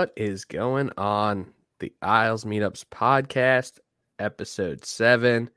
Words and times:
What 0.00 0.14
is 0.16 0.46
going 0.46 0.88
on? 0.96 1.52
The 1.78 1.92
Isles 2.00 2.46
Meetups 2.46 2.86
podcast, 2.86 3.80
episode 4.18 4.82
seven. 4.86 5.50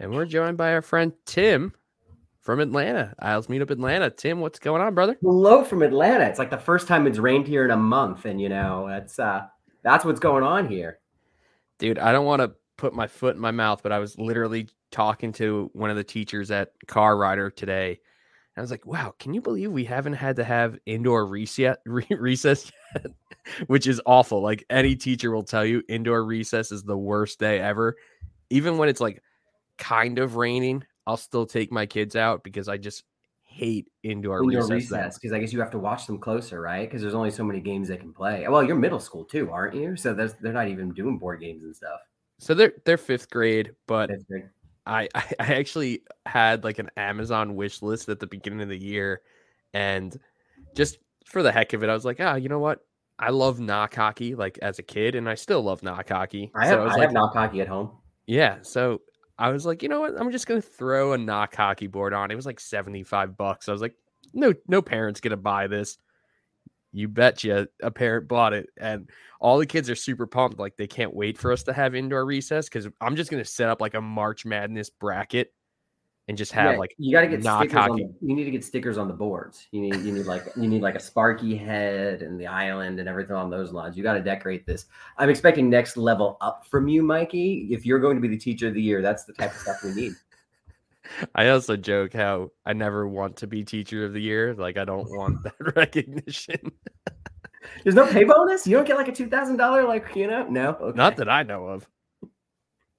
And 0.00 0.12
we're 0.12 0.26
joined 0.26 0.56
by 0.56 0.72
our 0.72 0.82
friend 0.82 1.12
Tim 1.26 1.72
from 2.40 2.58
Atlanta, 2.58 3.14
Isles 3.20 3.46
Meetup 3.46 3.70
Atlanta. 3.70 4.10
Tim, 4.10 4.40
what's 4.40 4.58
going 4.58 4.82
on, 4.82 4.96
brother? 4.96 5.16
Hello 5.22 5.62
from 5.62 5.82
Atlanta. 5.82 6.24
It's 6.24 6.40
like 6.40 6.50
the 6.50 6.58
first 6.58 6.88
time 6.88 7.06
it's 7.06 7.20
rained 7.20 7.46
here 7.46 7.64
in 7.64 7.70
a 7.70 7.76
month, 7.76 8.24
and 8.24 8.40
you 8.40 8.48
know 8.48 8.88
that's 8.88 9.20
uh 9.20 9.42
that's 9.84 10.04
what's 10.04 10.18
going 10.18 10.42
on 10.42 10.68
here. 10.68 10.98
Dude, 11.78 12.00
I 12.00 12.10
don't 12.10 12.26
want 12.26 12.42
to 12.42 12.50
put 12.76 12.94
my 12.94 13.06
foot 13.06 13.36
in 13.36 13.40
my 13.40 13.52
mouth, 13.52 13.80
but 13.84 13.92
I 13.92 14.00
was 14.00 14.18
literally 14.18 14.66
talking 14.90 15.30
to 15.34 15.70
one 15.72 15.90
of 15.90 15.96
the 15.96 16.02
teachers 16.02 16.50
at 16.50 16.72
Car 16.88 17.16
Rider 17.16 17.48
today. 17.48 18.00
And 18.56 18.62
I 18.62 18.62
was 18.62 18.70
like, 18.70 18.86
wow, 18.86 19.14
can 19.18 19.34
you 19.34 19.40
believe 19.40 19.72
we 19.72 19.84
haven't 19.84 20.12
had 20.12 20.36
to 20.36 20.44
have 20.44 20.78
indoor 20.86 21.26
recess, 21.26 21.76
recess 21.86 22.70
yet? 22.94 23.06
Which 23.66 23.86
is 23.86 24.00
awful. 24.06 24.40
Like 24.42 24.64
any 24.70 24.94
teacher 24.94 25.32
will 25.32 25.42
tell 25.42 25.64
you, 25.64 25.82
indoor 25.88 26.24
recess 26.24 26.70
is 26.70 26.84
the 26.84 26.96
worst 26.96 27.40
day 27.40 27.58
ever. 27.58 27.96
Even 28.50 28.78
when 28.78 28.88
it's 28.88 29.00
like 29.00 29.22
kind 29.76 30.18
of 30.20 30.36
raining, 30.36 30.84
I'll 31.06 31.16
still 31.16 31.46
take 31.46 31.72
my 31.72 31.86
kids 31.86 32.14
out 32.14 32.44
because 32.44 32.68
I 32.68 32.76
just 32.76 33.02
hate 33.42 33.86
indoor, 34.02 34.42
Indoor 34.42 34.66
recess. 34.68 35.18
because 35.18 35.32
I 35.32 35.38
guess 35.38 35.52
you 35.52 35.60
have 35.60 35.70
to 35.72 35.78
watch 35.78 36.06
them 36.06 36.18
closer, 36.18 36.60
right? 36.60 36.88
Because 36.88 37.02
there's 37.02 37.14
only 37.14 37.30
so 37.30 37.44
many 37.44 37.60
games 37.60 37.88
they 37.88 37.96
can 37.96 38.12
play. 38.12 38.46
Well, 38.48 38.64
you're 38.64 38.76
middle 38.76 39.00
school 39.00 39.24
too, 39.24 39.50
aren't 39.50 39.74
you? 39.74 39.96
So 39.96 40.14
they're 40.14 40.52
not 40.52 40.68
even 40.68 40.92
doing 40.92 41.18
board 41.18 41.40
games 41.40 41.62
and 41.62 41.74
stuff. 41.74 42.00
So 42.38 42.54
they're 42.54 42.72
they're 42.84 42.98
fifth 42.98 43.30
grade, 43.30 43.74
but 43.86 44.10
Fifth 44.10 44.26
grade. 44.26 44.48
I 44.86 45.08
I 45.14 45.54
actually 45.54 46.02
had 46.26 46.64
like 46.64 46.78
an 46.78 46.90
Amazon 46.96 47.56
wish 47.56 47.82
list 47.82 48.08
at 48.08 48.20
the 48.20 48.26
beginning 48.26 48.62
of 48.62 48.68
the 48.68 48.78
year, 48.78 49.22
and 49.72 50.18
just 50.74 50.98
for 51.26 51.42
the 51.42 51.52
heck 51.52 51.72
of 51.72 51.82
it, 51.82 51.88
I 51.88 51.94
was 51.94 52.04
like, 52.04 52.18
ah, 52.20 52.34
you 52.34 52.48
know 52.48 52.58
what? 52.58 52.80
I 53.18 53.30
love 53.30 53.60
knock 53.60 53.94
hockey 53.94 54.34
like 54.34 54.58
as 54.60 54.78
a 54.78 54.82
kid, 54.82 55.14
and 55.14 55.28
I 55.28 55.34
still 55.36 55.62
love 55.62 55.82
knock 55.82 56.08
hockey. 56.08 56.50
I 56.54 56.68
so 56.68 56.80
I 56.80 56.84
was 56.84 56.92
I 56.92 56.96
like, 56.96 57.02
have 57.04 57.12
knock 57.12 57.32
hockey 57.34 57.60
at 57.60 57.68
home. 57.68 57.92
yeah. 58.26 58.58
So 58.62 59.02
I 59.38 59.50
was 59.50 59.64
like, 59.66 59.82
you 59.82 59.88
know 59.88 60.00
what? 60.00 60.14
I'm 60.20 60.30
just 60.32 60.46
gonna 60.46 60.60
throw 60.60 61.12
a 61.12 61.18
knock 61.18 61.54
hockey 61.54 61.86
board 61.86 62.12
on. 62.12 62.30
It 62.30 62.36
was 62.36 62.46
like 62.46 62.60
75 62.60 63.36
bucks. 63.36 63.68
I 63.68 63.72
was 63.72 63.80
like, 63.80 63.94
no, 64.32 64.52
no 64.68 64.82
parent's 64.82 65.20
gonna 65.20 65.36
buy 65.36 65.66
this. 65.66 65.98
You 66.94 67.08
betcha 67.08 67.68
a 67.82 67.90
parent 67.90 68.28
bought 68.28 68.52
it. 68.52 68.68
And 68.78 69.10
all 69.40 69.58
the 69.58 69.66
kids 69.66 69.90
are 69.90 69.96
super 69.96 70.26
pumped. 70.26 70.58
Like 70.58 70.76
they 70.76 70.86
can't 70.86 71.14
wait 71.14 71.36
for 71.36 71.52
us 71.52 71.64
to 71.64 71.72
have 71.72 71.94
indoor 71.94 72.24
recess 72.24 72.68
because 72.68 72.88
I'm 73.00 73.16
just 73.16 73.30
gonna 73.30 73.44
set 73.44 73.68
up 73.68 73.80
like 73.80 73.94
a 73.94 74.00
March 74.00 74.46
Madness 74.46 74.90
bracket 74.90 75.52
and 76.28 76.38
just 76.38 76.52
have 76.52 76.72
Yeah, 76.72 76.78
like 76.78 76.94
you 76.96 77.12
got 77.12 77.22
to 77.22 77.28
get 77.28 77.42
stickers 77.42 77.74
on 77.74 77.96
the, 77.96 78.14
you 78.22 78.34
need 78.34 78.44
to 78.44 78.50
get 78.50 78.64
stickers 78.64 78.96
on 78.96 79.08
the 79.08 79.14
boards. 79.14 79.66
You 79.72 79.82
need 79.82 79.96
you 79.96 80.12
need 80.12 80.26
like 80.26 80.44
you 80.56 80.68
need 80.68 80.82
like 80.82 80.94
a 80.94 81.00
Sparky 81.00 81.54
head 81.54 82.22
and 82.22 82.40
the 82.40 82.46
island 82.46 82.98
and 82.98 83.08
everything 83.08 83.36
on 83.36 83.50
those 83.50 83.72
lines. 83.72 83.96
You 83.96 84.02
got 84.02 84.14
to 84.14 84.22
decorate 84.22 84.66
this. 84.66 84.86
I'm 85.18 85.28
expecting 85.28 85.68
next 85.68 85.96
level 85.96 86.38
up 86.40 86.66
from 86.66 86.88
you, 86.88 87.02
Mikey. 87.02 87.68
If 87.70 87.84
you're 87.84 87.98
going 87.98 88.16
to 88.16 88.22
be 88.22 88.28
the 88.28 88.38
teacher 88.38 88.68
of 88.68 88.74
the 88.74 88.82
year, 88.82 89.02
that's 89.02 89.24
the 89.24 89.34
type 89.34 89.52
of 89.52 89.58
stuff 89.58 89.84
we 89.84 89.94
need. 89.94 90.12
I 91.34 91.48
also 91.48 91.76
joke 91.76 92.12
how 92.14 92.50
I 92.64 92.72
never 92.72 93.06
want 93.06 93.36
to 93.38 93.46
be 93.46 93.64
teacher 93.64 94.04
of 94.04 94.12
the 94.12 94.20
year. 94.20 94.54
Like 94.54 94.76
I 94.76 94.84
don't 94.84 95.08
want 95.10 95.42
that 95.44 95.54
recognition. 95.76 96.72
There's 97.82 97.94
no 97.94 98.06
pay 98.06 98.24
bonus. 98.24 98.66
You 98.66 98.76
don't 98.76 98.86
get 98.86 98.96
like 98.96 99.08
a 99.08 99.12
two 99.12 99.28
thousand 99.28 99.56
dollar 99.56 99.84
like 99.86 100.14
you 100.14 100.26
know 100.26 100.46
no. 100.48 100.70
Okay. 100.80 100.96
Not 100.96 101.16
that 101.16 101.28
I 101.28 101.42
know 101.42 101.66
of. 101.66 101.88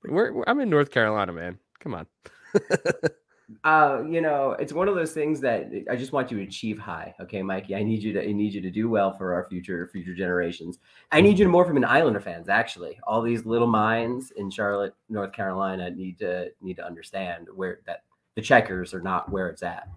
We're, 0.03 0.31
we're- 0.33 0.43
I'm 0.47 0.59
in 0.59 0.69
North 0.69 0.91
Carolina, 0.91 1.33
man. 1.33 1.57
Come 1.79 1.95
on. 1.95 2.07
uh, 3.63 4.01
you 4.07 4.21
know, 4.21 4.51
it's 4.53 4.73
one 4.73 4.87
of 4.87 4.95
those 4.95 5.11
things 5.11 5.39
that 5.41 5.69
I 5.89 5.95
just 5.95 6.11
want 6.11 6.31
you 6.31 6.37
to 6.37 6.43
achieve 6.43 6.79
high. 6.79 7.13
Okay, 7.21 7.41
Mikey, 7.41 7.75
I 7.75 7.83
need 7.83 8.01
you 8.01 8.13
to 8.13 8.27
I 8.27 8.31
need 8.31 8.53
you 8.53 8.61
to 8.61 8.71
do 8.71 8.89
well 8.89 9.11
for 9.13 9.33
our 9.33 9.45
future 9.45 9.87
future 9.91 10.15
generations. 10.15 10.79
I 11.11 11.21
need 11.21 11.37
you 11.37 11.45
to 11.45 11.51
more 11.51 11.65
from 11.65 11.77
an 11.77 11.85
Islander 11.85 12.19
fans. 12.19 12.49
Actually, 12.49 12.99
all 13.03 13.21
these 13.21 13.45
little 13.45 13.67
minds 13.67 14.31
in 14.37 14.49
Charlotte, 14.49 14.95
North 15.09 15.31
Carolina, 15.31 15.91
need 15.91 16.17
to 16.19 16.49
need 16.61 16.77
to 16.77 16.85
understand 16.85 17.47
where 17.53 17.81
that 17.85 18.03
the 18.35 18.41
checkers 18.41 18.93
are 18.93 19.01
not 19.01 19.31
where 19.31 19.47
it's 19.47 19.63
at. 19.63 19.87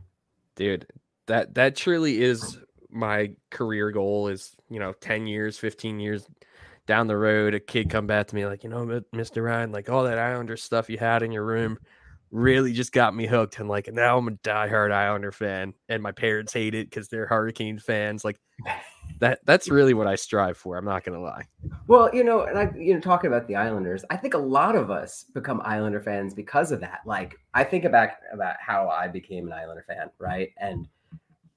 dude 0.54 0.86
that 1.26 1.54
that 1.54 1.76
truly 1.76 2.20
is 2.22 2.58
my 2.90 3.30
career 3.50 3.90
goal 3.92 4.28
is 4.28 4.56
you 4.68 4.80
know 4.80 4.92
10 4.92 5.26
years 5.26 5.58
15 5.58 6.00
years 6.00 6.26
down 6.86 7.06
the 7.06 7.16
road 7.16 7.54
a 7.54 7.60
kid 7.60 7.90
come 7.90 8.06
back 8.06 8.26
to 8.26 8.34
me 8.34 8.46
like 8.46 8.64
you 8.64 8.70
know 8.70 8.84
mr 9.14 9.44
ryan 9.44 9.70
like 9.70 9.88
all 9.90 10.04
that 10.04 10.18
islander 10.18 10.56
stuff 10.56 10.88
you 10.88 10.98
had 10.98 11.22
in 11.22 11.30
your 11.30 11.44
room 11.44 11.78
really 12.30 12.72
just 12.72 12.92
got 12.92 13.14
me 13.14 13.26
hooked 13.26 13.58
and 13.58 13.68
like 13.68 13.92
now 13.92 14.18
i'm 14.18 14.28
a 14.28 14.32
diehard 14.32 14.92
islander 14.92 15.32
fan 15.32 15.72
and 15.88 16.02
my 16.02 16.12
parents 16.12 16.52
hate 16.52 16.74
it 16.74 16.88
because 16.90 17.08
they're 17.08 17.26
hurricane 17.26 17.78
fans 17.78 18.24
like 18.24 18.38
that 19.20 19.40
that's 19.44 19.70
really 19.70 19.94
what 19.94 20.06
i 20.06 20.14
strive 20.14 20.56
for 20.56 20.76
i'm 20.76 20.84
not 20.84 21.04
gonna 21.04 21.20
lie 21.20 21.44
Well, 21.88 22.14
you 22.14 22.22
know, 22.22 22.42
and 22.42 22.58
I, 22.58 22.70
you 22.76 22.92
know, 22.92 23.00
talking 23.00 23.28
about 23.28 23.48
the 23.48 23.56
Islanders, 23.56 24.04
I 24.10 24.16
think 24.18 24.34
a 24.34 24.38
lot 24.38 24.76
of 24.76 24.90
us 24.90 25.24
become 25.32 25.62
Islander 25.64 26.00
fans 26.00 26.34
because 26.34 26.70
of 26.70 26.80
that. 26.80 27.00
Like, 27.06 27.38
I 27.54 27.64
think 27.64 27.84
about 27.84 28.10
about 28.30 28.56
how 28.60 28.88
I 28.88 29.08
became 29.08 29.46
an 29.46 29.54
Islander 29.54 29.84
fan, 29.88 30.10
right? 30.18 30.50
And 30.58 30.86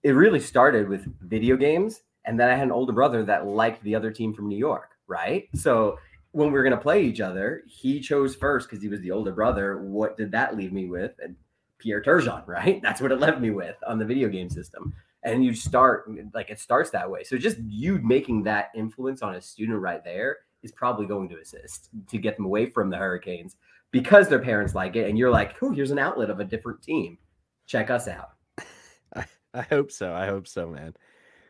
it 0.04 0.12
really 0.12 0.40
started 0.40 0.88
with 0.88 1.06
video 1.22 1.58
games, 1.58 2.02
and 2.24 2.40
then 2.40 2.50
I 2.50 2.56
had 2.56 2.64
an 2.64 2.72
older 2.72 2.94
brother 2.94 3.26
that 3.26 3.46
liked 3.46 3.84
the 3.84 3.94
other 3.94 4.10
team 4.10 4.34
from 4.34 4.48
New 4.48 4.58
York, 4.58 4.92
right? 5.08 5.50
So 5.54 6.00
when 6.32 6.48
we 6.48 6.54
were 6.54 6.64
gonna 6.64 6.78
play 6.78 7.04
each 7.04 7.22
other, 7.22 7.64
he 7.68 8.00
chose 8.00 8.36
first 8.36 8.70
because 8.70 8.82
he 8.82 8.90
was 8.90 9.02
the 9.02 9.12
older 9.12 9.32
brother. 9.32 9.82
What 9.82 10.18
did 10.18 10.32
that 10.32 10.56
leave 10.56 10.74
me 10.74 10.88
with? 10.88 11.12
And 11.22 11.36
Pierre 11.78 12.02
Turgeon, 12.02 12.44
right? 12.48 12.82
That's 12.82 13.02
what 13.02 13.12
it 13.12 13.20
left 13.20 13.40
me 13.40 13.52
with 13.52 13.76
on 13.86 14.00
the 14.00 14.06
video 14.06 14.30
game 14.30 14.50
system 14.50 14.94
and 15.24 15.44
you 15.44 15.54
start 15.54 16.10
like 16.34 16.50
it 16.50 16.60
starts 16.60 16.90
that 16.92 17.10
way. 17.10 17.24
So 17.24 17.38
just 17.38 17.58
you 17.60 18.00
making 18.00 18.44
that 18.44 18.72
influence 18.76 19.22
on 19.22 19.36
a 19.36 19.42
student 19.42 19.80
right 19.80 20.04
there 20.04 20.40
is 20.64 20.72
probably 20.72 21.06
going 21.06 21.30
to 21.30 21.40
assist 21.40 21.90
to 22.10 22.18
get 22.18 22.36
them 22.36 22.46
away 22.46 22.68
from 22.68 22.90
the 22.90 22.98
Hurricanes 22.98 23.56
because 23.92 24.30
their 24.30 24.40
parents 24.40 24.74
like 24.74 24.96
it, 24.96 25.10
and 25.10 25.18
you're 25.18 25.32
like, 25.32 25.56
oh, 25.62 25.72
here's 25.72 25.92
an 25.92 26.00
outlet 26.00 26.30
of 26.30 26.40
a 26.40 26.46
different 26.46 26.82
team. 26.82 27.18
Check 27.66 27.90
us 27.90 28.08
out. 28.08 28.32
I, 29.16 29.26
I 29.54 29.62
hope 29.64 29.92
so. 29.92 30.14
I 30.14 30.26
hope 30.28 30.48
so, 30.48 30.68
man. 30.68 30.94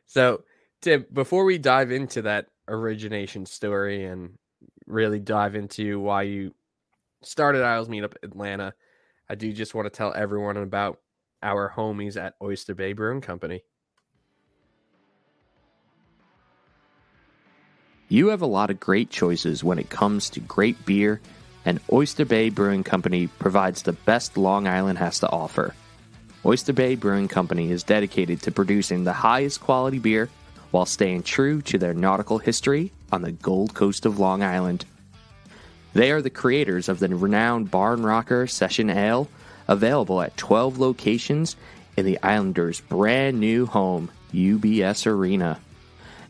So, 0.06 0.44
Tim, 0.82 1.06
before 1.14 1.46
we 1.46 1.58
dive 1.58 1.92
into 1.92 2.24
that 2.24 2.48
origination 2.68 3.46
story 3.46 4.06
and 4.06 4.38
really 4.86 5.20
dive 5.20 5.56
into 5.56 6.00
why 6.00 6.24
you 6.24 6.54
started 7.24 7.64
Isles 7.64 7.88
Meetup 7.88 8.16
Atlanta, 8.24 8.74
I 9.30 9.36
do 9.36 9.52
just 9.54 9.74
want 9.74 9.86
to 9.86 9.96
tell 9.96 10.14
everyone 10.14 10.58
about 10.58 11.00
our 11.42 11.72
homies 11.76 12.22
at 12.22 12.36
Oyster 12.42 12.76
Bay 12.76 12.94
Brewing 12.94 13.22
Company. 13.22 13.64
You 18.10 18.28
have 18.28 18.42
a 18.42 18.46
lot 18.48 18.70
of 18.70 18.80
great 18.80 19.10
choices 19.10 19.64
when 19.64 19.80
it 19.80 19.90
comes 19.90 20.30
to 20.32 20.42
great 20.42 20.86
beer, 20.86 21.22
and 21.64 21.80
Oyster 21.92 22.26
Bay 22.26 22.50
Brewing 22.50 22.84
Company 22.84 23.28
provides 23.28 23.84
the 23.84 23.94
best 23.94 24.36
Long 24.36 24.68
Island 24.68 24.98
has 24.98 25.20
to 25.20 25.30
offer. 25.30 25.74
Oyster 26.46 26.74
Bay 26.74 26.96
Brewing 26.96 27.30
Company 27.30 27.72
is 27.72 27.84
dedicated 27.84 28.42
to 28.42 28.52
producing 28.52 29.04
the 29.04 29.14
highest 29.14 29.62
quality 29.62 30.00
beer 30.00 30.30
while 30.72 30.86
staying 30.86 31.24
true 31.24 31.62
to 31.62 31.78
their 31.78 31.94
nautical 31.94 32.40
history 32.40 32.92
on 33.12 33.22
the 33.22 33.32
Gold 33.32 33.74
Coast 33.74 34.06
of 34.06 34.20
Long 34.20 34.42
Island. 34.42 34.86
They 35.94 36.12
are 36.12 36.22
the 36.22 36.30
creators 36.30 36.88
of 36.88 37.00
the 37.00 37.10
renowned 37.10 37.70
Barn 37.70 38.04
Rocker 38.04 38.48
Session 38.48 38.90
Ale, 38.90 39.28
available 39.68 40.22
at 40.22 40.38
12 40.38 40.80
locations 40.80 41.56
in 41.98 42.06
the 42.06 42.22
Islanders' 42.24 42.80
brand 42.80 43.40
new 43.40 43.66
home, 43.66 44.10
UBS 44.34 45.06
Arena. 45.06 45.60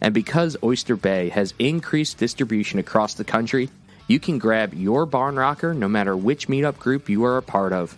And 0.02 0.14
because 0.14 0.58
Oyster 0.64 0.96
Bay 0.96 1.30
has 1.30 1.54
increased 1.60 2.18
distribution 2.18 2.80
across 2.80 3.14
the 3.14 3.24
country, 3.24 3.70
you 4.08 4.20
can 4.20 4.40
grab 4.40 4.74
your 4.74 5.06
barn 5.06 5.36
rocker 5.36 5.76
no 5.76 5.88
matter 5.88 6.18
which 6.18 6.48
meetup 6.48 6.80
group 6.80 7.08
you 7.08 7.24
are 7.26 7.38
a 7.38 7.44
part 7.44 7.72
of. 7.72 7.96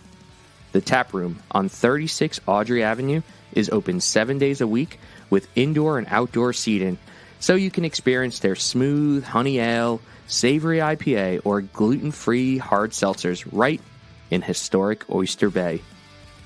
The 0.72 0.82
tap 0.82 1.14
room 1.14 1.38
on 1.50 1.70
36 1.70 2.40
Audrey 2.46 2.82
Avenue 2.82 3.22
is 3.52 3.70
open 3.70 4.00
seven 4.00 4.38
days 4.38 4.60
a 4.60 4.66
week 4.66 4.98
with 5.34 5.48
indoor 5.56 5.98
and 5.98 6.06
outdoor 6.10 6.52
seating, 6.52 6.96
so 7.40 7.56
you 7.56 7.68
can 7.68 7.84
experience 7.84 8.38
their 8.38 8.54
smooth 8.54 9.24
honey 9.24 9.58
ale, 9.58 10.00
savory 10.28 10.78
IPA, 10.78 11.40
or 11.44 11.60
gluten 11.60 12.12
free 12.12 12.56
hard 12.56 12.92
seltzers 12.92 13.44
right 13.50 13.80
in 14.30 14.42
historic 14.42 15.10
Oyster 15.10 15.50
Bay. 15.50 15.82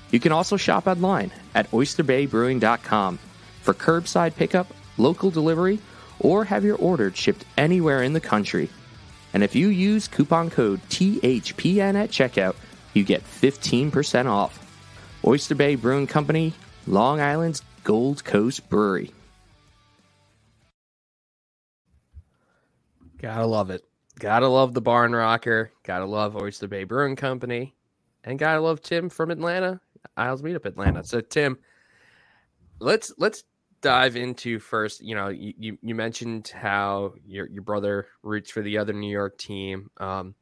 You 0.09 0.19
can 0.19 0.31
also 0.31 0.57
shop 0.57 0.87
online 0.87 1.31
at 1.53 1.69
oysterbaybrewing.com 1.69 3.19
for 3.61 3.75
curbside 3.75 4.35
pickup, 4.35 4.73
local 4.97 5.29
delivery, 5.29 5.77
or 6.19 6.43
have 6.45 6.65
your 6.65 6.77
order 6.77 7.13
shipped 7.13 7.45
anywhere 7.59 8.01
in 8.01 8.13
the 8.13 8.19
country. 8.19 8.71
And 9.35 9.43
if 9.43 9.53
you 9.53 9.67
use 9.67 10.07
coupon 10.07 10.49
code 10.49 10.81
THPN 10.89 11.93
at 11.93 12.09
checkout, 12.09 12.55
you 12.95 13.03
get 13.03 13.23
15% 13.23 14.25
off. 14.25 14.65
Oyster 15.23 15.53
Bay 15.53 15.75
Brewing 15.75 16.07
Company, 16.07 16.53
Long 16.87 17.21
Island's 17.21 17.61
Gold 17.89 18.23
Coast 18.23 18.69
Brewery. 18.69 19.11
Gotta 23.17 23.47
love 23.47 23.71
it. 23.71 23.83
Gotta 24.19 24.47
love 24.47 24.75
the 24.75 24.81
Barn 24.81 25.11
Rocker. 25.15 25.71
Gotta 25.81 26.05
love 26.05 26.35
Oyster 26.35 26.67
Bay 26.67 26.83
Brewing 26.83 27.15
Company. 27.15 27.75
And 28.23 28.37
gotta 28.37 28.61
love 28.61 28.83
Tim 28.83 29.09
from 29.09 29.31
Atlanta. 29.31 29.81
Isles 30.15 30.43
Meetup 30.43 30.65
Atlanta. 30.65 31.03
So 31.03 31.19
Tim, 31.19 31.57
let's 32.77 33.11
let's 33.17 33.43
dive 33.81 34.15
into 34.15 34.59
first. 34.59 35.03
You 35.03 35.15
know, 35.15 35.29
you, 35.29 35.79
you, 35.81 35.95
mentioned 35.95 36.47
how 36.49 37.15
your 37.25 37.49
your 37.49 37.63
brother 37.63 38.05
roots 38.21 38.51
for 38.51 38.61
the 38.61 38.77
other 38.77 38.93
New 38.93 39.11
York 39.11 39.39
team. 39.39 39.89
Um, 39.97 40.35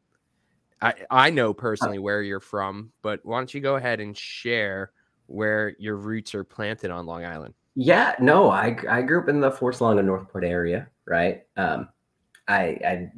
I 0.81 0.95
I 1.09 1.29
know 1.29 1.53
personally 1.53 1.99
where 1.99 2.21
you're 2.21 2.41
from, 2.41 2.91
but 3.01 3.21
why 3.23 3.39
don't 3.39 3.53
you 3.53 3.61
go 3.61 3.77
ahead 3.77 4.01
and 4.01 4.17
share 4.17 4.91
where 5.27 5.75
your 5.77 5.95
roots 5.95 6.33
are 6.35 6.43
planted 6.43 6.91
on 6.91 7.05
Long 7.05 7.25
Island? 7.25 7.53
Yeah, 7.75 8.15
no, 8.19 8.49
I 8.49 8.77
I 8.89 9.01
grew 9.03 9.21
up 9.21 9.29
in 9.29 9.39
the 9.39 9.51
Forest 9.51 9.81
Lawn 9.81 9.99
and 9.99 10.07
Northport 10.07 10.43
area, 10.43 10.89
right? 11.05 11.43
Um, 11.55 11.89
I 12.47 12.59
I 12.85 13.11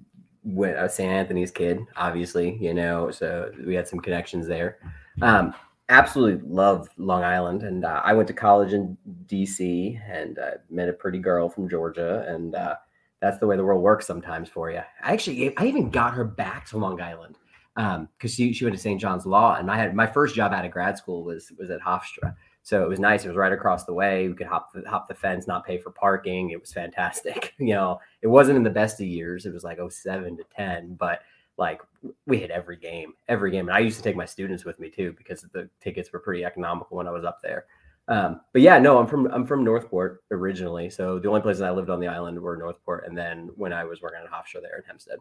went 0.43 0.77
I 0.77 0.83
was 0.83 0.95
St. 0.95 1.09
Anthony's 1.09 1.51
kid, 1.51 1.79
obviously, 1.95 2.57
you 2.57 2.73
know, 2.73 3.11
so 3.11 3.51
we 3.65 3.73
had 3.73 3.87
some 3.87 3.99
connections 3.99 4.47
there. 4.47 4.79
Um, 5.21 5.53
absolutely 5.89 6.47
love 6.47 6.89
Long 6.97 7.23
Island, 7.23 7.63
and 7.63 7.85
uh, 7.85 8.01
I 8.03 8.13
went 8.13 8.27
to 8.27 8.33
college 8.33 8.73
in 8.73 8.97
D.C. 9.25 9.99
and 10.07 10.37
uh, 10.39 10.51
met 10.69 10.89
a 10.89 10.93
pretty 10.93 11.19
girl 11.19 11.49
from 11.49 11.69
Georgia, 11.69 12.25
and 12.27 12.55
uh, 12.55 12.75
that's 13.21 13.39
the 13.39 13.47
way 13.47 13.57
the 13.57 13.63
world 13.63 13.83
works 13.83 14.07
sometimes 14.07 14.49
for 14.49 14.71
you. 14.71 14.81
I 15.01 15.13
actually, 15.13 15.55
I 15.57 15.65
even 15.65 15.89
got 15.89 16.13
her 16.13 16.23
back 16.23 16.67
to 16.67 16.77
Long 16.77 17.01
Island 17.01 17.37
because 17.79 17.97
um, 17.97 18.27
she 18.27 18.51
she 18.51 18.65
went 18.65 18.75
to 18.75 18.81
St. 18.81 18.99
John's 18.99 19.25
Law, 19.25 19.55
and 19.55 19.71
I 19.71 19.77
had 19.77 19.95
my 19.95 20.05
first 20.05 20.35
job 20.35 20.51
out 20.51 20.65
of 20.65 20.71
grad 20.71 20.97
school 20.97 21.23
was 21.23 21.51
was 21.57 21.69
at 21.69 21.79
Hofstra. 21.79 22.35
So 22.61 22.83
it 22.83 22.89
was 22.89 22.99
nice. 22.99 23.23
It 23.23 23.29
was 23.29 23.37
right 23.37 23.53
across 23.53 23.85
the 23.85 23.93
way. 23.93 24.27
We 24.27 24.35
could 24.35 24.47
hop 24.47 24.73
the, 24.73 24.87
hop 24.87 25.07
the 25.07 25.13
fence, 25.13 25.47
not 25.47 25.65
pay 25.65 25.77
for 25.77 25.89
parking. 25.89 26.49
It 26.49 26.59
was 26.59 26.73
fantastic. 26.73 27.53
You 27.59 27.73
know, 27.73 27.99
it 28.21 28.27
wasn't 28.27 28.57
in 28.57 28.63
the 28.63 28.69
best 28.69 28.99
of 28.99 29.07
years. 29.07 29.45
It 29.45 29.53
was 29.53 29.63
like 29.63 29.79
07 29.87 30.37
to 30.37 30.43
10, 30.55 30.95
but 30.95 31.21
like 31.57 31.81
we 32.25 32.37
hit 32.37 32.51
every 32.51 32.77
game, 32.77 33.13
every 33.27 33.51
game. 33.51 33.67
And 33.67 33.75
I 33.75 33.79
used 33.79 33.97
to 33.97 34.03
take 34.03 34.15
my 34.15 34.25
students 34.25 34.65
with 34.65 34.79
me 34.79 34.89
too 34.89 35.13
because 35.17 35.41
the 35.53 35.69
tickets 35.81 36.11
were 36.11 36.19
pretty 36.19 36.43
economical 36.43 36.97
when 36.97 37.07
I 37.07 37.11
was 37.11 37.25
up 37.25 37.41
there. 37.41 37.65
Um, 38.07 38.41
but 38.53 38.61
yeah, 38.61 38.79
no, 38.79 38.97
I'm 38.97 39.07
from 39.07 39.27
I'm 39.27 39.45
from 39.45 39.63
Northport 39.63 40.23
originally. 40.31 40.89
So 40.89 41.19
the 41.19 41.29
only 41.29 41.41
places 41.41 41.61
I 41.61 41.71
lived 41.71 41.89
on 41.89 41.99
the 41.99 42.07
island 42.07 42.39
were 42.39 42.57
Northport, 42.57 43.05
and 43.05 43.17
then 43.17 43.51
when 43.55 43.71
I 43.71 43.83
was 43.83 44.01
working 44.01 44.19
at 44.23 44.31
Hofstra 44.31 44.61
there 44.61 44.77
in 44.77 44.83
Hempstead. 44.83 45.19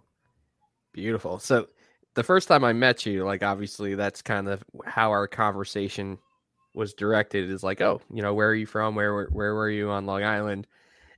Beautiful. 0.93 1.39
So 1.39 1.69
the 2.19 2.25
first 2.25 2.49
time 2.49 2.65
I 2.65 2.73
met 2.73 3.07
you, 3.07 3.25
like 3.25 3.45
obviously 3.45 3.95
that's 3.95 4.23
kind 4.23 4.49
of 4.49 4.65
how 4.85 5.11
our 5.11 5.29
conversation 5.29 6.19
was 6.75 6.93
directed. 6.93 7.49
Is 7.49 7.63
like, 7.63 7.81
oh, 7.81 8.01
you 8.13 8.23
know, 8.23 8.35
where 8.35 8.49
are 8.49 8.57
you 8.57 8.67
from? 8.67 8.97
Where 8.97 9.27
where, 9.27 9.55
were 9.55 9.71
you 9.71 9.89
on 9.91 10.05
Long 10.05 10.25
Island? 10.25 10.67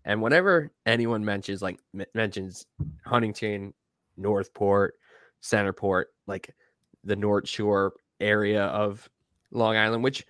And 0.05 0.21
whenever 0.21 0.71
anyone 0.85 1.25
mentions 1.25 1.63
like 1.63 1.81
m- 1.99 2.05
mentions 2.15 2.67
Huntington, 3.07 3.73
Northport, 4.19 4.97
Centerport, 5.43 6.05
like 6.27 6.55
the 7.03 7.17
North 7.17 7.49
Shore 7.49 7.95
area 8.21 8.65
of 8.65 9.09
Long 9.53 9.79
Island, 9.79 10.05
which 10.05 10.27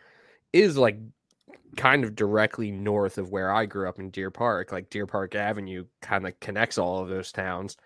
is 0.52 0.76
like 0.76 1.00
kind 1.76 2.05
of 2.05 2.14
directly 2.14 2.70
north 2.70 3.19
of 3.19 3.32
where 3.32 3.52
I 3.52 3.66
grew 3.66 3.88
up 3.88 3.99
in 3.99 4.11
Deer 4.11 4.31
Park. 4.31 4.70
Like 4.70 4.88
Deer 4.88 5.08
Park 5.08 5.34
Avenue 5.34 5.87
kind 6.00 6.28
of 6.28 6.38
connects 6.38 6.78
all 6.78 7.02
of 7.02 7.08
those 7.08 7.32
towns. 7.32 7.76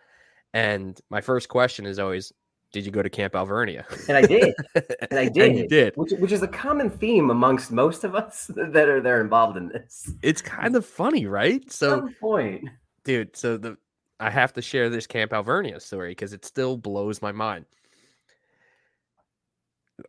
And 0.53 1.01
my 1.09 1.23
first 1.23 1.49
question 1.49 1.87
is 1.87 1.99
always, 1.99 2.31
did 2.75 2.85
you 2.85 2.91
go 2.91 3.03
to 3.03 3.09
Camp 3.09 3.37
Alvernia? 3.37 3.87
And 4.09 4.17
I 4.17 4.23
did. 4.27 4.53
And 5.11 5.19
I 5.21 5.29
did. 5.29 5.51
and 5.51 5.59
you 5.59 5.69
did. 5.69 5.95
Which, 5.97 6.11
which 6.19 6.33
is 6.33 6.43
a 6.43 6.49
common 6.49 6.91
theme 6.91 7.31
amongst 7.31 7.71
most 7.71 8.03
of 8.03 8.17
us 8.17 8.51
that 8.57 8.89
are 8.89 9.01
there 9.01 9.21
involved 9.21 9.57
in 9.57 9.69
this. 9.69 10.13
It's 10.23 10.43
kind 10.43 10.75
of 10.75 10.85
funny, 10.85 11.27
right? 11.27 11.71
So, 11.71 11.91
Some 11.91 12.15
point. 12.21 12.69
dude, 13.05 13.37
so 13.37 13.57
the 13.57 13.79
I 14.19 14.29
have 14.31 14.53
to 14.55 14.63
share 14.63 14.91
this 14.91 15.07
Camp 15.07 15.33
Alvernia 15.33 15.79
story 15.81 16.11
because 16.11 16.33
it 16.33 16.45
still 16.45 16.77
blows 16.77 17.23
my 17.23 17.31
mind. 17.31 17.65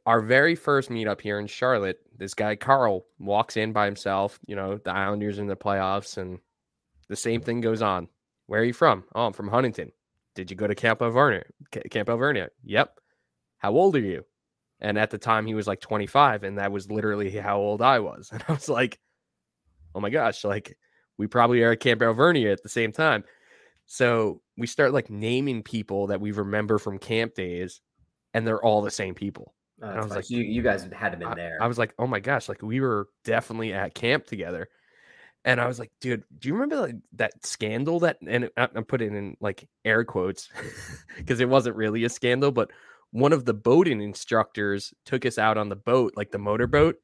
Our 0.07 0.21
very 0.21 0.55
first 0.55 0.89
meetup 0.89 1.21
here 1.21 1.37
in 1.39 1.45
Charlotte, 1.45 1.99
this 2.17 2.33
guy 2.33 2.55
Carl 2.55 3.05
walks 3.19 3.57
in 3.57 3.71
by 3.73 3.85
himself. 3.85 4.39
You 4.47 4.55
know, 4.55 4.77
the 4.77 4.91
Islanders 4.91 5.37
in 5.37 5.45
the 5.45 5.55
playoffs, 5.55 6.17
and 6.17 6.39
the 7.09 7.15
same 7.15 7.41
thing 7.41 7.61
goes 7.61 7.83
on. 7.83 8.07
Where 8.47 8.61
are 8.61 8.65
you 8.65 8.73
from? 8.73 9.03
Oh, 9.13 9.27
I'm 9.27 9.33
from 9.33 9.49
Huntington. 9.49 9.91
Did 10.35 10.51
you 10.51 10.57
go 10.57 10.67
to 10.67 10.75
Camp 10.75 11.01
Alvernia? 11.01 11.43
Camp 11.89 12.09
Alvernia. 12.09 12.49
Yep. 12.63 12.99
How 13.57 13.71
old 13.71 13.95
are 13.95 13.99
you? 13.99 14.23
And 14.81 14.97
at 14.99 15.09
the 15.09 15.17
time, 15.17 15.45
he 15.45 15.55
was 15.55 15.67
like 15.67 15.79
25, 15.79 16.43
and 16.43 16.57
that 16.57 16.71
was 16.71 16.91
literally 16.91 17.31
how 17.31 17.57
old 17.57 17.81
I 17.81 17.99
was. 17.99 18.29
And 18.33 18.43
I 18.47 18.51
was 18.53 18.69
like, 18.69 18.99
oh 19.95 19.99
my 20.01 20.09
gosh, 20.09 20.43
like 20.43 20.77
we 21.17 21.27
probably 21.27 21.63
are 21.63 21.71
at 21.71 21.79
Camp 21.79 22.01
Alvernia 22.01 22.51
at 22.51 22.61
the 22.61 22.69
same 22.69 22.91
time. 22.91 23.23
So 23.85 24.41
we 24.57 24.67
start 24.67 24.93
like 24.93 25.09
naming 25.09 25.63
people 25.63 26.07
that 26.07 26.19
we 26.19 26.31
remember 26.31 26.77
from 26.77 26.97
camp 26.99 27.35
days, 27.35 27.81
and 28.33 28.45
they're 28.45 28.63
all 28.63 28.81
the 28.81 28.91
same 28.91 29.15
people. 29.15 29.53
Oh, 29.81 29.87
I 29.87 29.95
was 29.97 30.05
funny. 30.07 30.15
like- 30.15 30.29
you, 30.29 30.39
you 30.39 30.61
guys 30.61 30.87
had 30.93 31.11
to 31.13 31.17
been 31.17 31.27
I- 31.29 31.35
there. 31.35 31.57
I, 31.61 31.67
was 31.67 31.77
like, 31.77 31.93
oh 31.97 32.07
my 32.07 32.19
gosh, 32.19 32.49
like 32.49 32.61
we 32.61 32.81
were 32.81 33.07
definitely 33.23 33.73
at 33.73 33.95
camp 33.95 34.25
together. 34.25 34.67
And 35.45 35.61
I 35.61 35.67
was 35.67 35.77
like, 35.79 35.91
dude, 36.01 36.23
do 36.39 36.47
you 36.49 36.55
remember 36.55 36.77
like 36.81 36.95
that 37.13 37.45
scandal 37.45 37.99
that, 38.01 38.17
and 38.27 38.49
I- 38.57 38.67
I'm 38.75 38.83
putting 38.83 39.15
in 39.15 39.37
like 39.39 39.69
air 39.85 40.03
quotes 40.03 40.49
because 41.17 41.39
it 41.39 41.47
wasn't 41.47 41.75
really 41.77 42.03
a 42.03 42.09
scandal, 42.09 42.51
but 42.51 42.71
one 43.11 43.31
of 43.31 43.45
the 43.45 43.53
boating 43.53 44.01
instructors 44.01 44.93
took 45.05 45.25
us 45.25 45.37
out 45.37 45.57
on 45.57 45.69
the 45.69 45.75
boat, 45.75 46.13
like 46.17 46.31
the 46.31 46.39
motorboat, 46.39 46.95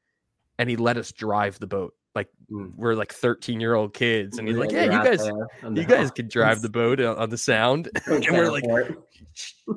and 0.57 0.69
he 0.69 0.75
let 0.75 0.97
us 0.97 1.11
drive 1.11 1.59
the 1.59 1.67
boat. 1.67 1.93
Like 2.15 2.27
Mm. 2.51 2.73
we're 2.75 2.95
like 2.95 3.13
13 3.13 3.61
year 3.61 3.75
old 3.75 3.93
kids. 3.93 4.37
And 4.37 4.45
he's 4.47 4.57
like, 4.57 4.71
You're 4.71 4.81
yeah, 4.81 4.97
you 4.97 5.03
guys, 5.09 5.23
there 5.23 5.47
on 5.63 5.73
the- 5.75 5.81
you 5.81 5.87
guys 5.87 6.11
can 6.11 6.27
drive 6.27 6.61
the 6.61 6.69
boat 6.69 6.99
on 6.99 7.29
the 7.29 7.37
sound. 7.37 7.89
And 8.07 8.25
we're 8.31 8.51
like, 8.51 8.65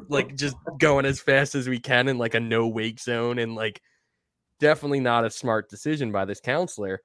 like 0.09 0.35
just 0.35 0.57
going 0.79 1.05
as 1.05 1.21
fast 1.21 1.55
as 1.55 1.69
we 1.69 1.79
can 1.79 2.09
in 2.09 2.19
like 2.19 2.35
a 2.35 2.41
no 2.41 2.67
wake 2.67 2.99
zone 2.99 3.39
and 3.39 3.55
like 3.55 3.81
definitely 4.59 5.01
not 5.01 5.25
a 5.25 5.31
smart 5.31 5.69
decision 5.71 6.11
by 6.11 6.25
this 6.25 6.41
counselor 6.41 7.01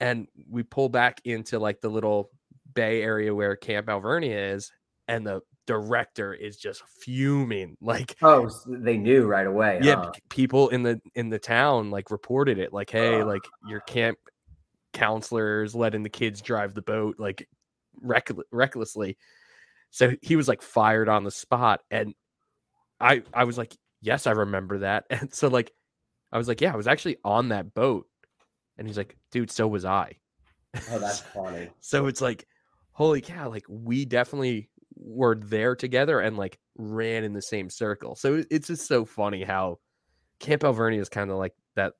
and 0.00 0.26
we 0.50 0.62
pull 0.62 0.88
back 0.88 1.20
into 1.24 1.58
like 1.58 1.80
the 1.80 1.88
little 1.88 2.30
bay 2.74 3.02
area 3.02 3.34
where 3.34 3.54
camp 3.56 3.88
alvernia 3.88 4.52
is 4.54 4.72
and 5.08 5.26
the 5.26 5.40
director 5.66 6.34
is 6.34 6.56
just 6.56 6.82
fuming 7.00 7.76
like 7.80 8.16
Oh, 8.20 8.50
they 8.66 8.98
knew 8.98 9.24
right 9.26 9.46
away. 9.46 9.78
yeah 9.82 9.96
huh? 9.96 10.12
people 10.28 10.68
in 10.68 10.82
the 10.82 11.00
in 11.14 11.30
the 11.30 11.38
town 11.38 11.90
like 11.90 12.10
reported 12.10 12.58
it 12.58 12.72
like 12.72 12.90
hey 12.90 13.20
Ugh. 13.20 13.26
like 13.26 13.42
your 13.68 13.80
camp 13.80 14.18
counselors 14.92 15.74
letting 15.74 16.02
the 16.02 16.08
kids 16.10 16.40
drive 16.40 16.74
the 16.74 16.82
boat 16.82 17.16
like 17.18 17.48
reckl- 18.04 18.42
recklessly 18.52 19.16
so 19.90 20.12
he 20.22 20.36
was 20.36 20.48
like 20.48 20.62
fired 20.62 21.08
on 21.08 21.24
the 21.24 21.30
spot 21.30 21.80
and 21.90 22.14
i 23.00 23.22
i 23.32 23.44
was 23.44 23.56
like 23.58 23.74
yes 24.02 24.26
i 24.26 24.30
remember 24.32 24.78
that 24.78 25.04
and 25.10 25.32
so 25.34 25.48
like 25.48 25.72
i 26.32 26.38
was 26.38 26.46
like 26.46 26.60
yeah 26.60 26.72
i 26.72 26.76
was 26.76 26.86
actually 26.86 27.16
on 27.24 27.48
that 27.48 27.72
boat 27.74 28.06
and 28.78 28.86
he's 28.86 28.96
like 28.96 29.16
dude 29.30 29.50
so 29.50 29.66
was 29.66 29.84
i. 29.84 30.16
Oh, 30.90 30.98
that's 30.98 31.20
funny. 31.34 31.68
so 31.80 32.06
it's 32.06 32.20
like 32.20 32.46
holy 32.92 33.20
cow 33.20 33.48
like 33.48 33.64
we 33.68 34.04
definitely 34.04 34.68
were 34.96 35.34
there 35.34 35.74
together 35.76 36.20
and 36.20 36.36
like 36.36 36.58
ran 36.76 37.24
in 37.24 37.32
the 37.32 37.42
same 37.42 37.70
circle. 37.70 38.14
So 38.14 38.42
it's 38.50 38.68
just 38.68 38.86
so 38.86 39.04
funny 39.04 39.42
how 39.44 39.78
camp 40.38 40.64
alvernia 40.64 41.00
is 41.00 41.08
kind 41.08 41.30
of 41.30 41.36
like 41.36 41.54
that 41.76 41.94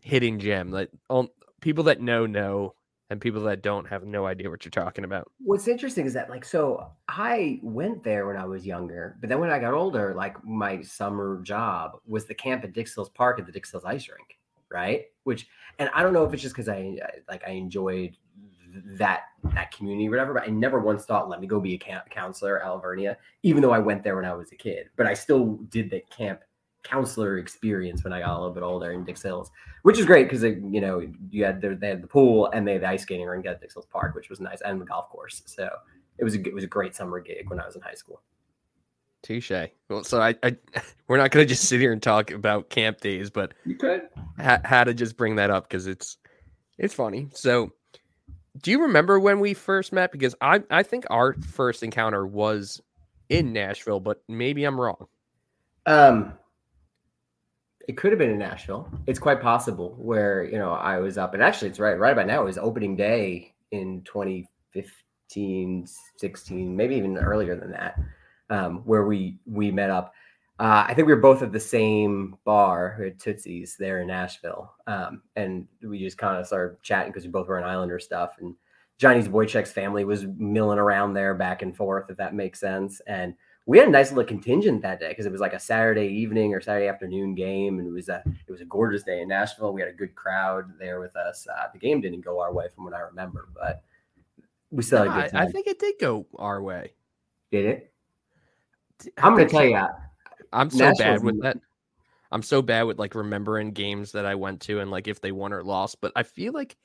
hidden 0.00 0.38
gem 0.38 0.70
that 0.72 0.90
um, 1.10 1.28
people 1.60 1.84
that 1.84 2.00
know 2.00 2.26
know 2.26 2.74
and 3.10 3.20
people 3.20 3.42
that 3.42 3.62
don't 3.62 3.86
have 3.88 4.04
no 4.04 4.26
idea 4.26 4.50
what 4.50 4.64
you're 4.64 4.70
talking 4.70 5.04
about. 5.04 5.30
What's 5.38 5.66
interesting 5.66 6.04
is 6.04 6.12
that, 6.12 6.28
like, 6.28 6.44
so 6.44 6.90
I 7.08 7.58
went 7.62 8.02
there 8.02 8.26
when 8.26 8.36
I 8.36 8.44
was 8.44 8.66
younger, 8.66 9.16
but 9.20 9.30
then 9.30 9.40
when 9.40 9.48
I 9.48 9.58
got 9.58 9.72
older, 9.72 10.12
like, 10.14 10.44
my 10.44 10.82
summer 10.82 11.40
job 11.42 11.92
was 12.06 12.26
the 12.26 12.34
camp 12.34 12.64
at 12.64 12.74
Dix 12.74 12.94
Hills 12.94 13.08
Park 13.08 13.38
at 13.38 13.46
the 13.46 13.52
Dix 13.52 13.70
Hills 13.70 13.86
Ice 13.86 14.10
Rink, 14.10 14.36
right? 14.70 15.06
Which, 15.24 15.46
and 15.78 15.90
I 15.94 16.02
don't 16.02 16.12
know 16.12 16.24
if 16.24 16.32
it's 16.32 16.42
just 16.42 16.54
because 16.54 16.68
I 16.68 16.96
like 17.28 17.42
I 17.46 17.52
enjoyed 17.52 18.16
that 18.98 19.22
that 19.54 19.70
community 19.72 20.08
or 20.08 20.10
whatever, 20.10 20.34
but 20.34 20.44
I 20.44 20.46
never 20.46 20.80
once 20.80 21.04
thought, 21.04 21.28
let 21.28 21.40
me 21.40 21.46
go 21.46 21.60
be 21.60 21.74
a 21.74 21.78
camp 21.78 22.10
counselor 22.10 22.60
at 22.60 22.66
Alvernia, 22.66 23.16
even 23.42 23.62
though 23.62 23.72
I 23.72 23.78
went 23.78 24.02
there 24.02 24.16
when 24.16 24.24
I 24.24 24.34
was 24.34 24.52
a 24.52 24.56
kid. 24.56 24.88
But 24.96 25.06
I 25.06 25.14
still 25.14 25.58
did 25.70 25.90
the 25.90 26.02
camp 26.10 26.40
counselor 26.84 27.38
experience 27.38 28.04
when 28.04 28.12
I 28.12 28.20
got 28.20 28.30
a 28.30 28.38
little 28.38 28.54
bit 28.54 28.62
older 28.62 28.92
in 28.92 29.04
Dix 29.04 29.22
Hills, 29.22 29.50
which 29.82 29.98
is 29.98 30.06
great 30.06 30.24
because 30.24 30.42
you 30.42 30.80
know 30.80 31.06
you 31.30 31.44
had 31.44 31.60
the, 31.60 31.74
they 31.74 31.88
had 31.88 32.02
the 32.02 32.08
pool 32.08 32.50
and 32.52 32.66
they 32.66 32.74
had 32.74 32.82
the 32.82 32.88
ice 32.88 33.02
skating 33.02 33.26
rink 33.26 33.46
at 33.46 33.60
Dix 33.60 33.74
Hills 33.74 33.86
Park, 33.86 34.14
which 34.14 34.30
was 34.30 34.40
nice, 34.40 34.60
and 34.62 34.80
the 34.80 34.84
golf 34.84 35.08
course. 35.08 35.42
So 35.46 35.68
it 36.18 36.24
was 36.24 36.34
a, 36.34 36.40
it 36.40 36.54
was 36.54 36.64
a 36.64 36.68
great 36.68 36.94
summer 36.94 37.20
gig 37.20 37.48
when 37.48 37.60
I 37.60 37.66
was 37.66 37.76
in 37.76 37.82
high 37.82 37.94
school. 37.94 38.22
Touche 39.22 39.52
well 39.88 40.04
so 40.04 40.20
i, 40.20 40.34
I 40.42 40.56
we're 41.08 41.16
not 41.16 41.30
going 41.30 41.44
to 41.46 41.48
just 41.48 41.68
sit 41.68 41.80
here 41.80 41.92
and 41.92 42.02
talk 42.02 42.30
about 42.30 42.70
camp 42.70 43.00
days 43.00 43.30
but 43.30 43.54
You 43.64 43.74
could. 43.76 44.02
ha- 44.38 44.60
had 44.64 44.84
to 44.84 44.94
just 44.94 45.16
bring 45.16 45.36
that 45.36 45.50
up 45.50 45.68
because 45.68 45.86
it's 45.86 46.18
it's 46.78 46.94
funny. 46.94 47.26
So, 47.34 47.72
do 48.62 48.70
you 48.70 48.82
remember 48.82 49.18
when 49.18 49.40
we 49.40 49.52
first 49.52 49.92
met? 49.92 50.12
Because 50.12 50.36
I 50.40 50.62
I 50.70 50.84
think 50.84 51.06
our 51.10 51.32
first 51.34 51.82
encounter 51.82 52.24
was 52.24 52.80
in 53.28 53.52
Nashville, 53.52 53.98
but 53.98 54.22
maybe 54.28 54.62
I'm 54.62 54.80
wrong. 54.80 55.08
Um, 55.86 56.34
it 57.88 57.96
could 57.96 58.12
have 58.12 58.18
been 58.20 58.30
in 58.30 58.38
Nashville. 58.38 58.88
It's 59.08 59.18
quite 59.18 59.40
possible 59.40 59.96
where 59.98 60.44
you 60.44 60.56
know 60.56 60.70
I 60.70 60.98
was 60.98 61.18
up, 61.18 61.34
and 61.34 61.42
actually, 61.42 61.70
it's 61.70 61.80
right 61.80 61.98
right 61.98 62.12
about 62.12 62.28
now. 62.28 62.42
It 62.42 62.44
was 62.44 62.58
opening 62.58 62.94
day 62.94 63.54
in 63.72 64.02
2015, 64.04 65.86
16, 66.16 66.76
maybe 66.76 66.94
even 66.94 67.18
earlier 67.18 67.56
than 67.56 67.72
that, 67.72 67.98
um, 68.50 68.78
where 68.84 69.04
we 69.04 69.38
we 69.46 69.70
met 69.70 69.90
up. 69.90 70.12
Uh, 70.60 70.84
I 70.88 70.94
think 70.94 71.06
we 71.06 71.14
were 71.14 71.20
both 71.20 71.42
at 71.42 71.52
the 71.52 71.60
same 71.60 72.36
bar 72.44 73.00
at 73.06 73.18
Tootsie's 73.18 73.76
there 73.78 74.00
in 74.00 74.08
Nashville, 74.08 74.74
um, 74.88 75.22
and 75.36 75.68
we 75.82 76.00
just 76.00 76.18
kind 76.18 76.36
of 76.36 76.46
started 76.46 76.82
chatting 76.82 77.12
because 77.12 77.24
we 77.24 77.30
both 77.30 77.46
were 77.46 77.58
in 77.58 77.64
Islander 77.64 78.00
stuff. 78.00 78.32
And 78.40 78.56
Johnny's 78.98 79.28
Boychuk's 79.28 79.70
family 79.70 80.04
was 80.04 80.26
milling 80.36 80.80
around 80.80 81.14
there 81.14 81.34
back 81.34 81.62
and 81.62 81.76
forth, 81.76 82.10
if 82.10 82.16
that 82.16 82.34
makes 82.34 82.58
sense. 82.58 83.00
And 83.06 83.34
we 83.66 83.78
had 83.78 83.86
a 83.86 83.90
nice 83.90 84.10
little 84.10 84.24
contingent 84.24 84.82
that 84.82 84.98
day 84.98 85.10
because 85.10 85.26
it 85.26 85.30
was 85.30 85.42
like 85.42 85.52
a 85.52 85.60
Saturday 85.60 86.08
evening 86.08 86.54
or 86.54 86.60
Saturday 86.60 86.88
afternoon 86.88 87.34
game, 87.36 87.78
and 87.78 87.86
it 87.86 87.92
was 87.92 88.08
a 88.08 88.22
it 88.26 88.50
was 88.50 88.60
a 88.62 88.64
gorgeous 88.64 89.04
day 89.04 89.20
in 89.20 89.28
Nashville. 89.28 89.72
We 89.72 89.82
had 89.82 89.90
a 89.90 89.94
good 89.94 90.14
crowd 90.16 90.64
there 90.80 90.98
with 90.98 91.14
us. 91.14 91.46
Uh, 91.46 91.66
the 91.72 91.78
game 91.78 92.00
didn't 92.00 92.22
go 92.22 92.40
our 92.40 92.52
way 92.52 92.66
from 92.74 92.84
what 92.84 92.94
I 92.94 93.00
remember, 93.00 93.48
but 93.54 93.84
we 94.70 94.82
still 94.82 95.04
No, 95.04 95.10
had 95.10 95.18
a 95.18 95.20
I, 95.20 95.22
good 95.22 95.32
time. 95.32 95.48
I 95.48 95.50
think 95.52 95.66
it 95.66 95.78
did 95.78 95.94
go 96.00 96.26
our 96.36 96.60
way. 96.62 96.94
Did 97.52 97.66
it? 97.66 97.92
I'm 99.18 99.36
gonna 99.36 99.48
tell 99.48 99.64
you, 99.64 99.80
I'm 100.52 100.70
so 100.70 100.78
Nashville's 100.78 100.98
bad 100.98 101.24
with 101.24 101.42
that. 101.42 101.58
I'm 102.30 102.42
so 102.42 102.60
bad 102.62 102.82
with 102.82 102.98
like 102.98 103.14
remembering 103.14 103.72
games 103.72 104.12
that 104.12 104.26
I 104.26 104.34
went 104.34 104.60
to 104.62 104.80
and 104.80 104.90
like 104.90 105.08
if 105.08 105.20
they 105.20 105.32
won 105.32 105.52
or 105.52 105.62
lost. 105.62 106.00
But 106.00 106.12
I 106.14 106.22
feel 106.22 106.52
like 106.52 106.76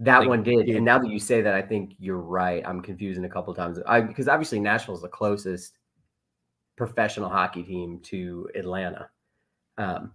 That 0.00 0.20
Like, 0.20 0.28
one 0.28 0.42
did, 0.42 0.68
and 0.68 0.84
now 0.84 0.98
that 0.98 1.10
you 1.10 1.18
say 1.18 1.40
that, 1.42 1.54
I 1.54 1.62
think 1.62 1.94
you're 1.98 2.18
right. 2.20 2.62
I'm 2.66 2.82
confusing 2.82 3.24
a 3.24 3.28
couple 3.28 3.54
times. 3.54 3.78
I 3.86 4.00
because 4.00 4.28
obviously 4.28 4.60
Nashville's 4.60 5.02
the 5.02 5.08
closest 5.08 5.78
professional 6.76 7.30
hockey 7.30 7.62
team 7.62 8.00
to 8.04 8.48
Atlanta, 8.54 9.08
um, 9.78 10.12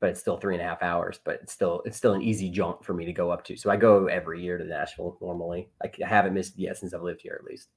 but 0.00 0.10
it's 0.10 0.20
still 0.20 0.36
three 0.36 0.54
and 0.54 0.62
a 0.62 0.66
half 0.66 0.82
hours. 0.82 1.18
But 1.24 1.40
it's 1.42 1.52
still 1.52 1.82
it's 1.84 1.96
still 1.96 2.14
an 2.14 2.22
easy 2.22 2.50
jaunt 2.50 2.84
for 2.84 2.94
me 2.94 3.04
to 3.04 3.12
go 3.12 3.30
up 3.30 3.44
to. 3.46 3.56
So 3.56 3.70
I 3.70 3.76
go 3.76 4.06
every 4.06 4.42
year 4.42 4.58
to 4.58 4.64
Nashville 4.64 5.18
normally. 5.20 5.70
Like 5.82 5.98
I 6.04 6.08
haven't 6.08 6.34
missed 6.34 6.54
it 6.58 6.62
yet 6.62 6.78
since 6.78 6.94
I've 6.94 7.02
lived 7.02 7.22
here 7.22 7.36
at 7.40 7.44
least. 7.44 7.68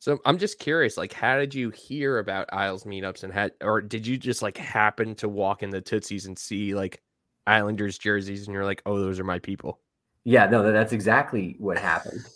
So. 0.00 0.18
I'm 0.24 0.38
just 0.38 0.58
curious. 0.58 0.96
Like, 0.96 1.12
how 1.12 1.38
did 1.38 1.54
you 1.54 1.70
hear 1.70 2.18
about 2.18 2.52
Isles 2.52 2.82
meetups 2.82 3.22
and 3.22 3.32
had 3.32 3.52
or 3.60 3.80
did 3.80 4.04
you 4.06 4.16
just 4.16 4.42
like 4.42 4.56
happen 4.56 5.14
to 5.16 5.28
walk 5.28 5.62
in 5.62 5.70
the 5.70 5.80
Tootsies 5.80 6.26
and 6.26 6.36
see 6.36 6.74
like 6.74 7.00
Islanders 7.46 7.98
jerseys 7.98 8.46
and 8.46 8.54
you're 8.54 8.64
like, 8.64 8.82
oh, 8.86 8.98
those 8.98 9.18
are 9.18 9.24
my 9.24 9.38
people. 9.38 9.80
Yeah, 10.24 10.46
no, 10.46 10.70
that's 10.72 10.92
exactly 10.92 11.56
what 11.58 11.78
happened. 11.78 12.20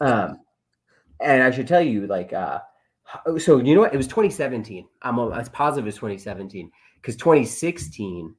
Um, 0.00 0.38
and 1.20 1.42
I 1.42 1.50
should 1.50 1.66
tell 1.66 1.82
you, 1.82 2.06
like, 2.06 2.32
uh, 2.32 2.60
so 3.36 3.58
you 3.58 3.74
know 3.74 3.80
what? 3.80 3.92
It 3.92 3.96
was 3.96 4.06
2017. 4.06 4.86
I'm 5.02 5.18
as 5.32 5.48
positive 5.48 5.88
as 5.88 5.96
2017 5.96 6.70
because 7.02 7.16
2016, 7.16 8.32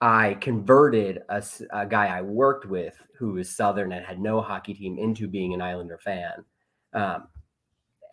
I 0.00 0.34
converted 0.40 1.20
a 1.28 1.86
guy 1.86 2.06
I 2.06 2.20
worked 2.22 2.66
with 2.66 3.00
who 3.16 3.34
was 3.34 3.56
Southern 3.56 3.92
and 3.92 4.04
had 4.04 4.18
no 4.18 4.40
hockey 4.40 4.74
team 4.74 4.98
into 4.98 5.28
being 5.28 5.54
an 5.54 5.62
Islander 5.62 5.98
fan. 5.98 6.44
Um, 6.94 7.28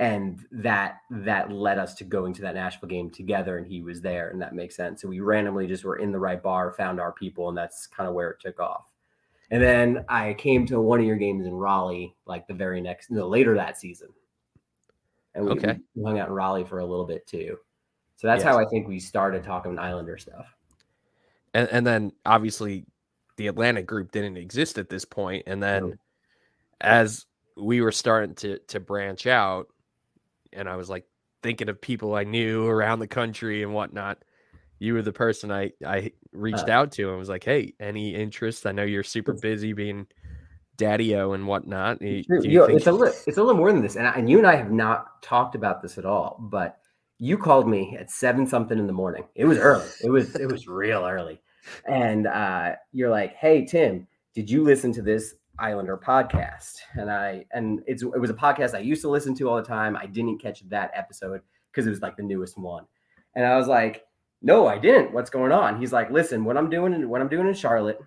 and 0.02 0.44
that 0.52 1.02
that 1.12 1.52
led 1.52 1.78
us 1.78 1.94
to 1.94 2.04
going 2.04 2.34
to 2.34 2.42
that 2.42 2.56
Nashville 2.56 2.90
game 2.90 3.12
together, 3.12 3.60
and 3.60 3.68
he 3.68 3.84
was 3.84 4.02
there, 4.02 4.30
and 4.32 4.42
that 4.42 4.56
makes 4.56 4.76
sense. 4.76 5.00
So 5.00 5.08
we 5.08 5.20
randomly 5.20 5.68
just 5.68 5.84
were 5.84 5.98
in 5.98 6.12
the 6.12 6.18
right 6.18 6.42
bar, 6.42 6.72
found 6.72 7.00
our 7.00 7.12
people, 7.12 7.50
and 7.50 7.58
that's 7.58 7.86
kind 7.86 8.10
of 8.10 8.16
where 8.16 8.32
it 8.32 8.40
took 8.40 8.60
off. 8.60 8.86
And 9.52 9.62
then 9.62 10.04
I 10.10 10.34
came 10.34 10.66
to 10.66 10.82
one 10.82 11.00
of 11.00 11.06
your 11.06 11.18
games 11.18 11.46
in 11.46 11.54
Raleigh, 11.54 12.16
like 12.26 12.48
the 12.48 12.54
very 12.56 12.82
next, 12.82 13.12
no, 13.12 13.28
later 13.28 13.54
that 13.54 13.78
season. 13.78 14.08
And 15.36 15.46
we, 15.46 15.52
Okay. 15.52 15.80
we 15.94 16.04
hung 16.04 16.18
out 16.18 16.30
in 16.30 16.34
Raleigh 16.34 16.64
for 16.64 16.80
a 16.80 16.86
little 16.86 17.06
bit 17.06 17.28
too. 17.28 17.60
So 18.16 18.26
that's 18.26 18.44
Yes. 18.44 18.52
how 18.52 18.60
I 18.60 18.66
think 18.66 18.88
we 18.88 19.00
started 19.00 19.44
talking 19.44 19.78
Islander 19.78 20.18
stuff. 20.18 20.48
And 21.54 21.70
and 21.70 21.86
then 21.86 22.12
obviously 22.26 22.86
the 23.36 23.48
Atlanta 23.48 23.84
group 23.84 24.12
didn't 24.12 24.38
exist 24.38 24.80
at 24.80 24.90
this 24.90 25.06
point. 25.06 25.44
And 25.46 25.62
then 25.62 25.90
No. 25.90 25.94
as 26.80 27.26
we 27.56 27.82
were 27.82 27.92
starting 27.92 28.34
to 28.36 28.58
to 28.70 28.80
branch 28.80 29.28
out, 29.28 29.68
and 30.54 30.70
I 30.70 30.76
was 30.76 30.90
like 30.90 31.06
thinking 31.44 31.70
of 31.70 31.80
people 31.82 32.16
I 32.16 32.24
knew 32.24 32.68
around 32.68 33.00
the 33.00 33.08
country 33.08 33.64
and 33.64 33.74
whatnot. 33.74 34.20
You 34.80 34.94
were 34.96 35.02
the 35.02 35.14
person 35.14 35.52
I 35.52 35.72
I 35.86 36.12
reached 36.34 36.70
Uh. 36.70 36.74
out 36.74 36.92
to 36.94 37.10
and 37.10 37.18
was 37.20 37.30
like, 37.30 37.44
"Hey, 37.44 37.74
any 37.80 38.16
interest? 38.16 38.66
I 38.66 38.72
know 38.72 38.84
you're 38.84 39.04
super 39.04 39.34
busy 39.34 39.74
being 39.74 40.08
daddy-o 40.78 41.34
and 41.34 41.48
whatnot. 41.48 42.02
You 42.02 42.24
Yo, 42.42 42.66
think- 42.66 42.78
it's 42.78 42.88
a 42.88 42.92
li- 42.92 43.12
it's 43.28 43.38
a 43.38 43.44
little 43.44 43.56
more 43.58 43.72
than 43.72 43.82
this, 43.82 43.96
and, 43.96 44.08
I, 44.08 44.12
and 44.14 44.30
you 44.30 44.38
and 44.40 44.48
I 44.48 44.56
have 44.56 44.72
not 44.72 45.22
talked 45.22 45.54
about 45.56 45.82
this 45.82 45.98
at 45.98 46.06
all. 46.06 46.38
But 46.40 46.80
you 47.20 47.38
called 47.38 47.68
me 47.70 47.96
at 48.00 48.10
seven 48.10 48.48
something 48.48 48.80
in 48.80 48.88
the 48.88 48.94
morning. 48.94 49.26
It 49.36 49.46
was 49.46 49.58
early. 49.60 49.88
It 50.04 50.10
was 50.10 50.36
it 50.36 50.48
was 50.52 50.68
real 50.68 51.06
early, 51.06 51.40
and 51.88 52.26
uh, 52.26 52.76
you're 52.92 53.12
like, 53.12 53.36
"Hey 53.36 53.66
Tim, 53.66 54.08
did 54.34 54.50
you 54.50 54.64
listen 54.64 54.92
to 54.94 55.02
this 55.04 55.36
Islander 55.62 55.98
podcast?" 55.98 56.78
And 56.94 57.12
I 57.12 57.46
and 57.52 57.82
it's 57.88 58.04
it 58.04 58.20
was 58.20 58.30
a 58.30 58.36
podcast 58.36 58.74
I 58.74 58.80
used 58.80 59.02
to 59.04 59.10
listen 59.10 59.36
to 59.36 59.50
all 59.50 59.56
the 59.56 59.64
time. 59.64 59.96
I 59.96 60.06
didn't 60.06 60.40
catch 60.42 60.68
that 60.70 60.92
episode 60.94 61.42
because 61.72 61.88
it 61.88 61.92
was 61.92 62.02
like 62.02 62.18
the 62.18 62.24
newest 62.24 62.58
one, 62.58 62.86
and 63.36 63.46
I 63.46 63.56
was 63.58 63.68
like, 63.68 64.04
"No, 64.42 64.68
I 64.68 64.78
didn't. 64.78 65.14
What's 65.14 65.30
going 65.30 65.52
on?" 65.52 65.80
He's 65.80 65.94
like, 65.94 66.12
"Listen, 66.12 66.44
what 66.44 66.58
I'm 66.58 66.70
doing 66.70 66.94
and 66.94 67.10
what 67.10 67.22
I'm 67.22 67.30
doing 67.30 67.48
in 67.48 67.54
Charlotte, 67.54 68.00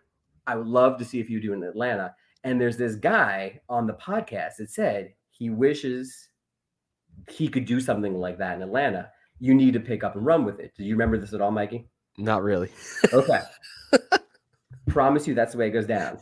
I 0.47 0.57
would 0.57 0.67
love 0.67 0.99
to 0.99 1.05
see 1.05 1.21
if 1.21 1.31
you 1.31 1.41
do 1.41 1.53
in 1.53 1.63
Atlanta." 1.63 2.15
And 2.43 2.61
there's 2.61 2.77
this 2.77 2.97
guy 2.97 3.61
on 3.71 3.87
the 3.87 3.95
podcast 3.95 4.57
that 4.59 4.71
said 4.71 5.15
he 5.31 5.49
wishes 5.49 6.29
he 7.31 7.49
could 7.49 7.65
do 7.65 7.81
something 7.81 8.15
like 8.15 8.39
that 8.39 8.57
in 8.57 8.63
Atlanta. 8.63 9.11
You 9.41 9.55
need 9.55 9.73
to 9.75 9.81
pick 9.81 10.05
up 10.05 10.17
and 10.17 10.25
run 10.25 10.45
with 10.45 10.61
it. 10.61 10.73
Do 10.77 10.85
you 10.85 10.95
remember 10.95 11.19
this 11.19 11.33
at 11.33 11.41
all, 11.41 11.51
Mikey? 11.51 11.89
not 12.17 12.43
really. 12.43 12.71
Okay. 13.13 13.41
Promise 14.89 15.27
you 15.27 15.35
that's 15.35 15.53
the 15.53 15.59
way 15.59 15.69
it 15.69 15.73
goes 15.73 15.87
down. 15.87 16.19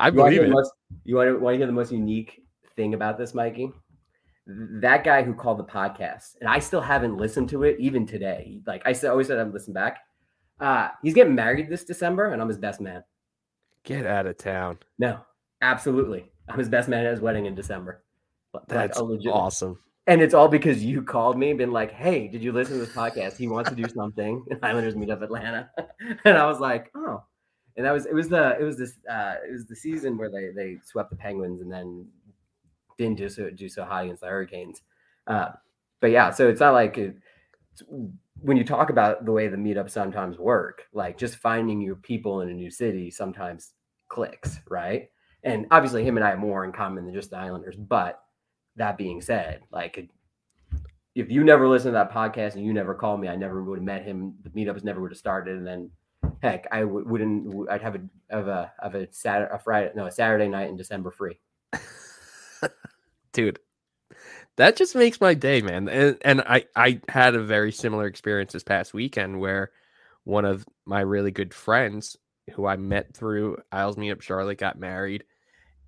I 0.00 0.08
You 0.08 0.14
want 0.14 0.32
to 0.32 0.36
believe 0.36 0.50
it. 0.50 0.52
most, 0.52 0.72
you 1.04 1.16
want 1.16 1.28
to, 1.28 1.38
want 1.38 1.54
to 1.54 1.58
hear 1.58 1.66
the 1.66 1.72
most 1.72 1.92
unique 1.92 2.40
thing 2.74 2.94
about 2.94 3.18
this, 3.18 3.34
Mikey? 3.34 3.70
That 4.46 5.04
guy 5.04 5.22
who 5.22 5.34
called 5.34 5.58
the 5.58 5.64
podcast, 5.64 6.36
and 6.40 6.48
I 6.48 6.58
still 6.58 6.80
haven't 6.80 7.16
listened 7.18 7.50
to 7.50 7.62
it 7.64 7.76
even 7.78 8.06
today. 8.06 8.60
Like 8.66 8.82
I 8.86 8.94
said, 8.94 9.10
always 9.10 9.26
said 9.26 9.38
I'd 9.38 9.52
listen 9.52 9.74
back. 9.74 9.98
Uh, 10.58 10.88
he's 11.02 11.14
getting 11.14 11.34
married 11.34 11.68
this 11.68 11.84
December, 11.84 12.32
and 12.32 12.40
I'm 12.40 12.48
his 12.48 12.58
best 12.58 12.80
man. 12.80 13.04
Get 13.84 14.06
out 14.06 14.26
of 14.26 14.38
town. 14.38 14.78
No, 14.98 15.20
absolutely. 15.62 16.32
I'm 16.48 16.58
his 16.58 16.68
best 16.68 16.88
man 16.88 17.04
at 17.04 17.12
his 17.12 17.20
wedding 17.20 17.46
in 17.46 17.54
December. 17.54 18.02
That's 18.66 18.98
a 18.98 19.04
legit- 19.04 19.32
awesome. 19.32 19.78
And 20.06 20.22
it's 20.22 20.34
all 20.34 20.48
because 20.48 20.82
you 20.82 21.02
called 21.02 21.38
me 21.38 21.50
and 21.50 21.58
been 21.58 21.72
like, 21.72 21.92
hey, 21.92 22.26
did 22.26 22.42
you 22.42 22.52
listen 22.52 22.78
to 22.78 22.84
this 22.84 22.94
podcast? 22.94 23.36
He 23.36 23.46
wants 23.46 23.70
to 23.70 23.76
do 23.76 23.84
something. 23.94 24.44
Islanders 24.62 24.96
meet 24.96 25.10
up 25.10 25.22
Atlanta. 25.22 25.70
and 26.24 26.36
I 26.36 26.46
was 26.46 26.58
like, 26.58 26.90
oh. 26.96 27.22
And 27.80 27.86
that 27.86 27.92
was 27.92 28.04
it 28.04 28.12
was 28.12 28.28
the 28.28 28.58
it 28.60 28.62
was 28.62 28.76
this 28.76 28.98
uh 29.10 29.36
it 29.48 29.50
was 29.50 29.64
the 29.64 29.74
season 29.74 30.18
where 30.18 30.30
they 30.30 30.50
they 30.54 30.76
swept 30.84 31.08
the 31.08 31.16
Penguins 31.16 31.62
and 31.62 31.72
then 31.72 32.06
didn't 32.98 33.16
do 33.16 33.30
so 33.30 33.48
do 33.48 33.70
so 33.70 33.86
high 33.86 34.02
against 34.02 34.20
the 34.20 34.28
Hurricanes. 34.28 34.82
Uh 35.26 35.52
but 36.02 36.10
yeah, 36.10 36.28
so 36.28 36.46
it's 36.46 36.60
not 36.60 36.74
like 36.74 36.98
it, 36.98 37.16
when 38.42 38.58
you 38.58 38.64
talk 38.64 38.90
about 38.90 39.24
the 39.24 39.32
way 39.32 39.48
the 39.48 39.56
meetups 39.56 39.92
sometimes 39.92 40.36
work, 40.36 40.88
like 40.92 41.16
just 41.16 41.36
finding 41.36 41.80
your 41.80 41.96
people 41.96 42.42
in 42.42 42.50
a 42.50 42.52
new 42.52 42.70
city 42.70 43.10
sometimes 43.10 43.72
clicks, 44.08 44.60
right? 44.68 45.08
And 45.42 45.66
obviously, 45.70 46.04
him 46.04 46.18
and 46.18 46.26
I 46.26 46.30
have 46.30 46.38
more 46.38 46.66
in 46.66 46.72
common 46.72 47.06
than 47.06 47.14
just 47.14 47.30
the 47.30 47.38
Islanders. 47.38 47.76
But 47.76 48.22
that 48.76 48.98
being 48.98 49.22
said, 49.22 49.60
like 49.72 50.10
if 51.14 51.30
you 51.30 51.44
never 51.44 51.66
listened 51.66 51.94
to 51.94 51.98
that 51.98 52.12
podcast 52.12 52.56
and 52.56 52.64
you 52.64 52.74
never 52.74 52.94
called 52.94 53.20
me, 53.20 53.28
I 53.28 53.36
never 53.36 53.64
would 53.64 53.78
have 53.78 53.84
met 53.84 54.04
him. 54.04 54.34
The 54.42 54.50
meetups 54.50 54.84
never 54.84 55.00
would 55.00 55.12
have 55.12 55.18
started, 55.18 55.56
and 55.56 55.66
then 55.66 55.90
heck, 56.42 56.66
I 56.72 56.80
w- 56.80 57.06
wouldn't. 57.06 57.70
I'd 57.70 57.82
have 57.82 57.96
a 57.96 58.00
of 58.30 58.48
a 58.48 58.72
of 58.80 58.94
a 58.94 59.12
Saturday, 59.12 59.50
a 59.52 59.58
Friday, 59.58 59.92
no, 59.94 60.06
a 60.06 60.10
Saturday 60.10 60.48
night 60.48 60.68
in 60.68 60.76
December 60.76 61.10
free. 61.10 61.38
dude 63.32 63.58
that 64.56 64.76
just 64.76 64.94
makes 64.94 65.20
my 65.20 65.34
day 65.34 65.62
man 65.62 65.88
and, 65.88 66.18
and 66.22 66.40
i 66.42 66.64
i 66.76 67.00
had 67.08 67.34
a 67.34 67.42
very 67.42 67.72
similar 67.72 68.06
experience 68.06 68.52
this 68.52 68.64
past 68.64 68.92
weekend 68.92 69.40
where 69.40 69.70
one 70.24 70.44
of 70.44 70.66
my 70.84 71.00
really 71.00 71.30
good 71.30 71.54
friends 71.54 72.16
who 72.54 72.66
i 72.66 72.76
met 72.76 73.14
through 73.14 73.56
isles 73.72 73.96
meetup 73.96 74.20
charlotte 74.20 74.58
got 74.58 74.78
married 74.78 75.24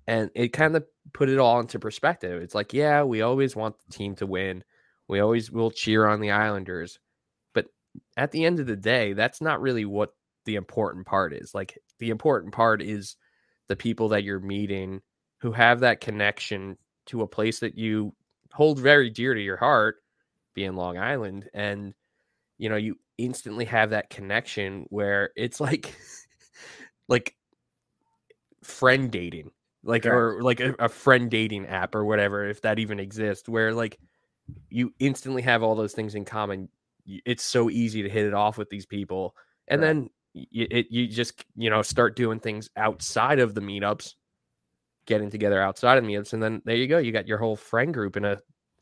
and 0.07 0.29
it 0.35 0.49
kind 0.49 0.75
of 0.75 0.85
put 1.13 1.29
it 1.29 1.39
all 1.39 1.59
into 1.59 1.79
perspective 1.79 2.41
it's 2.41 2.55
like 2.55 2.73
yeah 2.73 3.03
we 3.03 3.21
always 3.21 3.55
want 3.55 3.75
the 3.85 3.93
team 3.93 4.15
to 4.15 4.25
win 4.25 4.63
we 5.07 5.19
always 5.19 5.51
will 5.51 5.71
cheer 5.71 6.07
on 6.07 6.21
the 6.21 6.31
islanders 6.31 6.99
but 7.53 7.65
at 8.17 8.31
the 8.31 8.45
end 8.45 8.59
of 8.59 8.67
the 8.67 8.75
day 8.75 9.13
that's 9.13 9.41
not 9.41 9.61
really 9.61 9.85
what 9.85 10.13
the 10.45 10.55
important 10.55 11.05
part 11.05 11.33
is 11.33 11.53
like 11.53 11.77
the 11.99 12.09
important 12.09 12.53
part 12.53 12.81
is 12.81 13.15
the 13.67 13.75
people 13.75 14.09
that 14.09 14.23
you're 14.23 14.39
meeting 14.39 15.01
who 15.39 15.51
have 15.51 15.81
that 15.81 16.01
connection 16.01 16.77
to 17.07 17.21
a 17.21 17.27
place 17.27 17.59
that 17.59 17.77
you 17.77 18.13
hold 18.53 18.79
very 18.79 19.09
dear 19.09 19.33
to 19.33 19.41
your 19.41 19.57
heart, 19.57 19.97
being 20.53 20.75
Long 20.75 20.97
Island, 20.97 21.49
and 21.53 21.93
you 22.57 22.69
know 22.69 22.75
you 22.77 22.97
instantly 23.17 23.65
have 23.65 23.91
that 23.91 24.09
connection 24.09 24.85
where 24.89 25.31
it's 25.35 25.59
like, 25.61 25.95
like 27.09 27.35
friend 28.63 29.11
dating, 29.11 29.51
like 29.83 30.05
Correct. 30.05 30.15
or 30.15 30.41
like 30.41 30.59
a, 30.59 30.75
a 30.79 30.89
friend 30.89 31.29
dating 31.29 31.67
app 31.67 31.95
or 31.95 32.05
whatever, 32.05 32.45
if 32.49 32.61
that 32.61 32.79
even 32.79 32.99
exists, 32.99 33.49
where 33.49 33.73
like 33.73 33.99
you 34.69 34.93
instantly 34.99 35.41
have 35.41 35.63
all 35.63 35.75
those 35.75 35.93
things 35.93 36.15
in 36.15 36.25
common. 36.25 36.69
It's 37.05 37.43
so 37.43 37.69
easy 37.69 38.03
to 38.03 38.09
hit 38.09 38.25
it 38.25 38.33
off 38.33 38.57
with 38.57 38.69
these 38.69 38.85
people, 38.85 39.35
and 39.67 39.81
Right. 39.81 39.83
then 39.83 40.09
y- 40.33 40.47
it 40.51 40.87
you 40.89 41.07
just 41.07 41.45
you 41.55 41.69
know 41.69 41.81
start 41.81 42.15
doing 42.15 42.39
things 42.39 42.69
outside 42.75 43.39
of 43.39 43.53
the 43.53 43.61
meetups 43.61 44.13
getting 45.05 45.29
together 45.29 45.61
outside 45.61 45.97
of 45.97 46.03
meetups, 46.03 46.33
and 46.33 46.41
then 46.41 46.61
there 46.65 46.75
you 46.75 46.87
go. 46.87 46.97
You 46.97 47.11
got 47.11 47.27
your 47.27 47.37
whole 47.37 47.55
friend 47.55 47.93
group 47.93 48.17
in 48.17 48.25
a 48.25 48.39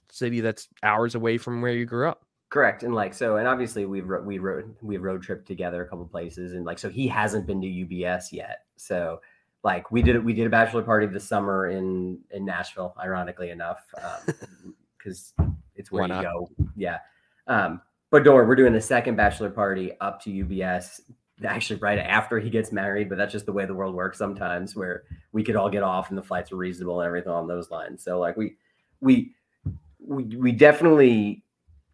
city 0.10 0.41
that's 0.41 0.67
hours 0.84 1.15
away 1.15 1.38
from 1.38 1.62
where 1.62 1.74
you 1.74 1.86
grew 1.86 2.10
up. 2.10 2.25
Correct, 2.50 2.84
and 2.84 2.93
like 2.93 3.13
so, 3.13 3.38
and 3.38 3.48
obviously 3.48 3.86
we've 3.86 4.05
we 4.24 4.39
rode 4.39 4.75
we 4.81 4.98
road 4.98 5.24
trip 5.24 5.46
together 5.46 5.84
a 5.84 5.88
couple 5.88 6.05
places, 6.05 6.53
and 6.53 6.65
like 6.65 6.79
so 6.79 6.89
he 6.89 7.08
hasn't 7.08 7.48
been 7.48 7.62
to 7.62 7.67
UBS 7.67 8.31
yet. 8.31 8.65
So 8.75 9.22
like 9.63 9.91
we 9.91 10.01
did 10.01 10.24
we 10.24 10.34
did 10.34 10.48
a 10.48 10.50
bachelor 10.50 10.84
party 10.84 11.05
this 11.05 11.24
summer 11.27 11.70
in 11.70 12.20
in 12.31 12.43
Nashville, 12.43 12.93
ironically 13.00 13.51
enough, 13.51 13.86
because 14.98 15.34
um, 15.39 15.58
it's 15.75 15.91
where 15.91 16.08
you 16.08 16.22
go. 16.22 16.50
Yeah, 16.75 17.00
um, 17.48 17.81
but 18.10 18.24
don't 18.24 18.36
worry, 18.36 18.48
we're 18.48 18.55
doing 18.55 18.74
the 18.74 18.81
second 18.81 19.15
bachelor 19.15 19.50
party 19.50 19.93
up 20.01 20.22
to 20.24 20.29
UBS 20.29 21.00
actually 21.45 21.79
right 21.79 22.00
after 22.00 22.39
he 22.39 22.50
gets 22.50 22.71
married, 22.71 23.10
but 23.10 23.17
that's 23.17 23.31
just 23.31 23.45
the 23.45 23.53
way 23.53 23.65
the 23.65 23.74
world 23.74 23.95
works 23.95 24.17
sometimes, 24.17 24.75
where 24.75 25.03
we 25.31 25.43
could 25.43 25.55
all 25.55 25.69
get 25.69 25.83
off 25.83 26.10
and 26.10 26.17
the 26.17 26.24
flights 26.24 26.51
are 26.51 26.57
reasonable 26.57 27.01
and 27.01 27.07
everything 27.07 27.31
on 27.31 27.48
those 27.48 27.71
lines. 27.71 28.03
So 28.03 28.19
like 28.19 28.38
we 28.38 28.55
we 29.00 29.33
we 30.00 30.24
we 30.36 30.51
definitely 30.51 31.43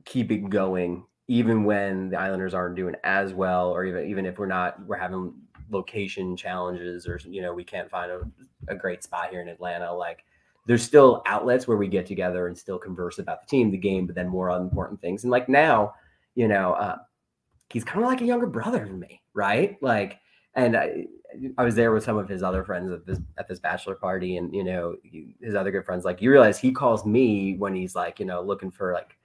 keep 0.06 0.32
it 0.32 0.50
going 0.50 1.06
even 1.28 1.66
when 1.66 2.10
the 2.10 2.18
Islanders 2.18 2.54
aren't 2.54 2.76
doing 2.76 2.96
as 3.04 3.34
well, 3.34 3.70
or 3.72 3.84
even 3.86 4.08
even 4.08 4.26
if 4.26 4.40
we're 4.40 4.46
not, 4.46 4.86
we're 4.86 4.98
having 4.98 5.34
location 5.70 6.38
challenges, 6.38 7.08
or 7.08 7.20
you 7.26 7.42
know, 7.42 7.54
we 7.54 7.64
can't 7.64 7.90
find 7.90 8.12
a, 8.12 8.22
a 8.70 8.76
great 8.76 9.04
spot 9.04 9.30
here 9.30 9.42
in 9.42 9.50
Atlanta. 9.50 9.94
Like, 9.94 10.24
there's 10.66 10.84
still 10.84 11.22
outlets 11.26 11.68
where 11.68 11.78
we 11.78 11.88
get 11.88 12.06
together 12.06 12.48
and 12.48 12.58
still 12.58 12.78
converse 12.78 13.20
about 13.20 13.42
the 13.42 13.48
team, 13.48 13.72
the 13.72 13.78
game, 13.78 14.06
but 14.06 14.16
then 14.16 14.30
more 14.30 14.50
on 14.50 14.62
important 14.62 15.02
things. 15.02 15.24
And 15.24 15.32
like 15.32 15.50
now, 15.50 15.94
you 16.36 16.48
know, 16.48 16.74
uh, 16.74 16.98
he's 17.70 17.84
kind 17.84 18.04
of 18.04 18.10
like 18.10 18.22
a 18.22 18.26
younger 18.26 18.48
brother 18.48 18.86
to 18.86 18.94
me, 18.94 19.22
right? 19.38 19.78
Like, 19.82 20.20
and 20.56 20.76
I, 20.76 21.06
I 21.58 21.64
was 21.64 21.76
there 21.76 21.94
with 21.94 22.04
some 22.04 22.18
of 22.18 22.28
his 22.28 22.42
other 22.42 22.64
friends 22.64 22.92
at 22.92 23.06
this 23.06 23.20
at 23.38 23.48
this 23.48 23.60
bachelor 23.60 23.96
party, 23.96 24.38
and 24.38 24.54
you 24.54 24.64
know, 24.64 24.96
his 25.40 25.56
other 25.56 25.72
good 25.72 25.86
friends. 25.86 26.04
Like, 26.04 26.22
you 26.22 26.32
realize 26.32 26.58
he 26.58 26.72
calls 26.72 27.06
me 27.06 27.56
when 27.56 27.76
he's 27.76 27.96
like, 27.96 28.20
you 28.20 28.26
know, 28.26 28.42
looking 28.42 28.72
for 28.72 28.92
like 28.92 29.16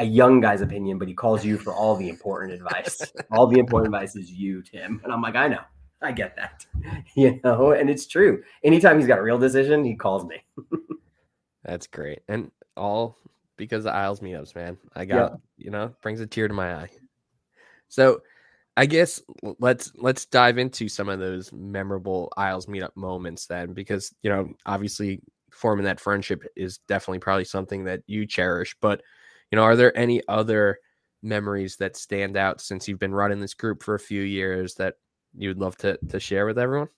a 0.00 0.04
young 0.04 0.40
guy's 0.40 0.60
opinion, 0.60 0.98
but 0.98 1.06
he 1.06 1.14
calls 1.14 1.44
you 1.44 1.56
for 1.56 1.72
all 1.72 1.94
the 1.94 2.08
important 2.08 2.52
advice. 2.60 3.00
all 3.30 3.46
the 3.46 3.58
important 3.58 3.94
advice 3.94 4.16
is 4.16 4.30
you, 4.30 4.62
Tim. 4.62 5.00
And 5.04 5.12
I'm 5.12 5.22
like, 5.22 5.36
I 5.36 5.46
know, 5.46 5.60
I 6.02 6.10
get 6.10 6.36
that, 6.36 6.66
you 7.16 7.40
know, 7.44 7.72
and 7.72 7.88
it's 7.88 8.06
true. 8.06 8.42
Anytime 8.64 8.98
he's 8.98 9.06
got 9.06 9.18
a 9.18 9.22
real 9.22 9.38
decision, 9.38 9.84
he 9.84 9.94
calls 9.94 10.26
me. 10.26 10.44
That's 11.64 11.86
great, 11.86 12.22
and 12.26 12.50
all 12.76 13.16
because 13.56 13.84
the 13.84 13.92
Isles 13.92 14.18
meetups, 14.18 14.56
man. 14.56 14.76
I 14.96 15.04
got 15.04 15.38
you 15.56 15.70
know 15.70 15.94
brings 16.02 16.20
a 16.20 16.26
tear 16.26 16.48
to 16.48 16.54
my 16.54 16.74
eye. 16.74 16.90
So, 17.88 18.22
I 18.76 18.86
guess 18.86 19.20
let's 19.58 19.92
let's 19.96 20.24
dive 20.26 20.58
into 20.58 20.88
some 20.88 21.08
of 21.08 21.18
those 21.18 21.52
memorable 21.52 22.32
Isles 22.36 22.66
meetup 22.66 22.96
moments 22.96 23.46
then, 23.46 23.74
because 23.74 24.14
you 24.22 24.30
know 24.30 24.50
obviously 24.66 25.20
forming 25.50 25.84
that 25.84 26.00
friendship 26.00 26.42
is 26.56 26.78
definitely 26.88 27.18
probably 27.18 27.44
something 27.44 27.84
that 27.84 28.00
you 28.06 28.26
cherish, 28.26 28.74
but 28.80 29.02
you 29.50 29.56
know, 29.56 29.62
are 29.62 29.76
there 29.76 29.96
any 29.96 30.22
other 30.28 30.78
memories 31.22 31.76
that 31.76 31.96
stand 31.96 32.36
out 32.36 32.60
since 32.60 32.88
you've 32.88 32.98
been 32.98 33.14
running 33.14 33.40
this 33.40 33.54
group 33.54 33.82
for 33.82 33.94
a 33.94 34.00
few 34.00 34.22
years 34.22 34.74
that 34.74 34.94
you'd 35.36 35.58
love 35.58 35.76
to 35.76 35.98
to 36.08 36.18
share 36.18 36.46
with 36.46 36.58
everyone? 36.58 36.88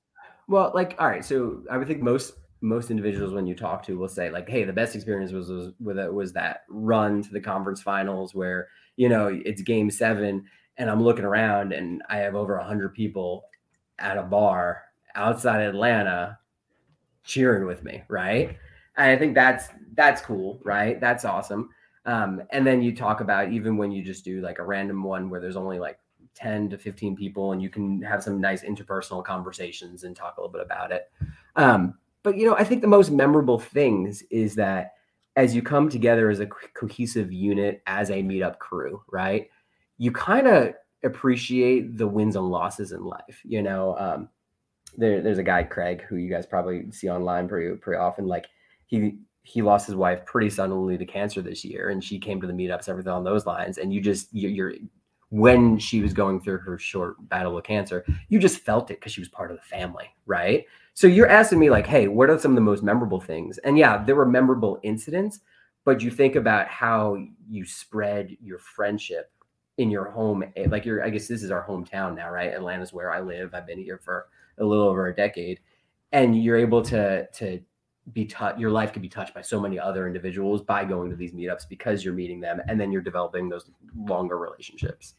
Well, 0.48 0.70
like, 0.75 0.94
all 0.98 1.09
right, 1.09 1.25
so 1.25 1.62
I 1.70 1.77
would 1.77 1.88
think 1.88 2.03
most 2.03 2.35
most 2.61 2.90
individuals 2.90 3.35
when 3.35 3.46
you 3.46 3.55
talk 3.55 3.83
to 3.85 3.98
will 3.98 4.09
say 4.09 4.31
like, 4.31 4.48
"Hey, 4.48 4.64
the 4.64 4.72
best 4.72 4.94
experience 4.94 5.33
was 5.33 5.51
was 5.51 5.72
with 5.81 5.98
it 5.98 6.12
was 6.12 6.33
that 6.35 6.62
run 6.68 7.22
to 7.22 7.31
the 7.31 7.40
conference 7.40 7.83
finals 7.83 8.35
where 8.35 8.68
you 8.96 9.09
know 9.09 9.27
it's 9.44 9.62
game 9.62 9.90
seven 9.90 10.44
and 10.76 10.90
I'm 10.90 11.02
looking 11.02 11.24
around 11.24 11.72
and 11.72 12.02
I 12.08 12.18
have 12.18 12.34
over 12.34 12.56
a 12.56 12.64
hundred 12.64 12.94
people 12.94 13.44
at 13.98 14.18
a 14.18 14.22
bar 14.22 14.82
outside 15.14 15.60
Atlanta 15.60 16.38
cheering 17.22 17.66
with 17.66 17.82
me, 17.84 18.02
right? 18.08 18.56
And 18.96 19.10
I 19.10 19.16
think 19.16 19.34
that's 19.34 19.68
that's 19.94 20.20
cool, 20.20 20.60
right? 20.64 21.00
That's 21.00 21.24
awesome. 21.24 21.70
Um, 22.06 22.42
and 22.50 22.66
then 22.66 22.82
you 22.82 22.94
talk 22.94 23.20
about 23.20 23.50
even 23.52 23.76
when 23.76 23.90
you 23.90 24.02
just 24.02 24.24
do 24.24 24.40
like 24.40 24.58
a 24.58 24.64
random 24.64 25.02
one 25.02 25.30
where 25.30 25.40
there's 25.40 25.56
only 25.56 25.78
like 25.78 25.98
10 26.34 26.68
to 26.70 26.78
15 26.78 27.16
people 27.16 27.52
and 27.52 27.62
you 27.62 27.70
can 27.70 28.02
have 28.02 28.22
some 28.22 28.40
nice 28.40 28.62
interpersonal 28.62 29.24
conversations 29.24 30.04
and 30.04 30.14
talk 30.14 30.37
a 30.37 30.40
little 30.40 30.52
bit 30.52 30.60
about 30.60 30.92
it. 30.92 31.10
Um, 31.56 31.94
but 32.22 32.37
you 32.37 32.46
know, 32.46 32.56
I 32.56 32.64
think 32.64 32.82
the 32.82 32.88
most 32.88 33.10
memorable 33.10 33.58
things 33.58 34.22
is 34.30 34.54
that 34.56 34.94
as 35.37 35.54
you 35.54 35.62
come 35.62 35.88
together 35.88 36.30
as 36.30 36.40
a 36.40 36.46
cohesive 36.46 37.32
unit 37.32 37.82
as 37.87 38.10
a 38.10 38.22
meetup 38.22 38.58
crew, 38.58 39.02
right? 39.10 39.48
You 39.98 40.12
kind 40.12 40.46
of 40.46 40.74
appreciate 41.04 41.96
the 41.98 42.07
wins 42.07 42.37
and 42.37 42.50
losses 42.50 42.92
in 42.92 43.04
life. 43.04 43.40
You 43.44 43.62
know, 43.62 43.96
um, 43.98 44.28
there, 44.96 45.20
there's 45.20 45.38
a 45.38 45.44
guy 45.44 45.62
Craig 45.62 46.02
who 46.02 46.16
you 46.16 46.30
guys 46.30 46.46
probably 46.46 46.90
see 46.90 47.09
online 47.09 47.48
pretty 47.48 47.76
pretty 47.76 47.98
often. 47.98 48.26
Like 48.26 48.46
he 48.87 49.18
he 49.42 49.61
lost 49.61 49.87
his 49.87 49.96
wife 49.96 50.24
pretty 50.24 50.50
suddenly 50.50 50.96
to 50.96 51.04
cancer 51.04 51.42
this 51.42 51.64
year, 51.64 51.90
and 51.90 52.02
she 52.02 52.18
came 52.18 52.40
to 52.40 52.46
the 52.46 52.52
meetups, 52.52 52.88
everything 52.88 53.12
on 53.12 53.24
those 53.24 53.46
lines. 53.46 53.78
And 53.78 53.92
you 53.92 54.00
just 54.00 54.28
you're 54.33 54.74
when 55.30 55.78
she 55.78 56.00
was 56.00 56.12
going 56.12 56.40
through 56.40 56.59
her 56.59 56.78
short 56.78 57.16
battle 57.28 57.54
with 57.54 57.64
cancer, 57.64 58.04
you 58.28 58.38
just 58.38 58.61
felt 58.61 58.90
it 58.90 59.00
because 59.00 59.12
she 59.12 59.20
was 59.20 59.28
part 59.28 59.50
of 59.50 59.57
the 59.57 59.62
family, 59.64 60.04
right? 60.26 60.64
So 60.92 61.09
you're 61.09 61.28
asking 61.28 61.59
me 61.59 61.70
like, 61.70 61.88
hey, 61.88 62.07
what 62.07 62.30
are 62.30 62.38
some 62.38 62.52
of 62.52 62.54
the 62.54 62.61
most 62.61 62.85
memorable 62.85 63.20
things? 63.20 63.59
And 63.59 63.76
yeah, 63.76 64.04
there 64.04 64.14
were 64.14 64.26
memorable 64.26 64.78
incidents, 64.85 65.40
but 65.85 66.02
you 66.02 66.11
think 66.12 66.37
about 66.37 66.68
how 66.68 67.16
you 67.48 67.64
spread 67.64 68.37
your 68.40 68.61
friendship 68.61 69.33
in 69.78 69.90
your 69.90 70.10
home. 70.10 70.44
Eh, 70.56 70.66
like 70.68 70.84
you're, 70.84 71.04
I 71.04 71.10
guess 71.10 71.28
this 71.28 71.42
is 71.42 71.50
our 71.50 71.66
hometown 71.66 72.14
now, 72.14 72.30
right? 72.30 72.52
Atlanta's 72.52 72.92
where 72.92 73.12
I 73.12 73.20
live. 73.20 73.54
I've 73.54 73.66
been 73.66 73.82
here 73.82 73.98
for 73.98 74.28
a 74.58 74.64
little 74.64 74.88
over 74.88 75.08
a 75.08 75.14
decade, 75.14 75.60
and 76.12 76.42
you're 76.42 76.56
able 76.56 76.82
to 76.82 77.26
to 77.26 77.60
be 78.12 78.26
touched 78.26 78.58
your 78.58 78.70
life 78.70 78.92
could 78.92 79.00
be 79.02 79.08
touched 79.08 79.34
by 79.34 79.40
so 79.40 79.58
many 79.58 79.78
other 79.78 80.06
individuals 80.06 80.60
by 80.60 80.84
going 80.84 81.08
to 81.08 81.16
these 81.16 81.32
meetups 81.32 81.66
because 81.68 82.04
you're 82.04 82.12
meeting 82.12 82.38
them 82.38 82.60
and 82.68 82.78
then 82.78 82.92
you're 82.92 83.00
developing 83.00 83.48
those 83.48 83.70
longer 83.96 84.37
relationships 84.37 85.14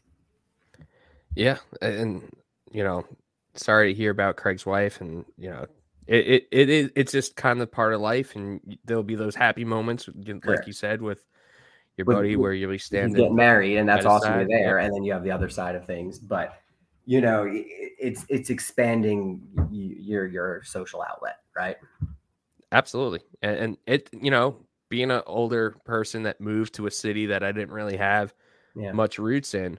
yeah 1.34 1.58
and 1.82 2.30
you 2.70 2.84
know 2.84 3.04
sorry 3.54 3.92
to 3.92 3.96
hear 3.96 4.12
about 4.12 4.36
craig's 4.36 4.64
wife 4.64 5.00
and 5.00 5.24
you 5.36 5.50
know 5.50 5.66
it, 6.06 6.26
it, 6.28 6.48
it 6.52 6.68
is 6.68 6.90
it's 6.94 7.10
just 7.10 7.34
kind 7.34 7.60
of 7.60 7.72
part 7.72 7.92
of 7.92 8.00
life 8.00 8.36
and 8.36 8.78
there'll 8.84 9.02
be 9.02 9.16
those 9.16 9.34
happy 9.34 9.64
moments 9.64 10.08
like 10.44 10.64
you 10.66 10.72
said 10.72 11.02
with 11.02 11.24
your 11.96 12.04
buddy 12.04 12.36
with, 12.36 12.42
where 12.42 12.52
you'll 12.52 12.70
be 12.70 12.78
standing 12.78 13.14
get 13.14 13.32
married 13.32 13.78
and 13.78 13.88
that's 13.88 14.04
awesome 14.04 14.34
you're 14.34 14.48
there 14.48 14.78
and 14.78 14.94
then 14.94 15.02
you 15.02 15.12
have 15.12 15.24
the 15.24 15.30
other 15.30 15.48
side 15.48 15.74
of 15.74 15.84
things 15.86 16.18
but 16.18 16.60
you 17.04 17.20
know 17.20 17.48
it's 17.48 18.26
it's 18.28 18.50
expanding 18.50 19.40
your 19.70 20.26
your 20.26 20.62
social 20.64 21.02
outlet 21.02 21.38
right 21.56 21.76
Absolutely. 22.72 23.20
And, 23.42 23.56
and 23.56 23.76
it, 23.86 24.10
you 24.12 24.30
know, 24.30 24.56
being 24.88 25.10
an 25.10 25.22
older 25.26 25.76
person 25.84 26.24
that 26.24 26.40
moved 26.40 26.74
to 26.74 26.86
a 26.86 26.90
city 26.90 27.26
that 27.26 27.42
I 27.42 27.52
didn't 27.52 27.72
really 27.72 27.96
have 27.96 28.34
yeah. 28.74 28.92
much 28.92 29.18
roots 29.18 29.54
in, 29.54 29.78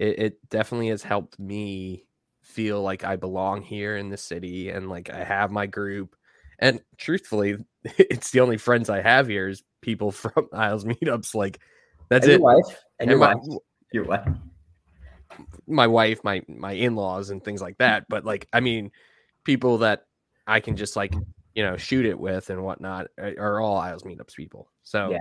it, 0.00 0.18
it 0.18 0.48
definitely 0.48 0.88
has 0.88 1.02
helped 1.02 1.38
me 1.38 2.04
feel 2.40 2.82
like 2.82 3.04
I 3.04 3.16
belong 3.16 3.62
here 3.62 3.96
in 3.96 4.08
the 4.08 4.16
city 4.16 4.70
and 4.70 4.88
like 4.88 5.10
I 5.10 5.24
have 5.24 5.50
my 5.50 5.66
group. 5.66 6.16
And 6.62 6.80
truthfully, 6.96 7.56
it's 7.84 8.30
the 8.30 8.40
only 8.40 8.56
friends 8.56 8.88
I 8.88 9.02
have 9.02 9.28
here 9.28 9.48
is 9.48 9.62
people 9.82 10.10
from 10.12 10.48
Isles 10.54 10.86
meetups. 10.86 11.34
Like 11.34 11.60
that's 12.08 12.24
and 12.24 12.34
it. 12.34 12.40
Your 12.40 12.54
wife 12.54 12.80
and, 12.98 13.10
and 13.10 13.10
your 13.10 13.18
my, 13.18 13.34
wife. 13.34 13.58
Your 13.92 14.04
wife. 14.04 14.28
My 15.66 15.86
wife, 15.86 16.24
my 16.24 16.42
my 16.48 16.72
in-laws 16.72 17.28
and 17.28 17.44
things 17.44 17.60
like 17.60 17.76
that. 17.78 18.06
But 18.08 18.24
like, 18.24 18.48
I 18.52 18.60
mean, 18.60 18.90
people 19.44 19.78
that 19.78 20.04
I 20.46 20.60
can 20.60 20.76
just 20.76 20.96
like 20.96 21.12
you 21.54 21.62
know, 21.62 21.76
shoot 21.76 22.06
it 22.06 22.18
with 22.18 22.50
and 22.50 22.62
whatnot 22.62 23.08
uh, 23.20 23.32
are 23.38 23.60
all 23.60 23.76
Isles 23.76 24.04
meetups 24.04 24.34
people. 24.34 24.70
So, 24.82 25.10
yeah. 25.10 25.18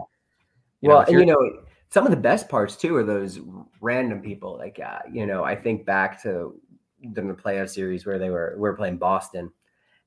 You 0.81 0.89
well, 0.89 1.01
know, 1.01 1.07
and 1.07 1.19
you 1.19 1.25
know, 1.25 1.63
some 1.89 2.05
of 2.05 2.11
the 2.11 2.17
best 2.17 2.49
parts 2.49 2.75
too 2.75 2.95
are 2.95 3.03
those 3.03 3.39
random 3.81 4.21
people. 4.21 4.57
Like, 4.57 4.79
uh, 4.83 4.99
you 5.11 5.27
know, 5.27 5.43
I 5.43 5.55
think 5.55 5.85
back 5.85 6.21
to 6.23 6.59
the 7.03 7.21
playoff 7.21 7.69
series 7.69 8.05
where 8.05 8.17
they 8.17 8.29
were 8.29 8.55
we 8.57 8.67
are 8.67 8.73
playing 8.73 8.97
Boston, 8.97 9.51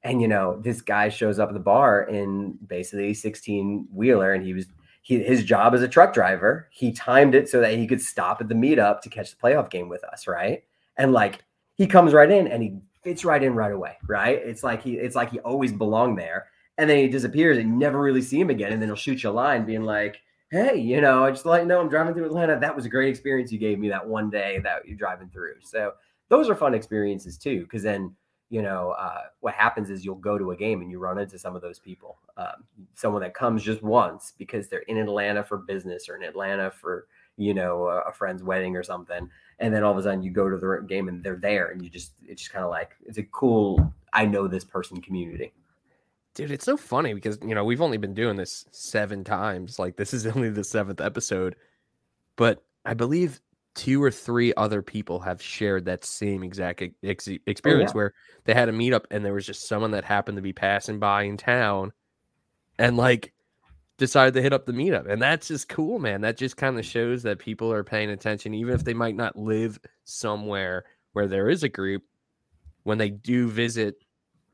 and 0.05 0.21
you 0.21 0.29
know, 0.29 0.61
this 0.61 0.83
guy 0.83 1.09
shows 1.09 1.39
up 1.39 1.49
at 1.49 1.55
the 1.55 1.61
bar 1.61 2.03
in 2.03 2.59
basically 2.67 3.11
a 3.11 3.15
16 3.15 3.89
wheeler, 3.91 4.35
and 4.35 4.45
he 4.45 4.53
was 4.53 4.67
he, 5.03 5.23
his 5.23 5.45
job 5.45 5.75
as 5.75 5.83
a 5.83 5.89
truck 5.89 6.15
driver. 6.15 6.69
He 6.71 6.93
timed 6.93 7.35
it 7.35 7.49
so 7.49 7.61
that 7.61 7.75
he 7.75 7.87
could 7.87 8.01
stop 8.01 8.41
at 8.41 8.49
the 8.49 8.55
meetup 8.55 9.01
to 9.03 9.09
catch 9.09 9.31
the 9.31 9.37
playoff 9.37 9.71
game 9.71 9.89
with 9.89 10.05
us, 10.05 10.27
right? 10.27 10.63
And 10.97 11.13
like 11.13 11.45
he 11.75 11.87
comes 11.87 12.13
right 12.13 12.31
in 12.31 12.47
and 12.47 12.63
he 12.63 12.79
fits 13.03 13.25
right 13.25 13.43
in 13.43 13.55
right 13.55 13.73
away, 13.73 13.97
right? 14.07 14.39
It's 14.39 14.63
like 14.63 14.83
he 14.83 14.95
it's 14.95 15.17
like 15.17 15.31
he 15.31 15.41
always 15.41 15.73
belonged 15.73 16.19
there. 16.19 16.47
And 16.77 16.91
then 16.91 16.99
he 16.99 17.09
disappears 17.09 17.59
and 17.59 17.69
you 17.69 17.77
never 17.77 18.01
really 18.01 18.23
see 18.23 18.41
him 18.41 18.51
again. 18.51 18.73
And 18.73 18.83
then 18.83 18.89
he'll 18.89 18.97
shoot 18.97 19.23
you 19.23 19.31
a 19.31 19.33
line 19.33 19.65
being 19.65 19.85
like, 19.85 20.21
Hey, 20.51 20.77
you 20.77 21.01
know, 21.01 21.25
I 21.25 21.31
just 21.31 21.47
let 21.47 21.63
you 21.63 21.69
know 21.69 21.81
I'm 21.81 21.89
driving 21.89 22.15
through 22.15 22.27
Atlanta. 22.27 22.59
That 22.59 22.75
was 22.75 22.85
a 22.85 22.89
great 22.89 23.09
experience 23.09 23.53
you 23.53 23.59
gave 23.59 23.79
me 23.79 23.89
that 23.91 24.07
one 24.07 24.31
day 24.31 24.59
that 24.65 24.87
you're 24.87 24.97
driving 24.97 25.29
through. 25.29 25.55
So 25.63 25.93
those 26.29 26.49
are 26.49 26.55
fun 26.55 26.75
experiences 26.75 27.39
too. 27.39 27.67
Cause 27.71 27.83
then, 27.83 28.15
you 28.51 28.63
know, 28.63 28.91
uh, 28.91 29.23
what 29.41 29.55
happens 29.55 29.91
is 29.91 30.05
you'll 30.05 30.15
go 30.17 30.39
to 30.39 30.53
a 30.53 30.57
game 30.57 30.81
and 30.83 30.91
you 30.91 30.99
run 30.99 31.19
into 31.19 31.39
some 31.39 31.57
of 31.57 31.63
those 31.63 31.79
people. 31.79 32.19
Um, 32.37 32.65
someone 32.95 33.23
that 33.23 33.35
comes 33.35 33.63
just 33.63 33.83
once 33.83 34.33
because 34.39 34.69
they're 34.69 34.81
in 34.81 34.99
Atlanta 34.99 35.43
for 35.43 35.59
business 35.59 36.09
or 36.09 36.17
in 36.17 36.23
Atlanta 36.23 36.71
for, 36.71 37.07
you 37.37 37.55
know, 37.55 37.87
a, 37.87 38.01
a 38.03 38.13
friend's 38.13 38.43
wedding 38.43 38.77
or 38.77 38.83
something 38.83 39.29
and 39.61 39.73
then 39.73 39.85
all 39.85 39.93
of 39.93 39.99
a 39.99 40.03
sudden 40.03 40.21
you 40.21 40.33
go 40.33 40.49
to 40.49 40.57
the 40.57 40.85
game 40.89 41.09
and 41.09 41.23
they're 41.23 41.37
there 41.37 41.69
and 41.69 41.81
you 41.81 41.89
just 41.89 42.13
it's 42.27 42.43
just 42.43 42.53
kind 42.53 42.65
of 42.65 42.71
like 42.73 42.97
it's 43.07 43.19
a 43.19 43.23
cool 43.23 43.93
i 44.13 44.27
know 44.27 44.49
this 44.49 44.65
person 44.65 45.01
community 45.01 45.53
dude 46.35 46.51
it's 46.51 46.65
so 46.65 46.77
funny 46.77 47.15
because 47.15 47.39
you 47.41 47.55
know 47.55 47.65
we've 47.65 47.81
only 47.81 47.97
been 47.97 48.15
doing 48.15 48.35
this 48.37 48.67
seven 48.73 49.23
times 49.23 49.79
like 49.79 49.97
this 49.97 50.13
is 50.13 50.27
only 50.35 50.51
the 50.51 50.65
seventh 50.65 51.01
episode 51.01 51.55
but 52.37 52.63
I 52.85 52.95
believe 52.95 53.41
two 53.75 54.03
or 54.03 54.11
three 54.11 54.55
other 54.57 54.83
people 54.83 55.21
have 55.21 55.43
shared 55.43 55.85
that 55.85 56.05
same 56.05 56.45
exact 56.45 56.83
ex- 57.03 57.29
experience 57.47 57.91
oh, 57.91 57.93
yeah. 57.93 57.97
where 57.97 58.15
they 58.45 58.55
had 58.55 58.69
a 58.69 58.73
meetup 58.73 59.05
and 59.11 59.25
there 59.25 59.35
was 59.35 59.47
just 59.47 59.67
someone 59.67 59.91
that 59.91 60.05
happened 60.05 60.37
to 60.37 60.43
be 60.43 60.53
passing 60.53 60.99
by 60.99 61.23
in 61.23 61.37
town 61.37 61.93
and 62.79 62.97
like 62.97 63.33
decided 63.99 64.35
to 64.35 64.43
hit 64.43 64.53
up 64.53 64.67
the 64.67 64.73
meetup. 64.73 65.11
And 65.11 65.21
that's 65.21 65.49
just 65.49 65.69
cool, 65.69 65.99
man. 65.99 66.21
That 66.21 66.37
just 66.37 66.57
kind 66.57 66.79
of 66.79 66.85
shows 66.85 67.23
that 67.25 67.39
people 67.39 67.73
are 67.73 67.85
paying 67.85 68.11
attention, 68.11 68.55
even 68.55 68.75
if 68.75 68.85
they 68.85 68.95
might 68.95 69.17
not 69.17 69.37
live 69.37 69.79
somewhere 70.05 70.85
where 71.13 71.27
there 71.27 71.49
is 71.49 71.63
a 71.63 71.69
group. 71.69 72.03
When 72.83 72.99
they 72.99 73.09
do 73.09 73.49
visit 73.49 73.97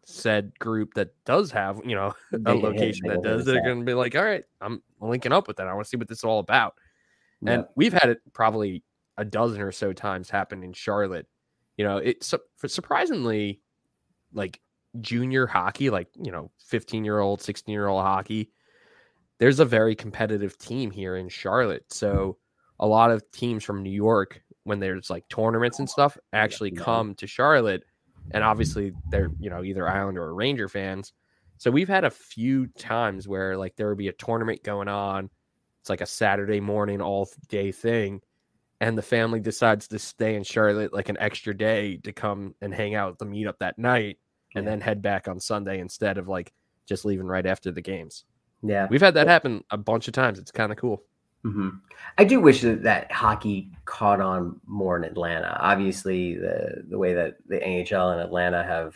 said 0.04 0.56
group 0.58 0.94
that 0.94 1.10
does 1.24 1.50
have, 1.50 1.80
you 1.84 1.96
know, 1.96 2.14
a 2.46 2.54
location 2.54 3.08
that 3.08 3.22
does, 3.22 3.44
they're 3.44 3.62
going 3.62 3.80
to 3.80 3.84
be 3.84 3.94
like, 3.94 4.14
all 4.14 4.24
right, 4.24 4.44
I'm 4.60 4.82
linking 5.00 5.32
up 5.32 5.48
with 5.48 5.56
that. 5.56 5.66
I 5.66 5.74
want 5.74 5.86
to 5.86 5.88
see 5.88 5.96
what 5.96 6.08
this 6.08 6.18
is 6.18 6.24
all 6.24 6.38
about. 6.38 6.74
Yep. 7.42 7.54
And 7.54 7.64
we've 7.74 7.92
had 7.92 8.10
it 8.10 8.20
probably 8.32 8.84
a 9.20 9.24
dozen 9.24 9.60
or 9.60 9.70
so 9.70 9.92
times 9.92 10.30
happened 10.30 10.64
in 10.64 10.72
Charlotte. 10.72 11.26
You 11.76 11.84
know, 11.84 11.98
it's 11.98 12.34
surprisingly 12.66 13.60
like 14.32 14.60
junior 15.00 15.46
hockey, 15.46 15.90
like, 15.90 16.08
you 16.16 16.32
know, 16.32 16.50
15 16.66 17.04
year 17.04 17.20
old, 17.20 17.42
16 17.42 17.70
year 17.72 17.86
old 17.86 18.02
hockey. 18.02 18.50
There's 19.38 19.60
a 19.60 19.64
very 19.64 19.94
competitive 19.94 20.56
team 20.56 20.90
here 20.90 21.16
in 21.16 21.28
Charlotte. 21.28 21.84
So 21.92 22.38
a 22.78 22.86
lot 22.86 23.10
of 23.10 23.30
teams 23.30 23.62
from 23.62 23.82
New 23.82 23.90
York, 23.90 24.42
when 24.64 24.80
there's 24.80 25.10
like 25.10 25.28
tournaments 25.28 25.78
and 25.78 25.88
stuff, 25.88 26.16
actually 26.32 26.70
come 26.70 27.14
to 27.16 27.26
Charlotte. 27.26 27.84
And 28.30 28.42
obviously 28.42 28.92
they're, 29.10 29.30
you 29.38 29.50
know, 29.50 29.62
either 29.62 29.86
Islander 29.86 30.22
or 30.22 30.34
Ranger 30.34 30.68
fans. 30.68 31.12
So 31.58 31.70
we've 31.70 31.88
had 31.88 32.04
a 32.04 32.10
few 32.10 32.68
times 32.68 33.28
where 33.28 33.58
like 33.58 33.76
there 33.76 33.90
would 33.90 33.98
be 33.98 34.08
a 34.08 34.12
tournament 34.12 34.62
going 34.62 34.88
on. 34.88 35.28
It's 35.82 35.90
like 35.90 36.00
a 36.00 36.06
Saturday 36.06 36.60
morning 36.60 37.02
all 37.02 37.28
day 37.48 37.70
thing 37.70 38.22
and 38.80 38.96
the 38.96 39.02
family 39.02 39.40
decides 39.40 39.86
to 39.88 39.98
stay 39.98 40.34
in 40.34 40.42
Charlotte 40.42 40.92
like 40.92 41.08
an 41.08 41.18
extra 41.20 41.56
day 41.56 41.98
to 41.98 42.12
come 42.12 42.54
and 42.62 42.74
hang 42.74 42.94
out 42.94 43.12
at 43.12 43.18
the 43.18 43.26
meetup 43.26 43.58
that 43.60 43.78
night 43.78 44.18
and 44.54 44.64
yeah. 44.64 44.70
then 44.70 44.80
head 44.80 45.02
back 45.02 45.28
on 45.28 45.38
Sunday 45.38 45.80
instead 45.80 46.18
of 46.18 46.28
like 46.28 46.52
just 46.86 47.04
leaving 47.04 47.26
right 47.26 47.46
after 47.46 47.70
the 47.70 47.82
games. 47.82 48.24
Yeah. 48.62 48.86
We've 48.90 49.00
had 49.00 49.14
that 49.14 49.26
happen 49.26 49.64
a 49.70 49.76
bunch 49.76 50.08
of 50.08 50.14
times. 50.14 50.38
It's 50.38 50.50
kind 50.50 50.72
of 50.72 50.78
cool. 50.78 51.02
Mm-hmm. 51.44 51.68
I 52.18 52.24
do 52.24 52.40
wish 52.40 52.62
that, 52.62 52.82
that 52.82 53.10
hockey 53.12 53.70
caught 53.84 54.20
on 54.20 54.60
more 54.66 54.96
in 54.96 55.04
Atlanta. 55.04 55.56
Obviously, 55.60 56.34
the, 56.34 56.84
the 56.88 56.98
way 56.98 57.14
that 57.14 57.36
the 57.46 57.58
NHL 57.58 58.12
and 58.12 58.20
Atlanta 58.20 58.62
have 58.62 58.94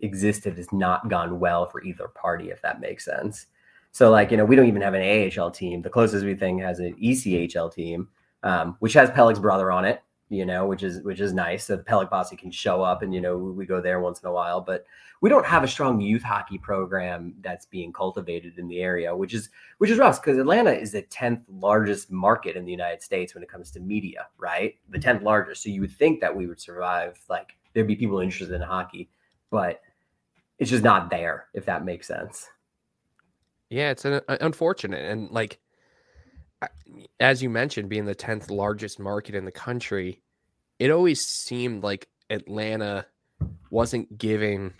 existed 0.00 0.56
has 0.56 0.72
not 0.72 1.08
gone 1.08 1.38
well 1.38 1.66
for 1.66 1.82
either 1.82 2.08
party, 2.08 2.50
if 2.50 2.62
that 2.62 2.80
makes 2.80 3.04
sense. 3.04 3.46
So, 3.92 4.10
like, 4.10 4.30
you 4.30 4.36
know, 4.36 4.44
we 4.44 4.56
don't 4.56 4.68
even 4.68 4.82
have 4.82 4.94
an 4.94 5.32
AHL 5.38 5.50
team. 5.50 5.82
The 5.82 5.90
closest 5.90 6.24
we 6.24 6.34
think 6.34 6.62
has 6.62 6.80
an 6.80 6.94
ECHL 7.02 7.72
team 7.72 8.08
um, 8.42 8.76
which 8.80 8.92
has 8.94 9.10
Pelech's 9.10 9.38
brother 9.38 9.70
on 9.72 9.84
it, 9.84 10.02
you 10.28 10.44
know, 10.44 10.66
which 10.66 10.82
is 10.82 11.02
which 11.02 11.20
is 11.20 11.32
nice. 11.32 11.64
So 11.64 11.76
the 11.76 11.82
Pelech 11.82 12.10
posse 12.10 12.36
can 12.36 12.50
show 12.50 12.82
up, 12.82 13.02
and 13.02 13.14
you 13.14 13.20
know, 13.20 13.36
we 13.36 13.66
go 13.66 13.80
there 13.80 14.00
once 14.00 14.20
in 14.20 14.28
a 14.28 14.32
while. 14.32 14.60
But 14.60 14.86
we 15.20 15.30
don't 15.30 15.46
have 15.46 15.64
a 15.64 15.68
strong 15.68 16.00
youth 16.00 16.22
hockey 16.22 16.58
program 16.58 17.34
that's 17.40 17.66
being 17.66 17.92
cultivated 17.92 18.58
in 18.58 18.68
the 18.68 18.80
area, 18.80 19.14
which 19.14 19.34
is 19.34 19.50
which 19.78 19.90
is 19.90 19.98
rough 19.98 20.20
because 20.20 20.38
Atlanta 20.38 20.72
is 20.72 20.92
the 20.92 21.02
tenth 21.02 21.40
largest 21.48 22.10
market 22.10 22.56
in 22.56 22.64
the 22.64 22.70
United 22.70 23.02
States 23.02 23.34
when 23.34 23.42
it 23.42 23.48
comes 23.48 23.70
to 23.72 23.80
media, 23.80 24.26
right? 24.38 24.76
The 24.90 24.98
tenth 24.98 25.22
largest. 25.22 25.62
So 25.62 25.70
you 25.70 25.80
would 25.80 25.92
think 25.92 26.20
that 26.20 26.34
we 26.34 26.46
would 26.46 26.60
survive, 26.60 27.18
like 27.28 27.52
there'd 27.72 27.86
be 27.86 27.96
people 27.96 28.20
interested 28.20 28.54
in 28.54 28.62
hockey, 28.62 29.08
but 29.50 29.80
it's 30.58 30.70
just 30.70 30.84
not 30.84 31.10
there. 31.10 31.46
If 31.54 31.64
that 31.66 31.84
makes 31.84 32.06
sense. 32.06 32.48
Yeah, 33.70 33.90
it's 33.90 34.04
an, 34.04 34.20
unfortunate, 34.28 35.10
and 35.10 35.30
like 35.30 35.58
as 37.20 37.42
you 37.42 37.50
mentioned, 37.50 37.88
being 37.88 38.04
the 38.04 38.14
10th 38.14 38.50
largest 38.50 38.98
market 38.98 39.34
in 39.34 39.44
the 39.44 39.52
country, 39.52 40.22
it 40.78 40.90
always 40.90 41.26
seemed 41.26 41.82
like 41.82 42.08
Atlanta 42.30 43.06
wasn't 43.70 44.16
given 44.16 44.74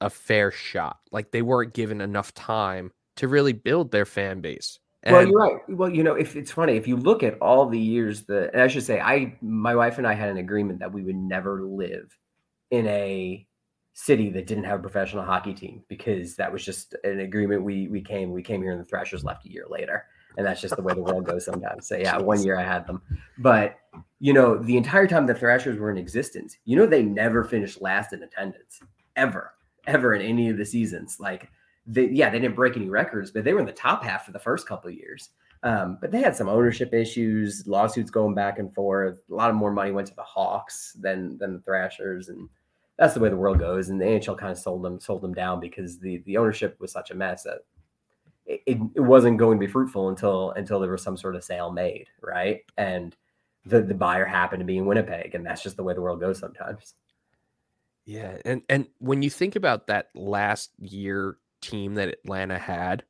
a 0.00 0.10
fair 0.10 0.50
shot. 0.50 0.98
Like 1.10 1.30
they 1.30 1.42
weren't 1.42 1.74
given 1.74 2.00
enough 2.00 2.34
time 2.34 2.92
to 3.16 3.28
really 3.28 3.52
build 3.52 3.90
their 3.90 4.04
fan 4.04 4.40
base. 4.40 4.78
And 5.02 5.14
well, 5.14 5.26
you're 5.26 5.38
right. 5.38 5.60
Well, 5.68 5.90
you 5.90 6.02
know, 6.02 6.14
if 6.14 6.34
it's 6.34 6.50
funny, 6.50 6.76
if 6.76 6.88
you 6.88 6.96
look 6.96 7.22
at 7.22 7.38
all 7.38 7.66
the 7.66 7.78
years 7.78 8.24
that, 8.24 8.52
and 8.52 8.60
I 8.60 8.68
should 8.68 8.82
say, 8.82 9.00
I, 9.00 9.36
my 9.40 9.74
wife 9.76 9.98
and 9.98 10.06
I 10.06 10.14
had 10.14 10.30
an 10.30 10.38
agreement 10.38 10.80
that 10.80 10.92
we 10.92 11.02
would 11.02 11.16
never 11.16 11.62
live 11.62 12.16
in 12.70 12.86
a 12.88 13.46
city 13.92 14.30
that 14.30 14.46
didn't 14.46 14.64
have 14.64 14.80
a 14.80 14.82
professional 14.82 15.24
hockey 15.24 15.54
team 15.54 15.82
because 15.88 16.36
that 16.36 16.52
was 16.52 16.64
just 16.64 16.94
an 17.02 17.20
agreement 17.20 17.62
we 17.62 17.88
we 17.88 18.02
came 18.02 18.30
we 18.30 18.42
came 18.42 18.60
here 18.60 18.72
and 18.72 18.80
the 18.80 18.84
Thrashers 18.84 19.24
left 19.24 19.46
a 19.46 19.50
year 19.50 19.64
later 19.70 20.04
and 20.36 20.46
that's 20.46 20.60
just 20.60 20.76
the 20.76 20.82
way 20.82 20.94
the 20.94 21.02
world 21.02 21.24
goes 21.24 21.44
sometimes. 21.44 21.86
So 21.86 21.96
yeah, 21.96 22.18
one 22.18 22.42
year 22.42 22.58
I 22.58 22.64
had 22.64 22.86
them, 22.86 23.02
but 23.38 23.78
you 24.18 24.32
know, 24.32 24.56
the 24.58 24.76
entire 24.76 25.06
time 25.06 25.26
the 25.26 25.34
Thrashers 25.34 25.78
were 25.78 25.90
in 25.90 25.98
existence, 25.98 26.56
you 26.64 26.76
know, 26.76 26.86
they 26.86 27.02
never 27.02 27.44
finished 27.44 27.82
last 27.82 28.12
in 28.12 28.22
attendance 28.22 28.80
ever, 29.14 29.54
ever 29.86 30.14
in 30.14 30.22
any 30.22 30.48
of 30.48 30.56
the 30.56 30.64
seasons. 30.64 31.18
Like, 31.20 31.48
they, 31.86 32.08
yeah, 32.08 32.30
they 32.30 32.38
didn't 32.38 32.56
break 32.56 32.76
any 32.76 32.88
records, 32.88 33.30
but 33.30 33.44
they 33.44 33.52
were 33.52 33.60
in 33.60 33.66
the 33.66 33.72
top 33.72 34.02
half 34.02 34.24
for 34.24 34.32
the 34.32 34.38
first 34.38 34.66
couple 34.66 34.88
of 34.88 34.96
years. 34.96 35.30
Um, 35.62 35.98
but 36.00 36.10
they 36.10 36.20
had 36.20 36.36
some 36.36 36.48
ownership 36.48 36.94
issues, 36.94 37.66
lawsuits 37.66 38.10
going 38.10 38.34
back 38.34 38.58
and 38.58 38.72
forth. 38.74 39.20
A 39.30 39.34
lot 39.34 39.50
of 39.50 39.56
more 39.56 39.72
money 39.72 39.90
went 39.90 40.06
to 40.08 40.14
the 40.14 40.22
Hawks 40.22 40.96
than 41.00 41.38
than 41.38 41.54
the 41.54 41.60
Thrashers, 41.60 42.28
and 42.28 42.48
that's 42.98 43.14
the 43.14 43.20
way 43.20 43.30
the 43.30 43.36
world 43.36 43.58
goes. 43.58 43.88
And 43.88 44.00
the 44.00 44.04
NHL 44.04 44.38
kind 44.38 44.52
of 44.52 44.58
sold 44.58 44.84
them 44.84 45.00
sold 45.00 45.22
them 45.22 45.34
down 45.34 45.58
because 45.58 45.98
the 45.98 46.18
the 46.26 46.36
ownership 46.36 46.76
was 46.78 46.92
such 46.92 47.10
a 47.10 47.14
mess 47.14 47.44
that 47.44 47.60
it, 48.46 48.78
it 48.94 49.00
wasn't 49.00 49.38
going 49.38 49.58
to 49.58 49.66
be 49.66 49.70
fruitful 49.70 50.08
until 50.08 50.52
until 50.52 50.80
there 50.80 50.90
was 50.90 51.02
some 51.02 51.16
sort 51.16 51.36
of 51.36 51.44
sale 51.44 51.72
made, 51.72 52.08
right? 52.22 52.64
And 52.76 53.14
the 53.64 53.82
the 53.82 53.94
buyer 53.94 54.24
happened 54.24 54.60
to 54.60 54.64
be 54.66 54.78
in 54.78 54.86
Winnipeg, 54.86 55.34
and 55.34 55.44
that's 55.44 55.62
just 55.62 55.76
the 55.76 55.82
way 55.82 55.94
the 55.94 56.00
world 56.00 56.20
goes 56.20 56.38
sometimes. 56.38 56.94
Yeah, 58.04 58.38
and 58.44 58.62
and 58.68 58.86
when 58.98 59.22
you 59.22 59.30
think 59.30 59.56
about 59.56 59.88
that 59.88 60.10
last 60.14 60.70
year 60.78 61.36
team 61.60 61.94
that 61.94 62.08
Atlanta 62.08 62.58
had, 62.58 63.02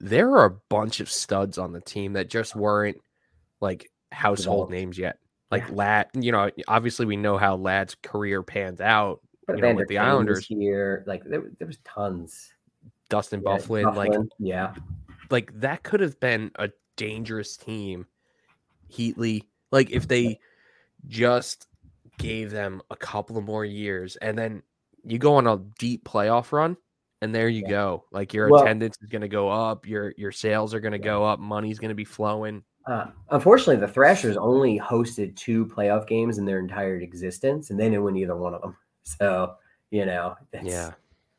there 0.00 0.30
are 0.30 0.46
a 0.46 0.56
bunch 0.70 1.00
of 1.00 1.10
studs 1.10 1.58
on 1.58 1.72
the 1.72 1.80
team 1.80 2.14
that 2.14 2.30
just 2.30 2.56
weren't 2.56 2.96
like 3.60 3.90
household 4.10 4.70
names 4.70 4.98
yet. 4.98 5.18
Like 5.50 5.68
yeah. 5.68 5.74
Ladd, 5.74 6.06
you 6.14 6.32
know, 6.32 6.50
obviously 6.66 7.06
we 7.06 7.16
know 7.16 7.36
how 7.36 7.56
Ladd's 7.56 7.94
career 8.02 8.42
pans 8.42 8.80
out. 8.80 9.20
you 9.48 9.56
know, 9.56 9.74
with 9.74 9.88
the 9.88 9.98
Islanders 9.98 10.46
here, 10.46 11.04
like 11.06 11.22
there, 11.24 11.44
there 11.58 11.68
was 11.68 11.78
tons. 11.84 12.52
Dustin 13.08 13.42
yeah, 13.44 13.56
Byfuglien, 13.56 13.84
Byfuglien, 13.84 13.96
like 13.96 14.28
yeah, 14.38 14.74
like 15.30 15.60
that 15.60 15.82
could 15.82 16.00
have 16.00 16.18
been 16.20 16.50
a 16.56 16.70
dangerous 16.96 17.56
team. 17.56 18.06
Heatley, 18.90 19.42
like 19.72 19.90
if 19.90 20.08
they 20.08 20.38
just 21.08 21.66
gave 22.18 22.50
them 22.50 22.82
a 22.90 22.96
couple 22.96 23.36
of 23.36 23.44
more 23.44 23.64
years, 23.64 24.16
and 24.16 24.38
then 24.38 24.62
you 25.04 25.18
go 25.18 25.36
on 25.36 25.46
a 25.46 25.58
deep 25.78 26.04
playoff 26.04 26.52
run, 26.52 26.76
and 27.22 27.34
there 27.34 27.48
you 27.48 27.62
yeah. 27.62 27.70
go. 27.70 28.04
Like 28.12 28.34
your 28.34 28.50
well, 28.50 28.62
attendance 28.62 28.96
is 29.02 29.08
going 29.08 29.22
to 29.22 29.28
go 29.28 29.48
up, 29.48 29.86
your 29.86 30.14
your 30.16 30.32
sales 30.32 30.74
are 30.74 30.80
going 30.80 30.92
to 30.92 30.98
yeah. 30.98 31.04
go 31.04 31.24
up, 31.24 31.38
money's 31.38 31.78
going 31.78 31.90
to 31.90 31.94
be 31.94 32.04
flowing. 32.04 32.62
Uh, 32.86 33.06
unfortunately, 33.30 33.76
the 33.76 33.92
Thrashers 33.92 34.36
only 34.36 34.78
hosted 34.78 35.34
two 35.34 35.66
playoff 35.66 36.06
games 36.06 36.38
in 36.38 36.44
their 36.44 36.60
entire 36.60 36.96
existence, 36.98 37.70
and 37.70 37.80
they 37.80 37.84
didn't 37.84 38.04
win 38.04 38.16
either 38.16 38.36
one 38.36 38.54
of 38.54 38.62
them. 38.62 38.76
So 39.08 39.54
you 39.92 40.04
know, 40.04 40.34
yeah, 40.64 40.90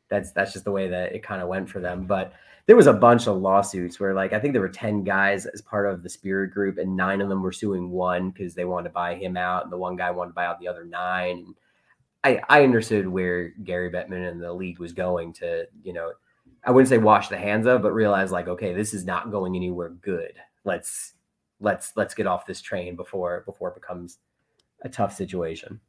that's 0.10 0.32
that's 0.32 0.54
just 0.54 0.65
the 0.65 0.72
way 0.72 0.88
that 0.88 1.13
it 1.13 1.24
kind 1.24 1.41
of 1.41 1.48
went 1.48 1.70
for 1.70 1.80
them. 1.80 2.06
But 2.06 2.34
there 2.65 2.76
was 2.76 2.88
a 2.88 2.93
bunch 2.93 3.28
of 3.28 3.38
lawsuits 3.38 4.00
where 4.00 4.13
like 4.13 4.34
I 4.34 4.39
think 4.39 4.54
there 4.54 4.62
were 4.62 4.70
10 4.70 5.04
guys 5.04 5.46
as 5.46 5.62
part 5.62 5.88
of 5.88 6.04
the 6.04 6.10
spirit 6.10 6.52
group 6.52 6.78
and 6.78 6.96
nine 6.96 7.22
of 7.22 7.30
them 7.30 7.41
were 7.41 7.52
suing 7.52 7.89
one 7.89 8.30
because 8.30 8.54
they 8.54 8.65
wanted 8.65 8.89
to 8.89 8.93
buy 8.93 9.15
him 9.15 9.38
out 9.38 9.63
and 9.63 9.72
the 9.72 9.78
one 9.78 9.96
guy 9.96 10.12
wanted 10.12 10.32
to 10.32 10.36
buy 10.36 10.46
out 10.46 10.60
the 10.60 10.67
other 10.67 10.86
nine. 10.86 11.56
I, 12.24 12.41
I 12.50 12.63
understood 12.63 13.08
where 13.08 13.50
Gary 13.63 13.89
Bettman 13.89 14.30
and 14.30 14.41
the 14.41 14.52
league 14.52 14.80
was 14.80 14.91
going 14.91 15.32
to, 15.34 15.65
you 15.84 15.93
know, 15.93 16.12
I 16.63 16.72
wouldn't 16.72 16.89
say 16.89 16.98
wash 16.98 17.30
the 17.30 17.38
hands 17.38 17.65
of, 17.67 17.82
but 17.82 17.93
realize 17.93 18.32
like, 18.32 18.50
okay, 18.50 18.74
this 18.74 18.93
is 18.93 19.06
not 19.06 19.32
going 19.32 19.56
anywhere 19.56 19.89
good. 19.89 20.34
Let's 20.65 21.13
let's 21.62 21.93
let's 21.96 22.13
get 22.13 22.28
off 22.28 22.46
this 22.46 22.62
train 22.62 22.96
before 22.96 23.43
before 23.46 23.70
it 23.70 23.76
becomes 23.76 24.17
a 24.82 24.89
tough 24.89 25.15
situation. 25.15 25.80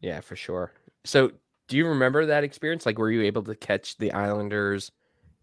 Yeah, 0.00 0.20
for 0.20 0.36
sure. 0.36 0.72
So 1.04 1.32
do 1.72 1.78
you 1.78 1.88
remember 1.88 2.26
that 2.26 2.44
experience? 2.44 2.84
Like, 2.84 2.98
were 2.98 3.10
you 3.10 3.22
able 3.22 3.42
to 3.44 3.54
catch 3.54 3.96
the 3.96 4.12
Islanders 4.12 4.92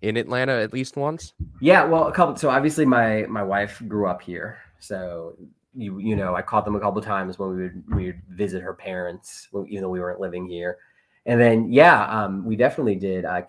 in 0.03 0.15
Atlanta 0.15 0.61
at 0.61 0.71
least 0.71 0.95
once? 0.95 1.33
Yeah, 1.59 1.85
well, 1.85 2.07
a 2.07 2.11
couple. 2.11 2.35
So 2.35 2.51
obviously, 2.51 2.85
my 2.85 3.25
my 3.27 3.41
wife 3.41 3.81
grew 3.87 4.07
up 4.07 4.21
here, 4.21 4.59
so 4.77 5.35
you 5.73 5.97
you 5.97 6.15
know 6.15 6.35
I 6.35 6.43
caught 6.43 6.65
them 6.65 6.75
a 6.75 6.79
couple 6.79 7.01
times 7.01 7.39
when 7.39 7.49
we 7.49 7.63
would 7.63 7.83
we 7.95 8.05
would 8.05 8.21
visit 8.29 8.61
her 8.61 8.75
parents, 8.75 9.47
even 9.69 9.81
though 9.81 9.89
we 9.89 9.99
weren't 9.99 10.19
living 10.19 10.45
here. 10.45 10.77
And 11.25 11.41
then 11.41 11.71
yeah, 11.71 12.05
um, 12.05 12.45
we 12.45 12.55
definitely 12.55 12.93
did. 12.93 13.25
I 13.25 13.47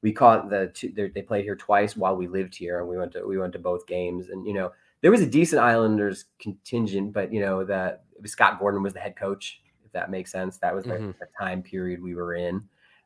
we 0.00 0.10
caught 0.10 0.48
the 0.48 0.70
two, 0.72 0.90
they 1.14 1.20
played 1.20 1.44
here 1.44 1.54
twice 1.54 1.98
while 1.98 2.16
we 2.16 2.28
lived 2.28 2.54
here, 2.54 2.80
and 2.80 2.88
we 2.88 2.96
went 2.96 3.12
to 3.12 3.26
we 3.26 3.36
went 3.36 3.52
to 3.52 3.58
both 3.58 3.86
games. 3.86 4.30
And 4.30 4.46
you 4.46 4.54
know 4.54 4.72
there 5.02 5.10
was 5.10 5.20
a 5.20 5.26
decent 5.26 5.60
Islanders 5.60 6.24
contingent, 6.38 7.12
but 7.12 7.30
you 7.30 7.42
know 7.42 7.62
that 7.64 8.04
Scott 8.24 8.58
Gordon 8.58 8.82
was 8.82 8.94
the 8.94 9.00
head 9.00 9.16
coach 9.16 9.61
that 9.92 10.10
makes 10.10 10.30
sense. 10.30 10.58
That 10.58 10.74
was 10.74 10.84
mm-hmm. 10.84 11.12
the, 11.18 11.26
time 11.38 11.62
period 11.62 12.02
we 12.02 12.14
were 12.14 12.34
in. 12.34 12.62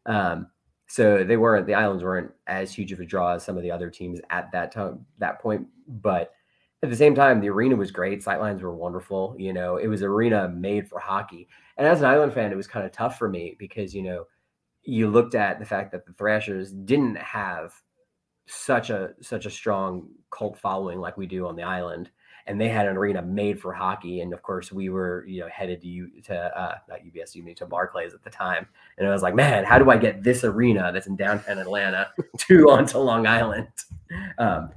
Um, 0.06 0.48
so 0.88 1.24
they 1.24 1.36
weren't 1.36 1.66
the 1.66 1.74
islands 1.74 2.04
weren't 2.04 2.32
as 2.46 2.72
huge 2.72 2.92
of 2.92 3.00
a 3.00 3.04
draw 3.04 3.34
as 3.34 3.44
some 3.44 3.56
of 3.56 3.62
the 3.62 3.70
other 3.70 3.90
teams 3.90 4.20
at 4.30 4.50
that 4.52 4.72
time 4.72 5.04
that 5.18 5.40
point. 5.40 5.66
But 5.88 6.32
at 6.82 6.90
the 6.90 6.96
same 6.96 7.14
time, 7.14 7.40
the 7.40 7.50
arena 7.50 7.74
was 7.74 7.90
great. 7.90 8.22
Sightlines 8.22 8.60
were 8.60 8.74
wonderful. 8.74 9.34
You 9.38 9.52
know, 9.52 9.78
it 9.78 9.88
was 9.88 10.02
arena 10.02 10.48
made 10.48 10.88
for 10.88 11.00
hockey. 11.00 11.48
And 11.76 11.86
as 11.86 12.00
an 12.00 12.06
Island 12.06 12.32
fan, 12.32 12.52
it 12.52 12.56
was 12.56 12.68
kind 12.68 12.86
of 12.86 12.92
tough 12.92 13.18
for 13.18 13.28
me 13.28 13.56
because, 13.58 13.94
you 13.94 14.02
know, 14.02 14.26
you 14.84 15.08
looked 15.08 15.34
at 15.34 15.58
the 15.58 15.64
fact 15.64 15.90
that 15.92 16.06
the 16.06 16.12
Thrashers 16.12 16.70
didn't 16.70 17.16
have 17.16 17.74
such 18.46 18.90
a 18.90 19.12
such 19.20 19.46
a 19.46 19.50
strong 19.50 20.08
cult 20.30 20.56
following 20.56 21.00
like 21.00 21.16
we 21.16 21.26
do 21.26 21.46
on 21.46 21.56
the 21.56 21.62
island 21.62 22.10
and 22.46 22.60
they 22.60 22.68
had 22.68 22.86
an 22.86 22.96
arena 22.96 23.22
made 23.22 23.60
for 23.60 23.72
hockey 23.72 24.20
and 24.20 24.32
of 24.32 24.42
course 24.42 24.70
we 24.72 24.88
were 24.88 25.24
you 25.26 25.40
know 25.40 25.48
headed 25.48 25.80
to 25.82 26.08
to 26.22 26.34
uh 26.58 26.76
not 26.88 27.00
ubs 27.00 27.34
you 27.34 27.54
to 27.54 27.66
barclays 27.66 28.14
at 28.14 28.22
the 28.22 28.30
time 28.30 28.66
and 28.98 29.06
i 29.06 29.10
was 29.10 29.22
like 29.22 29.34
man 29.34 29.64
how 29.64 29.78
do 29.78 29.90
i 29.90 29.96
get 29.96 30.22
this 30.22 30.44
arena 30.44 30.90
that's 30.92 31.06
in 31.06 31.16
downtown 31.16 31.58
atlanta 31.58 32.08
to 32.38 32.70
onto 32.70 32.98
long 32.98 33.26
island 33.26 33.68
um 34.38 34.70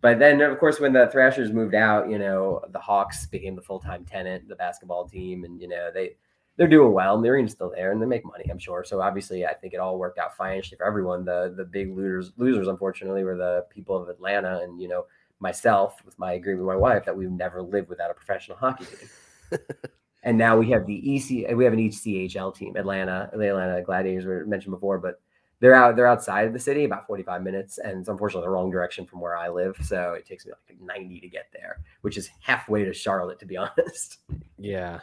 but 0.00 0.18
then, 0.18 0.40
of 0.40 0.58
course, 0.58 0.78
when 0.78 0.92
the 0.92 1.08
Thrashers 1.08 1.52
moved 1.52 1.74
out, 1.74 2.08
you 2.08 2.18
know, 2.18 2.62
the 2.70 2.78
Hawks 2.78 3.26
became 3.26 3.56
the 3.56 3.62
full 3.62 3.80
time 3.80 4.04
tenant, 4.04 4.48
the 4.48 4.54
basketball 4.54 5.08
team, 5.08 5.44
and 5.44 5.60
you 5.60 5.68
know 5.68 5.90
they 5.92 6.16
they're 6.56 6.68
doing 6.68 6.92
well. 6.92 7.16
And 7.16 7.24
the 7.24 7.28
arena's 7.28 7.52
still 7.52 7.72
there, 7.74 7.90
and 7.90 8.00
they 8.00 8.06
make 8.06 8.24
money, 8.24 8.44
I'm 8.48 8.58
sure. 8.58 8.84
So 8.84 9.00
obviously, 9.00 9.44
I 9.44 9.54
think 9.54 9.74
it 9.74 9.80
all 9.80 9.98
worked 9.98 10.18
out 10.18 10.36
financially 10.36 10.76
for 10.76 10.86
everyone. 10.86 11.24
The 11.24 11.52
the 11.56 11.64
big 11.64 11.96
losers 11.96 12.32
losers, 12.36 12.68
unfortunately, 12.68 13.24
were 13.24 13.36
the 13.36 13.66
people 13.70 14.00
of 14.00 14.08
Atlanta, 14.08 14.60
and 14.62 14.80
you 14.80 14.86
know 14.86 15.06
myself 15.40 16.02
with 16.04 16.18
my 16.18 16.32
agreement 16.32 16.66
with 16.66 16.74
my 16.74 16.80
wife 16.80 17.04
that 17.04 17.16
we 17.16 17.26
would 17.26 17.38
never 17.38 17.62
live 17.62 17.88
without 17.88 18.10
a 18.10 18.14
professional 18.14 18.56
hockey 18.56 18.86
team. 18.86 19.60
and 20.22 20.36
now 20.36 20.56
we 20.56 20.70
have 20.70 20.86
the 20.86 21.16
EC, 21.16 21.54
we 21.56 21.64
have 21.64 21.72
an 21.72 21.78
ECHL 21.78 22.54
team, 22.54 22.76
Atlanta, 22.76 23.30
the 23.32 23.48
Atlanta 23.48 23.82
Gladiators 23.82 24.26
were 24.26 24.44
mentioned 24.46 24.72
before, 24.72 24.98
but 24.98 25.20
they're 25.60 25.74
out 25.74 25.96
they're 25.96 26.06
outside 26.06 26.46
of 26.46 26.52
the 26.52 26.58
city 26.58 26.84
about 26.84 27.06
45 27.06 27.42
minutes 27.42 27.78
and 27.78 27.98
it's 27.98 28.08
unfortunately 28.08 28.46
the 28.46 28.50
wrong 28.50 28.70
direction 28.70 29.04
from 29.04 29.20
where 29.20 29.36
i 29.36 29.48
live 29.48 29.76
so 29.82 30.12
it 30.12 30.24
takes 30.24 30.46
me 30.46 30.52
like 30.68 30.80
90 30.80 31.20
to 31.20 31.28
get 31.28 31.46
there 31.52 31.80
which 32.02 32.16
is 32.16 32.30
halfway 32.40 32.84
to 32.84 32.92
charlotte 32.92 33.38
to 33.40 33.46
be 33.46 33.56
honest. 33.56 34.18
Yeah. 34.58 35.00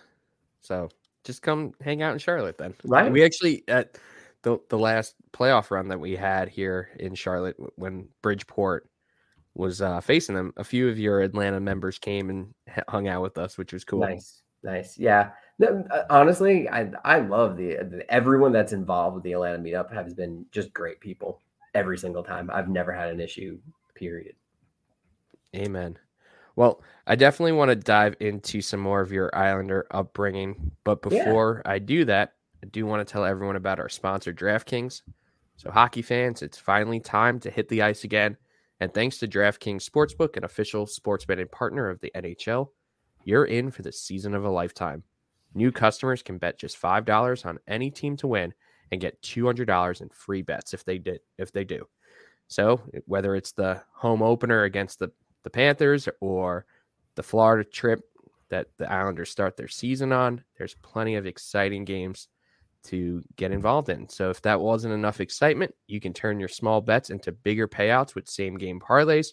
So 0.62 0.90
just 1.24 1.42
come 1.42 1.74
hang 1.82 2.02
out 2.02 2.14
in 2.14 2.20
charlotte 2.20 2.58
then. 2.58 2.74
Right. 2.84 3.12
We 3.12 3.24
actually 3.24 3.64
at 3.68 3.98
the, 4.44 4.60
the 4.70 4.78
last 4.78 5.16
playoff 5.34 5.72
run 5.72 5.88
that 5.90 6.00
we 6.00 6.16
had 6.16 6.50
here 6.50 6.90
in 7.00 7.16
charlotte 7.16 7.56
when 7.76 8.08
bridgeport 8.22 8.88
was 9.56 9.82
uh, 9.82 10.02
facing 10.02 10.36
them 10.36 10.54
a 10.58 10.64
few 10.64 10.88
of 10.90 11.00
your 11.00 11.22
atlanta 11.22 11.60
members 11.60 11.98
came 11.98 12.30
and 12.30 12.54
hung 12.88 13.08
out 13.08 13.22
with 13.22 13.38
us 13.38 13.58
which 13.58 13.74
was 13.74 13.84
cool 13.84 14.00
nice 14.00 14.42
nice 14.64 14.98
yeah 14.98 15.32
no, 15.58 15.86
uh, 15.90 16.04
honestly, 16.10 16.68
I 16.70 16.92
I 17.04 17.20
love 17.20 17.56
the, 17.56 17.76
the, 17.76 18.06
everyone 18.10 18.52
that's 18.52 18.74
involved 18.74 19.16
with 19.16 19.24
the 19.24 19.34
Atlanta 19.34 19.58
meetup 19.60 19.94
has 19.94 20.14
been 20.14 20.46
just 20.52 20.74
great 20.74 21.00
people 21.00 21.40
every 21.74 21.98
single 21.98 22.24
time. 22.24 22.50
I've 22.52 22.70
never 22.70 22.92
had 22.92 23.10
an 23.10 23.22
issue. 23.22 23.58
Period. 23.94 24.36
Amen. 25.56 25.98
Well, 26.58 26.82
I 27.08 27.16
definitely 27.16 27.54
want 27.54 27.70
to 27.70 27.76
dive 27.76 28.16
into 28.20 28.62
some 28.62 28.80
more 28.82 29.02
of 29.02 29.12
your 29.12 29.34
Islander 29.36 29.88
upbringing, 29.92 30.72
but 30.84 31.02
before 31.02 31.62
yeah. 31.66 31.72
I 31.72 31.80
do 31.80 32.04
that, 32.06 32.34
I 32.64 32.68
do 32.68 32.86
want 32.86 33.06
to 33.06 33.12
tell 33.12 33.24
everyone 33.24 33.56
about 33.56 33.80
our 33.80 33.90
sponsor, 33.90 34.34
DraftKings. 34.34 35.02
So, 35.58 35.72
hockey 35.72 36.02
fans, 36.02 36.42
it's 36.42 36.58
finally 36.58 37.00
time 37.00 37.40
to 37.42 37.50
hit 37.50 37.70
the 37.70 37.82
ice 37.82 38.04
again. 38.04 38.36
And 38.80 38.94
thanks 38.94 39.18
to 39.20 39.28
DraftKings 39.28 39.90
Sportsbook, 39.90 40.38
an 40.38 40.44
official 40.44 40.86
sports 40.86 41.26
betting 41.26 41.48
partner 41.48 41.90
of 41.90 42.02
the 42.02 42.12
NHL, 42.16 42.68
you're 43.24 43.46
in 43.46 43.72
for 43.72 43.82
the 43.82 43.92
season 43.92 44.36
of 44.36 44.44
a 44.44 44.50
lifetime. 44.50 45.04
New 45.54 45.72
customers 45.72 46.22
can 46.22 46.38
bet 46.38 46.60
just 46.60 46.80
$5 46.82 47.46
on 47.46 47.60
any 47.68 47.90
team 47.90 48.18
to 48.18 48.28
win 48.28 48.54
and 48.92 49.02
get 49.02 49.22
$200 49.22 50.02
in 50.02 50.10
free 50.10 50.42
bets 50.42 50.74
if 50.74 50.84
they 50.84 50.98
did 50.98 51.22
if 51.38 51.52
they 51.52 51.64
do. 51.64 51.88
So, 52.48 52.82
whether 53.06 53.36
it's 53.36 53.54
the 53.54 53.82
home 53.94 54.22
opener 54.22 54.64
against 54.64 55.00
the 55.00 55.12
the 55.44 55.50
Panthers 55.50 56.10
or 56.22 56.66
the 57.16 57.24
Florida 57.24 57.68
trip 57.68 58.02
that 58.50 58.68
the 58.78 58.92
Islanders 58.92 59.30
start 59.30 59.58
their 59.58 59.68
season 59.68 60.12
on, 60.12 60.44
there's 60.58 60.76
plenty 60.82 61.16
of 61.16 61.26
exciting 61.26 61.86
games 61.86 62.28
to 62.86 63.22
get 63.36 63.52
involved 63.52 63.90
in. 63.90 64.08
So 64.10 64.30
if 64.30 64.42
that 64.44 64.60
wasn't 64.60 64.94
enough 64.94 65.22
excitement, 65.22 65.74
you 65.88 66.00
can 66.00 66.14
turn 66.14 66.40
your 66.40 66.50
small 66.50 66.82
bets 66.82 67.10
into 67.10 67.32
bigger 67.32 67.68
payouts 67.68 68.16
with 68.16 68.28
same 68.28 68.58
game 68.58 68.80
parlays. 68.80 69.28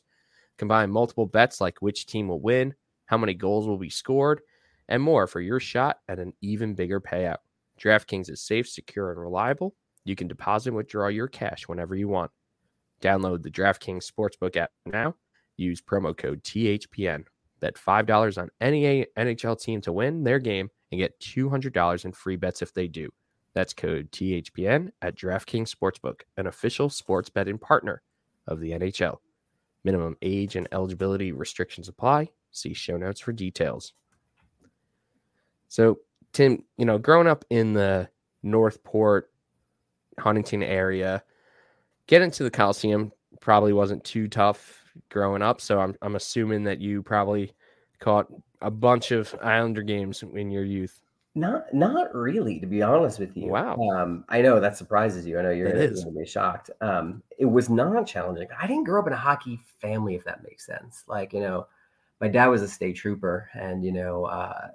Combine 0.58 0.90
multiple 0.90 1.26
bets 1.26 1.60
like 1.60 1.80
which 1.80 2.06
team 2.06 2.28
will 2.28 2.40
win, 2.40 2.74
how 3.06 3.16
many 3.16 3.34
goals 3.34 3.66
will 3.66 3.78
be 3.78 3.90
scored, 3.90 4.40
and 4.88 5.02
more 5.02 5.26
for 5.26 5.40
your 5.40 5.60
shot 5.60 5.98
at 6.08 6.18
an 6.18 6.32
even 6.40 6.74
bigger 6.74 7.00
payout. 7.00 7.38
DraftKings 7.80 8.30
is 8.30 8.42
safe, 8.42 8.68
secure, 8.68 9.10
and 9.10 9.20
reliable. 9.20 9.74
You 10.04 10.16
can 10.16 10.28
deposit 10.28 10.70
and 10.70 10.76
withdraw 10.76 11.08
your 11.08 11.28
cash 11.28 11.68
whenever 11.68 11.94
you 11.94 12.08
want. 12.08 12.30
Download 13.02 13.42
the 13.42 13.50
DraftKings 13.50 14.10
Sportsbook 14.10 14.56
app 14.56 14.70
now. 14.86 15.14
Use 15.56 15.80
promo 15.80 16.16
code 16.16 16.42
THPN. 16.42 17.24
Bet 17.60 17.74
$5 17.74 18.38
on 18.38 18.48
any 18.60 19.06
NHL 19.16 19.60
team 19.60 19.80
to 19.82 19.92
win 19.92 20.24
their 20.24 20.38
game 20.38 20.68
and 20.90 21.00
get 21.00 21.18
$200 21.20 22.04
in 22.04 22.12
free 22.12 22.36
bets 22.36 22.62
if 22.62 22.74
they 22.74 22.88
do. 22.88 23.08
That's 23.54 23.74
code 23.74 24.10
THPN 24.12 24.90
at 25.02 25.16
DraftKings 25.16 25.74
Sportsbook, 25.74 26.22
an 26.36 26.46
official 26.46 26.88
sports 26.88 27.28
betting 27.28 27.58
partner 27.58 28.02
of 28.46 28.60
the 28.60 28.70
NHL. 28.70 29.18
Minimum 29.84 30.16
age 30.22 30.56
and 30.56 30.68
eligibility 30.72 31.32
restrictions 31.32 31.88
apply. 31.88 32.30
See 32.50 32.72
show 32.72 32.96
notes 32.96 33.20
for 33.20 33.32
details. 33.32 33.92
So, 35.68 35.98
Tim, 36.32 36.64
you 36.76 36.84
know, 36.84 36.98
growing 36.98 37.26
up 37.26 37.44
in 37.50 37.72
the 37.72 38.08
Northport, 38.42 39.30
Huntington 40.18 40.62
area, 40.62 41.22
getting 42.06 42.30
to 42.32 42.42
the 42.42 42.50
Coliseum 42.50 43.12
probably 43.40 43.72
wasn't 43.72 44.04
too 44.04 44.28
tough 44.28 44.82
growing 45.10 45.42
up. 45.42 45.60
So 45.60 45.80
I'm 45.80 45.96
I'm 46.02 46.16
assuming 46.16 46.64
that 46.64 46.80
you 46.80 47.02
probably 47.02 47.52
caught 48.00 48.26
a 48.60 48.70
bunch 48.70 49.10
of 49.10 49.34
Islander 49.42 49.82
games 49.82 50.22
in 50.22 50.50
your 50.50 50.64
youth. 50.64 51.00
Not 51.34 51.72
not 51.72 52.14
really, 52.14 52.60
to 52.60 52.66
be 52.66 52.82
honest 52.82 53.18
with 53.18 53.34
you. 53.36 53.48
Wow. 53.48 53.76
Um, 53.94 54.24
I 54.28 54.42
know 54.42 54.60
that 54.60 54.76
surprises 54.76 55.26
you. 55.26 55.38
I 55.38 55.42
know 55.42 55.50
you're 55.50 55.72
going 55.72 55.94
to 55.94 56.10
be 56.10 56.26
shocked. 56.26 56.70
Um, 56.82 57.22
it 57.38 57.46
was 57.46 57.70
not 57.70 58.06
challenging. 58.06 58.48
I 58.60 58.66
didn't 58.66 58.84
grow 58.84 59.00
up 59.00 59.06
in 59.06 59.14
a 59.14 59.16
hockey 59.16 59.58
family, 59.80 60.14
if 60.14 60.24
that 60.24 60.42
makes 60.42 60.66
sense. 60.66 61.04
Like, 61.08 61.32
you 61.32 61.40
know, 61.40 61.68
my 62.20 62.28
dad 62.28 62.48
was 62.48 62.60
a 62.60 62.68
state 62.68 62.96
trooper, 62.96 63.48
and 63.54 63.82
you 63.82 63.92
know, 63.92 64.26
uh, 64.26 64.68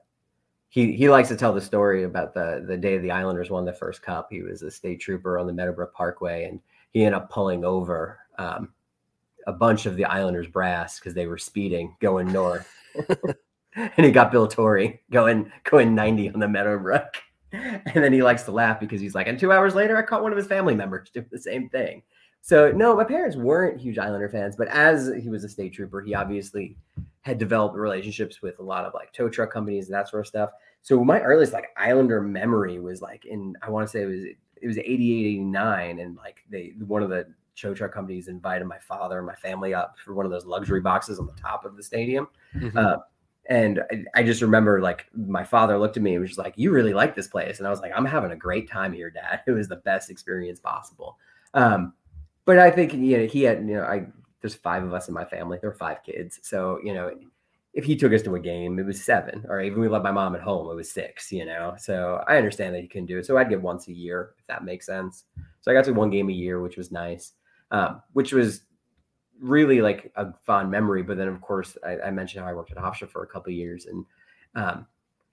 he 0.69 0.93
he 0.93 1.09
likes 1.09 1.29
to 1.29 1.37
tell 1.37 1.53
the 1.53 1.61
story 1.61 2.03
about 2.05 2.33
the 2.33 2.65
the 2.67 2.75
day 2.75 2.97
the 2.97 3.11
Islanders 3.11 3.51
won 3.51 3.63
the 3.63 3.71
first 3.71 4.01
cup. 4.01 4.29
He 4.31 4.41
was 4.41 4.63
a 4.63 4.71
state 4.71 4.99
trooper 4.99 5.37
on 5.37 5.45
the 5.45 5.53
Meadowbrook 5.53 5.93
Parkway, 5.93 6.45
and 6.45 6.59
he 6.91 7.05
ended 7.05 7.21
up 7.21 7.29
pulling 7.29 7.65
over 7.65 8.17
um, 8.39 8.73
a 9.45 9.53
bunch 9.53 9.85
of 9.85 9.95
the 9.95 10.05
Islanders 10.05 10.47
brass 10.47 10.99
because 10.99 11.13
they 11.13 11.27
were 11.27 11.37
speeding 11.37 11.95
going 12.01 12.31
north. 12.31 12.67
and 13.77 14.05
he 14.05 14.11
got 14.11 14.31
Bill 14.31 14.47
Torrey 14.47 15.01
going 15.11 15.51
going 15.63 15.95
90 15.95 16.31
on 16.31 16.39
the 16.39 16.47
Meadowbrook. 16.47 17.17
And 17.53 18.03
then 18.03 18.11
he 18.11 18.21
likes 18.21 18.43
to 18.43 18.51
laugh 18.51 18.77
because 18.77 18.99
he's 18.99 19.15
like, 19.15 19.27
and 19.27 19.39
two 19.39 19.53
hours 19.53 19.73
later, 19.73 19.95
I 19.95 20.01
caught 20.01 20.21
one 20.21 20.33
of 20.33 20.37
his 20.37 20.47
family 20.47 20.75
members 20.75 21.09
doing 21.09 21.27
the 21.31 21.39
same 21.39 21.69
thing. 21.69 22.03
So 22.41 22.71
no, 22.71 22.95
my 22.95 23.05
parents 23.05 23.37
weren't 23.37 23.79
huge 23.79 23.97
Islander 23.97 24.29
fans, 24.29 24.55
but 24.57 24.67
as 24.67 25.11
he 25.21 25.29
was 25.29 25.43
a 25.43 25.49
state 25.49 25.73
trooper, 25.73 26.01
he 26.01 26.13
obviously 26.13 26.77
had 27.21 27.37
developed 27.37 27.75
relationships 27.75 28.41
with 28.41 28.59
a 28.59 28.63
lot 28.63 28.85
of 28.85 28.93
like 28.93 29.11
tow 29.13 29.29
truck 29.29 29.51
companies 29.51 29.87
and 29.87 29.95
that 29.95 30.09
sort 30.09 30.21
of 30.21 30.27
stuff. 30.27 30.49
So 30.81 31.03
my 31.03 31.21
earliest 31.21 31.53
like 31.53 31.69
Islander 31.77 32.21
memory 32.21 32.79
was 32.79 33.01
like 33.01 33.25
in 33.25 33.55
I 33.61 33.69
want 33.69 33.87
to 33.87 33.91
say 33.91 34.03
it 34.03 34.05
was 34.05 34.23
it 34.61 34.67
was 34.67 34.77
88, 34.77 35.25
89, 35.25 35.99
and 35.99 36.15
like 36.15 36.37
they 36.49 36.73
one 36.79 37.03
of 37.03 37.09
the 37.09 37.27
tow 37.57 37.73
truck 37.73 37.91
companies 37.91 38.27
invited 38.27 38.65
my 38.65 38.77
father 38.79 39.17
and 39.17 39.27
my 39.27 39.35
family 39.35 39.73
up 39.73 39.95
for 40.03 40.13
one 40.13 40.25
of 40.25 40.31
those 40.31 40.45
luxury 40.45 40.79
boxes 40.79 41.19
on 41.19 41.25
the 41.25 41.33
top 41.33 41.65
of 41.65 41.75
the 41.75 41.83
stadium. 41.83 42.27
Mm-hmm. 42.55 42.77
Uh, 42.77 42.97
and 43.49 43.81
I, 43.91 44.03
I, 44.15 44.23
just 44.23 44.41
remember 44.41 44.81
like 44.81 45.05
my 45.15 45.43
father 45.43 45.77
looked 45.77 45.97
at 45.97 46.03
me 46.03 46.13
and 46.13 46.21
was 46.21 46.31
just 46.31 46.39
like, 46.39 46.53
"You 46.57 46.71
really 46.71 46.93
like 46.93 47.15
this 47.15 47.27
place," 47.27 47.59
and 47.59 47.67
I 47.67 47.69
was 47.69 47.79
like, 47.79 47.91
"I'm 47.95 48.05
having 48.05 48.31
a 48.31 48.35
great 48.35 48.69
time 48.69 48.93
here, 48.93 49.09
Dad. 49.09 49.41
It 49.47 49.51
was 49.51 49.67
the 49.67 49.77
best 49.77 50.09
experience 50.09 50.59
possible." 50.59 51.17
Um, 51.53 51.93
but 52.45 52.59
I 52.59 52.71
think 52.71 52.93
you 52.93 53.17
know 53.17 53.25
he 53.25 53.43
had 53.43 53.59
you 53.59 53.75
know 53.75 53.83
I 53.83 54.07
there's 54.41 54.55
five 54.55 54.83
of 54.83 54.93
us 54.93 55.07
in 55.07 55.13
my 55.13 55.25
family. 55.25 55.57
There 55.59 55.69
are 55.69 55.73
five 55.73 56.03
kids. 56.03 56.39
So, 56.43 56.79
you 56.83 56.93
know, 56.93 57.11
if 57.73 57.85
he 57.85 57.95
took 57.95 58.13
us 58.13 58.21
to 58.23 58.35
a 58.35 58.39
game, 58.39 58.79
it 58.79 58.85
was 58.85 59.03
seven, 59.03 59.45
or 59.47 59.61
even 59.61 59.81
we 59.81 59.87
left 59.87 60.03
my 60.03 60.11
mom 60.11 60.35
at 60.35 60.41
home, 60.41 60.69
it 60.71 60.75
was 60.75 60.91
six, 60.91 61.31
you 61.31 61.45
know. 61.45 61.75
So 61.77 62.23
I 62.27 62.37
understand 62.37 62.73
that 62.73 62.81
he 62.81 62.87
couldn't 62.87 63.07
do 63.07 63.19
it. 63.19 63.25
So 63.25 63.37
I'd 63.37 63.49
get 63.49 63.61
once 63.61 63.87
a 63.87 63.93
year, 63.93 64.31
if 64.39 64.47
that 64.47 64.63
makes 64.63 64.85
sense. 64.85 65.25
So 65.61 65.69
I 65.69 65.73
got 65.73 65.85
to 65.85 65.91
one 65.91 66.09
game 66.09 66.29
a 66.29 66.33
year, 66.33 66.59
which 66.61 66.77
was 66.77 66.91
nice, 66.91 67.33
um, 67.71 68.01
which 68.13 68.33
was 68.33 68.61
really 69.39 69.81
like 69.81 70.11
a 70.15 70.33
fond 70.45 70.71
memory. 70.71 71.03
But 71.03 71.17
then, 71.17 71.27
of 71.27 71.41
course, 71.41 71.77
I, 71.85 71.99
I 71.99 72.11
mentioned 72.11 72.43
how 72.43 72.49
I 72.49 72.53
worked 72.53 72.71
at 72.71 72.77
Hofstra 72.77 73.09
for 73.09 73.23
a 73.23 73.27
couple 73.27 73.51
years, 73.51 73.85
and 73.85 74.05
um, 74.55 74.87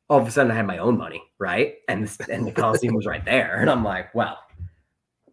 all 0.08 0.20
of 0.20 0.28
a 0.28 0.30
sudden 0.30 0.52
I 0.52 0.54
had 0.54 0.66
my 0.66 0.78
own 0.78 0.98
money, 0.98 1.22
right? 1.38 1.76
And, 1.88 2.10
and 2.28 2.46
the 2.46 2.52
Coliseum 2.52 2.94
was 2.94 3.06
right 3.06 3.24
there. 3.24 3.60
And 3.60 3.70
I'm 3.70 3.84
like, 3.84 4.14
well, 4.14 4.38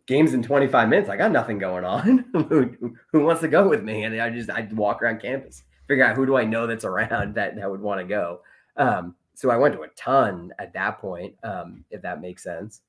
games 0.08 0.34
in 0.34 0.44
25 0.44 0.90
minutes. 0.90 1.10
I 1.10 1.18
got 1.18 1.32
nothing 1.32 1.58
going 1.58 1.86
on. 1.86 2.26
who, 2.34 2.96
who, 3.12 3.20
wants 3.22 3.42
to 3.42 3.48
go 3.48 3.68
with 3.68 3.84
me? 3.84 4.04
And 4.04 4.20
I 4.22 4.30
just 4.30 4.50
I'd 4.50 4.76
walk 4.76 5.02
around 5.02 5.22
campus, 5.22 5.64
figure 5.88 6.04
out 6.04 6.16
who 6.16 6.26
do 6.26 6.38
I 6.38 6.44
know 6.44 6.68
that's 6.68 6.86
around 6.86 7.36
that 7.36 7.56
that 7.56 7.70
would 7.70 7.82
want 7.82 8.02
to 8.02 8.06
go. 8.06 8.42
Um, 8.78 9.16
so 9.34 9.50
I 9.50 9.58
went 9.58 9.74
to 9.76 9.82
a 9.82 9.88
ton 9.90 10.52
at 10.60 10.74
that 10.74 11.00
point, 11.00 11.36
um, 11.44 11.84
if 11.90 12.02
that 12.02 12.22
makes 12.22 12.44
sense. 12.44 12.82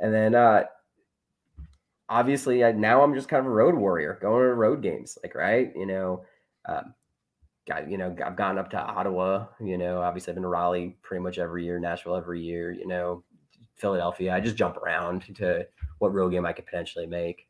And 0.00 0.14
then 0.14 0.34
uh, 0.34 0.64
obviously 2.08 2.64
I, 2.64 2.72
now 2.72 3.02
I'm 3.02 3.14
just 3.14 3.28
kind 3.28 3.40
of 3.40 3.46
a 3.46 3.54
road 3.54 3.74
warrior, 3.74 4.18
going 4.20 4.42
to 4.42 4.54
road 4.54 4.82
games, 4.82 5.18
like 5.22 5.34
right, 5.34 5.72
you 5.74 5.86
know. 5.86 6.24
Um, 6.66 6.94
got 7.68 7.90
you 7.90 7.98
know 7.98 8.16
I've 8.24 8.36
gotten 8.36 8.58
up 8.58 8.70
to 8.70 8.78
Ottawa. 8.78 9.46
You 9.60 9.78
know, 9.78 10.00
obviously 10.00 10.30
I've 10.32 10.36
been 10.36 10.42
to 10.42 10.48
Raleigh 10.48 10.96
pretty 11.02 11.22
much 11.22 11.38
every 11.38 11.64
year, 11.64 11.78
Nashville 11.78 12.16
every 12.16 12.40
year. 12.40 12.72
You 12.72 12.86
know, 12.86 13.22
Philadelphia. 13.76 14.34
I 14.34 14.40
just 14.40 14.56
jump 14.56 14.76
around 14.76 15.34
to 15.36 15.66
what 15.98 16.12
road 16.12 16.30
game 16.30 16.46
I 16.46 16.52
could 16.52 16.66
potentially 16.66 17.06
make. 17.06 17.46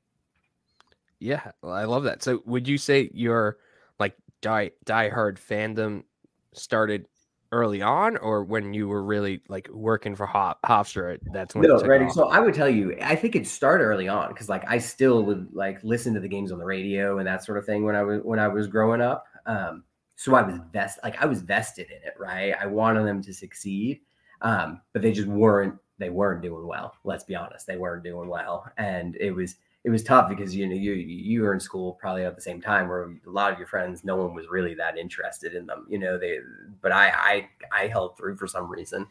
Yeah, 1.21 1.51
I 1.63 1.85
love 1.85 2.05
that. 2.05 2.23
So, 2.23 2.43
would 2.45 2.69
you 2.69 2.79
say 2.79 3.11
your 3.13 3.59
like 3.99 4.15
die 4.41 4.73
die 4.85 5.09
hard 5.09 5.39
fandom 5.39 6.05
started 6.53 7.07
early 7.53 7.83
on, 7.83 8.17
or 8.19 8.45
when 8.45 8.75
you 8.75 8.89
were 8.89 9.03
really 9.03 9.43
like 9.49 9.69
working 9.73 10.15
for 10.15 10.27
Hop 10.27 10.59
Hofstra? 10.65 11.19
That's 11.33 11.55
when. 11.55 11.69
No, 11.69 11.81
ready. 11.81 12.09
So 12.11 12.29
I 12.29 12.41
would 12.41 12.55
tell 12.55 12.69
you, 12.69 12.97
I 13.03 13.15
think 13.15 13.37
it 13.37 13.47
started 13.47 13.85
early 13.85 14.09
on 14.09 14.29
because 14.29 14.49
like 14.49 14.65
I 14.69 14.79
still 14.79 15.23
would 15.25 15.49
like 15.53 15.83
listen 15.83 16.15
to 16.15 16.21
the 16.21 16.29
games 16.29 16.53
on 16.53 16.59
the 16.59 16.65
radio 16.65 17.19
and 17.19 17.27
that 17.27 17.45
sort 17.45 17.59
of 17.59 17.67
thing 17.67 17.85
when 17.85 17.95
I 17.95 18.03
was 18.03 18.21
when 18.23 18.39
I 18.39 18.49
was 18.49 18.67
growing 18.67 19.01
up. 19.01 19.25
Um, 19.47 19.85
so 20.17 20.35
I 20.35 20.43
was 20.43 20.59
vest 20.73 20.99
like 21.03 21.21
I 21.23 21.27
was 21.27 21.43
vested 21.43 21.89
in 21.91 22.07
it, 22.07 22.15
right? 22.19 22.55
I 22.61 22.67
wanted 22.67 23.07
them 23.07 23.23
to 23.23 23.33
succeed, 23.33 24.01
um, 24.43 24.81
but 24.93 25.03
they 25.03 25.13
just 25.13 25.29
weren't. 25.29 25.75
They 25.99 26.11
weren't 26.11 26.43
doing 26.43 26.67
well. 26.67 26.95
Let's 27.05 27.25
be 27.25 27.35
honest, 27.35 27.67
they 27.67 27.77
weren't 27.77 28.05
doing 28.05 28.29
well, 28.29 28.71
and 28.77 29.17
it 29.17 29.33
was 29.33 29.57
it 29.85 29.91
was 29.91 30.03
tough 30.03 30.29
because 30.29 30.55
you 30.55 30.67
know 30.67 30.75
you 30.75 30.93
you 30.93 31.43
were 31.43 31.55
in 31.55 31.61
school 31.61 31.95
probably 31.95 32.25
at 32.25 32.35
the 32.35 32.43
same 32.43 32.61
time 32.61 32.89
where 32.89 33.05
a 33.05 33.31
lot 33.31 33.53
of 33.53 33.59
your 33.59 33.69
friends 33.69 34.05
no 34.05 34.17
one 34.17 34.35
was 34.35 34.47
really 34.49 34.75
that 34.75 34.99
interested 34.99 35.55
in 35.55 35.67
them 35.67 35.87
you 35.89 35.99
know 35.99 36.19
they 36.19 36.39
but 36.81 36.93
I 36.93 37.11
I 37.11 37.49
I 37.85 37.87
held 37.87 38.17
through 38.17 38.37
for 38.37 38.47
some 38.47 38.69
reason. 38.69 39.07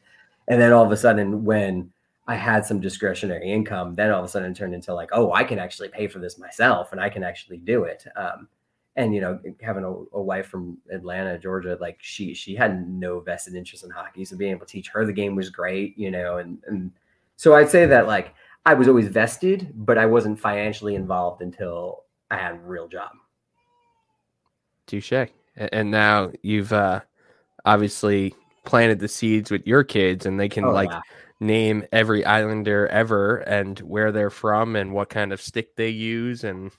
And 0.50 0.62
then 0.62 0.72
all 0.72 0.86
of 0.86 0.92
a 0.92 0.98
sudden 0.98 1.44
when 1.44 1.92
I 2.26 2.36
had 2.36 2.66
some 2.66 2.80
discretionary 2.80 3.52
income 3.52 3.96
then 3.96 4.12
all 4.12 4.20
of 4.20 4.26
a 4.26 4.28
sudden 4.28 4.52
it 4.52 4.56
turned 4.56 4.74
into 4.74 4.94
like 4.94 5.10
oh 5.14 5.32
I 5.34 5.44
can 5.44 5.60
actually 5.60 5.90
pay 5.90 6.08
for 6.08 6.20
this 6.20 6.38
myself 6.38 6.92
and 6.92 7.02
I 7.02 7.10
can 7.10 7.24
actually 7.24 7.58
do 7.58 7.84
it. 7.84 8.06
Um, 8.16 8.48
and 8.98 9.14
you 9.14 9.22
know 9.22 9.40
having 9.62 9.84
a, 9.84 9.92
a, 10.18 10.22
wife 10.22 10.48
from 10.48 10.78
Atlanta 10.92 11.38
Georgia 11.38 11.78
like 11.80 11.98
she 12.02 12.34
she 12.34 12.56
had 12.56 12.90
no 12.90 13.20
vested 13.20 13.56
interest 13.56 13.84
in 13.84 13.90
hockey. 13.90 14.26
So 14.26 14.36
being 14.36 14.52
able 14.52 14.66
to 14.66 14.72
teach 14.72 14.90
her 14.90 15.06
the 15.06 15.14
game 15.14 15.36
was 15.36 15.50
great 15.50 15.98
you 15.98 16.12
know 16.12 16.38
and 16.38 16.60
and 16.68 16.92
so 17.38 17.56
I'd 17.56 17.70
say 17.70 17.86
that 17.86 18.08
like 18.08 18.34
I 18.68 18.74
was 18.74 18.90
always 18.90 19.08
vested, 19.08 19.72
but 19.74 19.98
I 19.98 20.06
wasn't 20.06 20.38
financially 20.38 20.96
involved 20.96 21.42
until 21.42 22.04
I 22.30 22.36
had 22.36 22.56
a 22.56 22.60
real 22.60 22.90
job. 22.90 23.12
Touche. 24.88 25.30
And 25.56 25.90
now 25.90 26.34
you've 26.42 26.74
uh, 26.74 27.00
obviously 27.64 28.36
planted 28.66 29.00
the 29.00 29.08
seeds 29.08 29.52
with 29.52 29.66
your 29.66 29.86
kids, 29.86 30.26
and 30.26 30.38
they 30.38 30.50
can 30.50 30.66
oh, 30.66 30.72
like 30.72 30.90
yeah. 30.90 31.00
name 31.40 31.86
every 31.94 32.26
Islander 32.26 32.88
ever 32.88 33.38
and 33.38 33.80
where 33.80 34.12
they're 34.12 34.30
from 34.30 34.76
and 34.76 34.92
what 34.94 35.08
kind 35.08 35.32
of 35.32 35.42
stick 35.42 35.78
they 35.78 35.88
use 35.88 36.44
and 36.44 36.70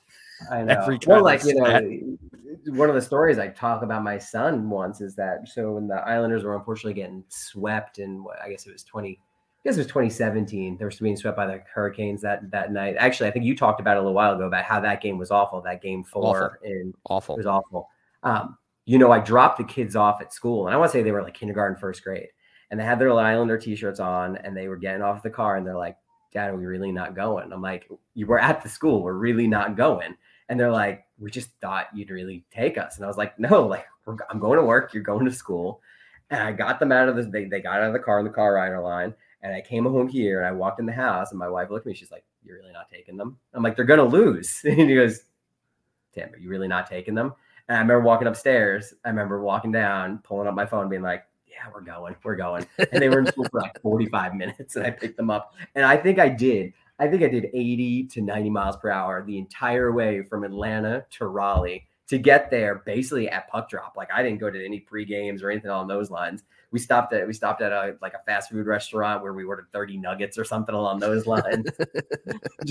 I 0.53 0.65
know. 0.65 0.75
every 0.75 0.99
well, 1.07 1.25
like 1.25 1.43
you 1.43 1.55
know, 1.55 2.19
one 2.67 2.91
of 2.91 2.97
the 2.97 3.03
stories 3.03 3.39
I 3.39 3.49
talk 3.49 3.83
about 3.83 4.05
my 4.05 4.19
son 4.19 4.69
once 4.69 5.01
is 5.01 5.15
that 5.15 5.49
so 5.49 5.73
when 5.73 5.89
the 5.89 6.07
Islanders 6.07 6.45
were 6.45 6.55
unfortunately 6.55 7.01
getting 7.01 7.25
swept 7.29 7.99
in, 7.99 8.23
I 8.45 8.51
guess 8.51 8.67
it 8.67 8.75
was 8.75 8.85
twenty 8.85 9.21
guess 9.69 9.77
it 9.77 9.81
was 9.81 9.87
2017. 9.89 10.79
They 10.79 10.85
were 10.85 10.93
being 11.01 11.17
swept 11.17 11.37
by 11.37 11.47
the 11.47 11.63
Hurricanes 11.73 12.23
that 12.23 12.51
that 12.51 12.73
night. 12.73 12.97
Actually, 12.99 13.29
I 13.29 13.33
think 13.33 13.45
you 13.45 13.55
talked 13.55 13.81
about 13.81 13.97
it 13.97 14.01
a 14.01 14.01
little 14.01 14.15
while 14.15 14.35
ago 14.35 14.47
about 14.47 14.65
how 14.65 14.81
that 14.81 15.03
game 15.03 15.19
was 15.19 15.31
awful. 15.31 15.61
That 15.61 15.83
game 15.83 16.05
four 16.05 16.57
awful. 16.57 16.59
and 16.65 16.95
awful. 17.09 17.35
It 17.35 17.39
was 17.39 17.47
awful. 17.47 17.89
Um, 18.23 18.57
you 18.87 18.99
know, 18.99 19.13
I 19.13 19.21
dropped 19.21 19.59
the 19.59 19.65
kids 19.65 19.95
off 19.95 20.23
at 20.23 20.33
school, 20.33 20.67
and 20.67 20.75
I 20.75 20.79
want 20.79 20.91
to 20.91 20.99
say 20.99 21.03
they 21.03 21.13
were 21.13 21.23
like 21.23 21.35
kindergarten, 21.35 21.77
first 21.77 22.03
grade, 22.03 22.29
and 22.71 22.81
they 22.81 22.85
had 22.85 22.99
their 22.99 23.13
Islander 23.13 23.59
t-shirts 23.59 24.01
on, 24.01 24.39
and 24.39 24.57
they 24.57 24.69
were 24.69 24.79
getting 24.79 25.03
off 25.03 25.23
the 25.23 25.31
car, 25.31 25.57
and 25.57 25.67
they're 25.67 25.77
like, 25.77 25.99
"Dad, 26.33 26.49
are 26.49 26.57
we 26.57 26.65
really 26.65 26.91
not 26.91 27.15
going?" 27.15 27.53
I'm 27.53 27.61
like, 27.61 27.91
"You 28.15 28.27
were 28.27 28.41
at 28.41 28.63
the 28.63 28.69
school. 28.71 29.03
We're 29.03 29.13
really 29.13 29.47
not 29.47 29.77
going." 29.77 30.17
And 30.49 30.59
they're 30.59 30.73
like, 30.73 31.05
"We 31.19 31.31
just 31.31 31.51
thought 31.61 31.89
you'd 31.95 32.11
really 32.11 32.47
take 32.51 32.79
us," 32.79 32.97
and 32.97 33.05
I 33.05 33.09
was 33.09 33.19
like, 33.19 33.39
"No, 33.39 33.67
like 33.67 33.85
I'm 34.31 34.39
going 34.39 34.59
to 34.59 34.65
work. 34.65 34.95
You're 34.95 35.03
going 35.03 35.27
to 35.27 35.33
school." 35.33 35.83
And 36.31 36.43
I 36.43 36.53
got 36.53 36.79
them 36.79 36.93
out 36.93 37.09
of 37.09 37.17
this. 37.17 37.27
They, 37.27 37.47
they 37.47 37.61
got 37.61 37.81
out 37.81 37.89
of 37.89 37.93
the 37.95 37.99
car 37.99 38.19
in 38.19 38.25
the 38.25 38.31
car 38.31 38.55
rider 38.55 38.81
line 38.81 39.15
and 39.43 39.55
I 39.55 39.61
came 39.61 39.85
home 39.85 40.09
here 40.09 40.39
and 40.39 40.47
I 40.47 40.53
walked 40.53 40.81
in 40.81 40.87
the 40.87 40.93
house 40.93 41.31
and 41.31 41.39
my 41.39 41.49
wife 41.49 41.71
looked 41.71 41.87
at 41.87 41.91
me. 41.91 41.95
She's 41.95 42.11
like, 42.11 42.25
You're 42.45 42.57
really 42.57 42.73
not 42.73 42.89
taking 42.91 43.17
them? 43.17 43.39
I'm 43.55 43.63
like, 43.63 43.77
They're 43.77 43.85
going 43.85 43.99
to 43.99 44.05
lose. 44.05 44.61
And 44.65 44.89
he 44.89 44.95
goes, 44.95 45.23
Tim, 46.13 46.33
are 46.33 46.39
you 46.39 46.49
really 46.49 46.69
not 46.69 46.89
taking 46.89 47.15
them? 47.15 47.33
And 47.69 47.77
I 47.77 47.81
remember 47.81 48.01
walking 48.01 48.29
upstairs. 48.29 48.95
I 49.05 49.11
remember 49.11 49.41
walking 49.41 49.73
down, 49.73 50.19
pulling 50.25 50.49
up 50.49 50.55
my 50.55 50.67
phone, 50.67 50.89
being 50.89 51.03
like, 51.03 51.25
Yeah, 51.47 51.71
we're 51.73 51.83
going. 51.83 52.17
We're 52.23 52.37
going. 52.37 52.67
And 52.79 53.03
they 53.03 53.09
were 53.09 53.21
in 53.21 53.27
school 53.27 53.47
for 53.51 53.61
like 53.61 53.81
45 53.81 54.35
minutes 54.35 54.77
and 54.77 54.87
I 54.87 54.91
picked 54.91 55.17
them 55.17 55.31
up. 55.31 55.55
And 55.75 55.85
I 55.85 55.97
think 55.97 56.19
I 56.19 56.29
did. 56.29 56.73
I 56.99 57.07
think 57.07 57.23
I 57.23 57.29
did 57.29 57.47
80 57.55 58.05
to 58.05 58.21
90 58.21 58.51
miles 58.51 58.77
per 58.77 58.91
hour 58.91 59.25
the 59.25 59.39
entire 59.39 59.93
way 59.93 60.23
from 60.23 60.43
Atlanta 60.43 61.05
to 61.11 61.27
Raleigh 61.27 61.87
to 62.09 62.19
get 62.19 62.51
there 62.51 62.77
basically 62.87 63.29
at 63.29 63.49
puck 63.49 63.69
drop. 63.69 63.95
Like 63.97 64.09
I 64.13 64.23
didn't 64.23 64.39
go 64.39 64.51
to 64.51 64.65
any 64.65 64.81
pre 64.81 65.05
games 65.05 65.43
or 65.43 65.51
anything 65.51 65.71
along 65.71 65.89
those 65.89 66.11
lines. 66.11 66.43
We 66.71 66.79
stopped 66.79 67.13
at 67.13 67.27
we 67.27 67.33
stopped 67.33 67.63
at 67.63 67.73
a 67.73 67.97
like 68.01 68.15
a 68.15 68.23
fast 68.27 68.51
food 68.51 68.67
restaurant 68.67 69.23
where 69.23 69.33
we 69.35 69.45
ordered 69.45 69.67
30 69.73 69.99
nuggets 69.99 70.39
or 70.39 70.45
something 70.45 70.75
along 70.75 71.01
those 71.01 71.27
lines. 71.27 71.67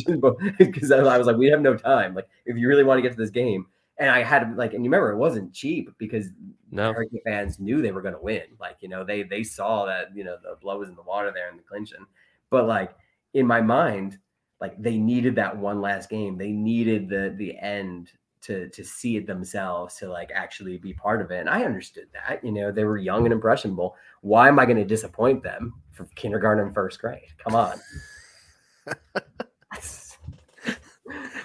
Because 0.57 0.91
I 0.91 1.17
was 1.17 1.27
like 1.27 1.37
we 1.37 1.47
have 1.47 1.61
no 1.61 1.75
time. 1.75 2.15
Like 2.15 2.27
if 2.45 2.57
you 2.57 2.67
really 2.67 2.83
want 2.83 2.97
to 2.97 3.01
get 3.01 3.11
to 3.11 3.17
this 3.17 3.29
game 3.29 3.67
and 3.97 4.09
I 4.09 4.23
had 4.23 4.57
like 4.57 4.73
and 4.73 4.83
you 4.83 4.89
remember 4.89 5.11
it 5.11 5.17
wasn't 5.17 5.53
cheap 5.53 5.89
because 5.97 6.27
no. 6.71 6.93
Hurricane 6.93 7.21
fans 7.25 7.59
knew 7.59 7.81
they 7.81 7.91
were 7.91 8.01
going 8.01 8.15
to 8.15 8.21
win. 8.21 8.43
Like 8.59 8.77
you 8.81 8.89
know 8.89 9.03
they 9.03 9.23
they 9.23 9.43
saw 9.43 9.85
that 9.85 10.15
you 10.15 10.23
know 10.23 10.37
the 10.41 10.57
blow 10.59 10.79
was 10.79 10.89
in 10.89 10.95
the 10.95 11.03
water 11.03 11.31
there 11.31 11.49
in 11.49 11.57
the 11.57 11.63
clinching 11.63 12.05
but 12.49 12.67
like 12.67 12.95
in 13.33 13.45
my 13.45 13.61
mind 13.61 14.17
like 14.59 14.81
they 14.81 14.97
needed 14.97 15.35
that 15.35 15.55
one 15.55 15.81
last 15.81 16.09
game. 16.09 16.37
They 16.37 16.51
needed 16.51 17.09
the 17.09 17.35
the 17.37 17.57
end 17.59 18.11
to 18.47 18.69
to 18.69 18.83
see 18.83 19.17
it 19.17 19.27
themselves 19.27 19.95
to 19.95 20.07
like 20.09 20.31
actually 20.33 20.77
be 20.77 20.93
part 20.93 21.21
of 21.21 21.31
it 21.31 21.39
and 21.39 21.49
i 21.49 21.63
understood 21.63 22.07
that 22.13 22.43
you 22.43 22.51
know 22.51 22.71
they 22.71 22.83
were 22.83 22.97
young 22.97 23.25
and 23.25 23.33
impressionable. 23.33 23.95
Why 24.21 24.47
am 24.47 24.57
i 24.59 24.65
going 24.65 24.77
to 24.77 24.85
disappoint 24.85 25.43
them 25.43 25.73
for 25.91 26.05
kindergarten 26.15 26.65
and 26.65 26.73
first 26.73 26.99
grade? 26.99 27.27
Come 27.37 27.55
on. 27.55 27.77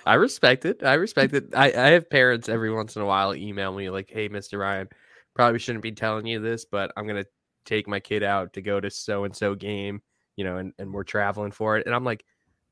I 0.05 0.15
respect 0.15 0.65
it. 0.65 0.83
I 0.83 0.95
respect 0.95 1.33
it. 1.35 1.55
I, 1.55 1.67
I 1.67 1.91
have 1.91 2.11
parents 2.11 2.49
every 2.49 2.73
once 2.73 2.97
in 2.97 3.03
a 3.03 3.07
while 3.07 3.35
email 3.35 3.73
me 3.73 3.91
like 3.91 4.11
hey 4.11 4.29
mr 4.29 4.59
ryan 4.59 4.89
probably 5.35 5.59
shouldn't 5.59 5.83
be 5.83 5.93
telling 5.93 6.27
you 6.27 6.41
this 6.41 6.65
but 6.65 6.93
i'm 6.97 7.07
going 7.07 7.23
to 7.23 7.29
take 7.65 7.87
my 7.87 8.01
kid 8.01 8.23
out 8.23 8.53
to 8.53 8.63
go 8.63 8.81
to 8.81 8.91
so 8.91 9.25
and 9.25 9.37
so 9.37 9.55
game 9.55 10.03
you 10.37 10.45
know 10.45 10.57
and, 10.57 10.73
and 10.79 10.93
we're 10.93 11.05
traveling 11.05 11.53
for 11.53 11.77
it. 11.77 11.87
And 11.87 11.95
i'm 11.95 12.05
like 12.05 12.25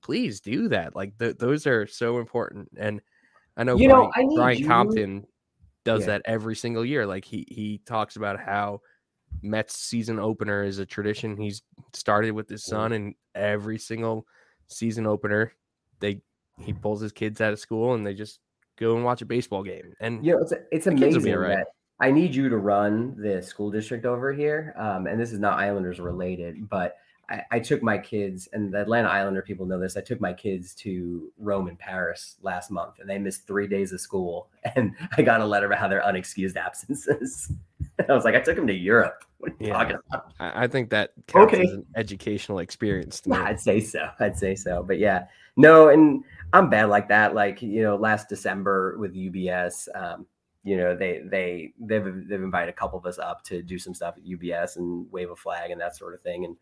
please 0.03 0.41
do 0.41 0.69
that. 0.69 0.97
Like 0.97 1.19
th- 1.19 1.39
those 1.39 1.67
are 1.67 1.87
so 1.87 2.19
important. 2.19 2.69
And 2.77 3.01
I 3.61 3.65
know, 3.65 3.77
you 3.77 3.91
Brian, 3.91 4.05
know, 4.05 4.13
I 4.15 4.35
Brian. 4.35 4.67
Compton 4.67 5.27
does 5.85 6.01
yeah. 6.01 6.07
that 6.07 6.23
every 6.25 6.57
single 6.57 6.85
year. 6.85 7.05
Like 7.07 7.27
he 7.27 7.47
he 7.51 7.83
talks 7.85 8.17
about 8.17 8.41
how 8.41 8.81
Mets 9.43 9.79
season 9.79 10.19
opener 10.19 10.65
is 10.65 10.79
a 10.79 10.87
tradition 10.87 11.37
he's 11.37 11.61
started 11.93 12.31
with 12.31 12.49
his 12.49 12.65
son, 12.65 12.93
and 12.93 13.15
every 13.35 13.77
single 13.79 14.27
season 14.69 15.07
opener, 15.07 15.53
they 16.01 16.23
he 16.59 16.73
pulls 16.73 17.03
his 17.03 17.13
kids 17.13 17.43
out 17.43 17.53
of 17.53 17.61
school 17.61 17.93
and 17.93 18.07
they 18.07 18.15
just 18.15 18.41
go 18.79 18.97
and 18.97 19.05
watch 19.05 19.21
a 19.21 19.27
baseball 19.27 19.63
game. 19.63 19.93
And 20.01 20.25
you 20.25 20.33
know, 20.33 20.39
it's 20.39 20.55
it's 20.73 20.87
amazing 20.87 21.35
right. 21.35 21.57
that 21.57 21.67
I 22.01 22.11
need 22.11 22.35
you 22.35 22.49
to 22.49 22.57
run 22.57 23.15
the 23.21 23.43
school 23.43 23.71
district 23.71 24.07
over 24.07 24.33
here. 24.33 24.75
Um, 24.79 25.07
and 25.07 25.21
this 25.21 25.33
is 25.33 25.39
not 25.39 25.59
Islanders 25.59 26.01
related, 26.01 26.67
but 26.71 26.97
I, 27.31 27.45
I, 27.53 27.61
took 27.61 27.83
my 27.83 27.97
kids, 27.97 28.49
and 28.53 28.73
the 28.73 28.81
Atlanta 28.81 29.09
Islander 29.09 29.43
people 29.43 29.65
know 29.65 29.79
this. 29.79 29.97
I 29.97 30.01
took 30.01 30.21
my 30.21 30.33
kids 30.33 30.75
to 30.77 31.31
Rome 31.39 31.69
and 31.69 31.79
Paris 31.79 32.37
last 32.43 32.71
month, 32.71 32.99
and 32.99 33.09
they 33.09 33.19
missed 33.19 33.47
three 33.47 33.69
days 33.69 33.93
of 33.93 34.01
school. 34.01 34.49
And 34.77 34.95
I 35.17 35.23
got 35.23 35.41
a 35.41 35.47
letter 35.47 35.65
about 35.65 35.79
how 35.79 35.89
they're 35.89 36.03
unexcused 36.03 36.57
absences. 36.57 37.51
I 38.09 38.13
was 38.13 38.25
like, 38.25 38.35
I 38.35 38.41
took 38.41 38.57
them 38.57 38.67
to 38.67 38.75
Europe. 38.75 39.25
What 39.39 39.53
are 39.53 39.57
you 39.59 39.69
yeah, 39.69 39.73
talking 39.73 39.97
about? 40.07 40.33
I, 40.39 40.65
I 40.65 40.67
think 40.67 40.91
that 40.91 41.13
counts 41.29 41.55
okay. 41.55 41.65
as 41.65 41.73
an 41.73 41.87
educational 41.97 42.59
experience. 42.59 43.23
yeah, 43.25 43.43
I'd 43.43 43.59
say 43.59 43.81
so. 43.81 44.11
I'd 44.21 44.37
say 44.37 44.55
so. 44.55 44.83
But 44.83 44.99
yeah, 44.99 45.27
no, 45.57 45.89
and 45.89 46.25
I'm 46.53 46.69
bad 46.69 46.91
like 46.91 47.09
that. 47.09 47.35
Like 47.35 47.63
you 47.63 47.83
know, 47.83 47.97
last 47.97 48.29
December 48.29 48.99
with 48.99 49.15
UBS, 49.15 49.89
um, 49.95 50.27
you 50.63 50.77
know, 50.77 50.95
they 50.95 51.23
they 51.25 51.73
they've 51.81 52.05
they've 52.29 52.43
invited 52.43 52.69
a 52.69 52.77
couple 52.77 52.99
of 52.99 53.07
us 53.07 53.19
up 53.19 53.43
to 53.45 53.63
do 53.63 53.79
some 53.79 53.95
stuff 53.95 54.17
at 54.19 54.25
UBS 54.25 54.77
and 54.77 55.11
wave 55.11 55.31
a 55.31 55.37
flag 55.37 55.71
and 55.71 55.81
that 55.81 55.97
sort 55.97 56.15
of 56.15 56.21
thing. 56.21 56.45
And 56.45 56.57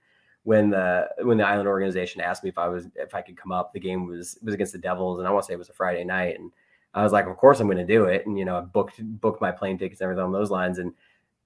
when 0.45 0.71
the 0.71 1.09
when 1.23 1.39
the 1.39 1.47
island 1.47 1.69
organization 1.69 2.21
asked 2.21 2.43
me 2.43 2.51
if 2.51 2.59
I 2.59 2.69
was 2.69 2.87
if 2.95 3.15
I 3.15 3.23
could 3.23 3.37
come 3.37 3.53
up, 3.53 3.73
the 3.73 3.81
game 3.81 4.07
was 4.07 4.39
was 4.43 4.55
against 4.55 4.73
the 4.73 4.79
Devils, 4.79 5.19
and 5.19 5.29
I 5.29 5.31
want 5.31 5.45
to 5.45 5.47
say 5.47 5.55
it 5.55 5.59
was 5.59 5.69
a 5.69 5.75
Friday 5.75 6.05
night, 6.05 6.39
and 6.39 6.51
I 6.95 7.03
was 7.03 7.13
like, 7.13 7.27
of 7.27 7.37
course 7.37 7.61
I'm 7.61 7.67
going 7.67 7.79
to 7.79 7.85
do 7.85 8.05
it, 8.05 8.27
and 8.27 8.39
you 8.39 8.45
know, 8.45 8.57
I 8.57 8.61
booked 8.61 9.01
booked 9.21 9.41
my 9.41 9.53
plane 9.53 9.79
tickets 9.79 10.01
and 10.01 10.07
everything 10.07 10.25
on 10.25 10.33
those 10.33 10.51
lines, 10.51 10.79
and 10.79 10.95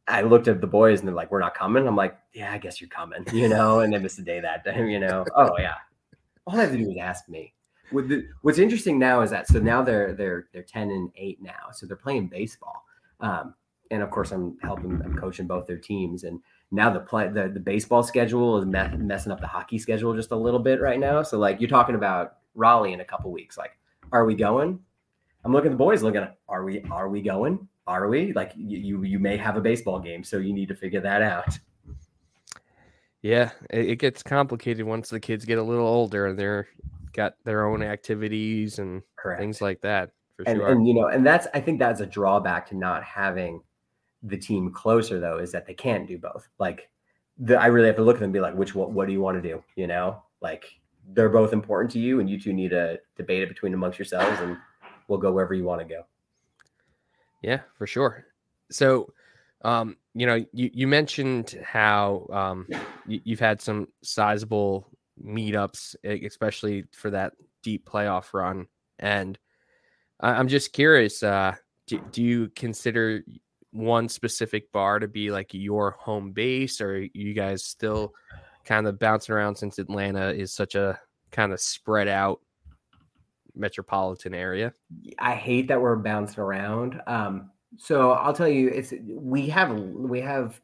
I 0.09 0.23
looked 0.23 0.49
at 0.49 0.61
the 0.61 0.67
boys 0.67 1.01
and 1.01 1.09
they're 1.09 1.15
like, 1.15 1.31
we're 1.31 1.41
not 1.41 1.55
coming. 1.55 1.87
I'm 1.87 1.97
like, 1.97 2.17
yeah, 2.33 2.53
I 2.53 2.59
guess 2.59 2.81
you're 2.81 2.91
coming, 2.91 3.25
you 3.33 3.49
know, 3.49 3.81
and 3.81 3.93
they 3.93 3.99
missed 3.99 4.19
a 4.19 4.23
day 4.23 4.41
that 4.41 4.65
day, 4.65 4.91
you 4.91 5.01
know. 5.01 5.25
Oh 5.35 5.53
yeah, 5.59 5.75
all 6.47 6.57
I 6.57 6.63
have 6.63 6.73
to 6.73 6.79
do 6.79 6.91
is 6.91 6.97
ask 7.01 7.29
me. 7.29 7.55
The, 7.93 8.27
what's 8.41 8.59
interesting 8.59 8.99
now 8.99 9.21
is 9.21 9.31
that 9.31 9.47
so 9.49 9.59
now 9.59 9.83
they're 9.83 10.15
they're 10.15 10.47
they're 10.53 10.63
ten 10.63 10.91
and 10.91 11.11
eight 11.17 11.43
now, 11.43 11.71
so 11.73 11.87
they're 11.87 11.97
playing 11.97 12.29
baseball, 12.29 12.85
um, 13.21 13.55
and 13.91 14.03
of 14.03 14.11
course 14.11 14.33
I'm 14.33 14.57
helping, 14.63 15.03
I'm 15.03 15.17
coaching 15.17 15.47
both 15.47 15.67
their 15.67 15.79
teams, 15.79 16.25
and 16.25 16.41
now 16.73 16.91
the 16.91 17.01
play 17.01 17.29
the, 17.29 17.49
the 17.49 17.61
baseball 17.61 18.03
schedule 18.03 18.59
is 18.59 18.67
me- 18.67 18.97
messing 18.97 19.31
up 19.31 19.41
the 19.41 19.47
hockey 19.47 19.79
schedule 19.79 20.15
just 20.15 20.33
a 20.33 20.37
little 20.37 20.61
bit 20.61 20.81
right 20.81 20.99
now. 20.99 21.23
So 21.23 21.39
like 21.39 21.61
you're 21.61 21.71
talking 21.71 21.95
about 21.95 22.39
Raleigh 22.55 22.93
in 22.93 23.01
a 23.01 23.05
couple 23.05 23.31
weeks. 23.31 23.57
Like, 23.57 23.79
are 24.11 24.25
we 24.25 24.35
going? 24.35 24.81
I'm 25.45 25.53
looking 25.53 25.69
at 25.69 25.75
the 25.75 25.85
boys 25.85 26.03
looking 26.03 26.23
at 26.23 26.39
are 26.49 26.65
we 26.65 26.83
are 26.91 27.09
we 27.09 27.23
going? 27.23 27.69
are 27.87 28.09
we? 28.09 28.33
Like 28.33 28.53
you 28.57 29.03
you 29.03 29.19
may 29.19 29.37
have 29.37 29.57
a 29.57 29.61
baseball 29.61 29.99
game, 29.99 30.25
so 30.25 30.39
you 30.39 30.53
need 30.53 30.69
to 30.69 30.75
figure 30.75 31.01
that 31.01 31.23
out. 31.23 31.59
Yeah, 33.23 33.51
it, 33.71 33.91
it 33.91 33.97
gets 33.97 34.23
complicated 34.23 34.85
once 34.85 35.11
the 35.11 35.21
kids 35.21 35.45
get 35.45 35.59
a 35.59 35.63
little 35.63 35.87
older 35.87 36.27
and 36.27 36.39
they're 36.39 36.69
got 37.13 37.35
their 37.45 37.67
own 37.67 37.83
activities 37.83 38.79
and 38.79 39.03
Correct. 39.17 39.41
things 39.41 39.61
like 39.61 39.81
that. 39.83 40.11
For 40.37 40.49
and 40.49 40.59
sure. 40.59 40.69
and 40.69 40.87
you 40.87 40.95
know, 40.95 41.09
and 41.09 41.27
that's 41.27 41.47
I 41.55 41.61
think 41.61 41.79
that's 41.79 42.01
a 42.01 42.07
drawback 42.07 42.69
to 42.69 42.77
not 42.77 43.03
having 43.05 43.63
the 44.23 44.37
team 44.37 44.73
closer 44.73 45.19
though, 45.21 45.39
is 45.39 45.53
that 45.53 45.67
they 45.67 45.75
can't 45.75 46.07
do 46.07 46.19
both. 46.19 46.49
Like 46.59 46.91
the, 47.39 47.61
I 47.61 47.67
really 47.67 47.87
have 47.87 47.97
to 47.97 48.03
look 48.03 48.17
at 48.17 48.21
them 48.21 48.27
and 48.27 48.33
be 48.33 48.41
like, 48.41 48.55
which 48.55 48.75
what 48.75 48.93
what 48.93 49.07
do 49.07 49.13
you 49.13 49.21
want 49.21 49.43
to 49.43 49.49
do? 49.49 49.63
You 49.77 49.87
know, 49.87 50.23
like 50.41 50.65
they're 51.13 51.29
both 51.29 51.53
important 51.53 51.91
to 51.93 51.99
you, 51.99 52.21
and 52.21 52.31
you 52.31 52.41
two 52.41 52.53
need 52.53 52.71
to 52.71 53.01
debate 53.17 53.43
it 53.43 53.49
between 53.49 53.75
amongst 53.75 53.99
yourselves, 53.99 54.41
and 54.41 54.57
we'll 55.09 55.19
go 55.19 55.33
wherever 55.33 55.55
you 55.55 55.65
want 55.65 55.81
to 55.81 55.87
go. 55.87 56.03
Yeah, 57.43 57.61
for 57.75 57.87
sure. 57.87 58.27
So, 58.71 59.13
um, 59.63 59.97
you 60.15 60.27
know, 60.27 60.45
you, 60.53 60.71
you 60.73 60.87
mentioned 60.87 61.59
how 61.65 62.27
um, 62.33 62.69
you, 63.07 63.21
you've 63.25 63.41
had 63.41 63.61
some 63.61 63.89
sizable 64.03 64.87
meetups, 65.23 65.97
especially 66.25 66.85
for 66.93 67.11
that 67.11 67.33
deep 67.63 67.89
playoff 67.89 68.33
run. 68.33 68.67
And 68.99 69.39
I'm 70.21 70.49
just 70.49 70.73
curious, 70.73 71.23
uh, 71.23 71.57
do, 71.89 72.01
do 72.13 72.23
you 72.23 72.49
consider 72.55 73.25
one 73.73 74.09
specific 74.09 74.71
bar 74.73 74.99
to 74.99 75.09
be 75.09 75.31
like 75.31 75.53
your 75.53 75.93
home 75.93 76.33
base, 76.33 76.81
or 76.81 77.07
you 77.15 77.35
guys 77.35 77.65
still 77.65 78.15
kind 78.65 78.87
of 78.87 78.99
bouncing 78.99 79.35
around 79.35 79.57
since 79.57 79.79
Atlanta 79.79 80.31
is 80.31 80.53
such 80.53 80.75
a 80.75 80.99
kind 81.31 81.53
of 81.53 81.61
spread 81.61 82.09
out 82.09 82.41
metropolitan 83.55 84.35
area? 84.35 84.73
I 85.19 85.35
hate 85.35 85.69
that 85.69 85.81
we're 85.81 85.97
bouncing 85.97 86.41
around. 86.41 87.01
Um, 87.07 87.51
so 87.79 88.13
I'll 88.13 88.35
tell 88.35 88.49
you, 88.49 88.69
it's 88.69 88.93
we 89.09 89.49
have 89.49 89.73
we 89.73 90.21
have 90.21 90.61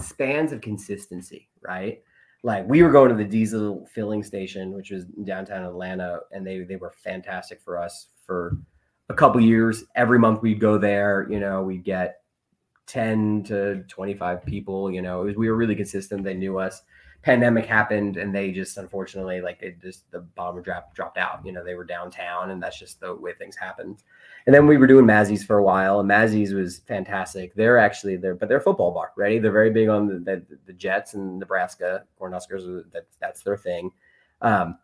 spans 0.00 0.52
of 0.52 0.60
consistency, 0.60 1.48
right? 1.66 2.00
Like 2.44 2.66
we 2.68 2.82
were 2.82 2.90
going 2.90 3.08
to 3.10 3.16
the 3.16 3.24
diesel 3.24 3.86
filling 3.92 4.22
station, 4.22 4.72
which 4.72 4.90
was 4.90 5.04
downtown 5.24 5.64
Atlanta, 5.64 6.20
and 6.30 6.46
they 6.46 6.60
they 6.60 6.76
were 6.76 6.92
fantastic 7.02 7.60
for 7.60 7.78
us 7.78 8.08
for 8.24 8.58
a 9.12 9.16
couple 9.16 9.40
years. 9.40 9.84
Every 9.94 10.18
month 10.18 10.42
we'd 10.42 10.60
go 10.60 10.78
there. 10.78 11.26
You 11.30 11.38
know, 11.38 11.62
we'd 11.62 11.84
get 11.84 12.22
ten 12.86 13.44
to 13.44 13.84
twenty 13.88 14.14
five 14.14 14.44
people. 14.44 14.90
You 14.90 15.02
know, 15.02 15.22
was, 15.22 15.36
we 15.36 15.48
were 15.48 15.56
really 15.56 15.76
consistent. 15.76 16.24
They 16.24 16.34
knew 16.34 16.58
us. 16.58 16.82
Pandemic 17.22 17.66
happened, 17.66 18.16
and 18.16 18.34
they 18.34 18.50
just 18.50 18.76
unfortunately 18.78 19.40
like 19.40 19.62
it 19.62 19.80
just 19.80 20.10
the 20.10 20.20
bottom 20.20 20.60
drop 20.60 20.92
dropped 20.94 21.18
out. 21.18 21.44
You 21.44 21.52
know, 21.52 21.62
they 21.62 21.74
were 21.74 21.84
downtown, 21.84 22.50
and 22.50 22.60
that's 22.60 22.78
just 22.78 22.98
the 22.98 23.14
way 23.14 23.32
things 23.34 23.54
happened. 23.54 24.02
And 24.46 24.52
then 24.52 24.66
we 24.66 24.76
were 24.76 24.88
doing 24.88 25.04
Mazzi's 25.04 25.44
for 25.44 25.58
a 25.58 25.62
while, 25.62 26.00
and 26.00 26.10
Mazzi's 26.10 26.52
was 26.52 26.80
fantastic. 26.80 27.54
They're 27.54 27.78
actually 27.78 28.16
there, 28.16 28.34
but 28.34 28.48
they're 28.48 28.60
football 28.60 28.90
bar, 28.90 29.12
ready? 29.16 29.38
They're 29.38 29.52
very 29.52 29.70
big 29.70 29.88
on 29.88 30.08
the, 30.08 30.18
the, 30.18 30.58
the 30.66 30.72
Jets 30.72 31.14
and 31.14 31.38
Nebraska 31.38 32.04
Cornhuskers. 32.20 32.90
That 32.92 33.06
that's 33.20 33.44
their 33.44 33.56
thing. 33.56 33.92
Um, 34.40 34.78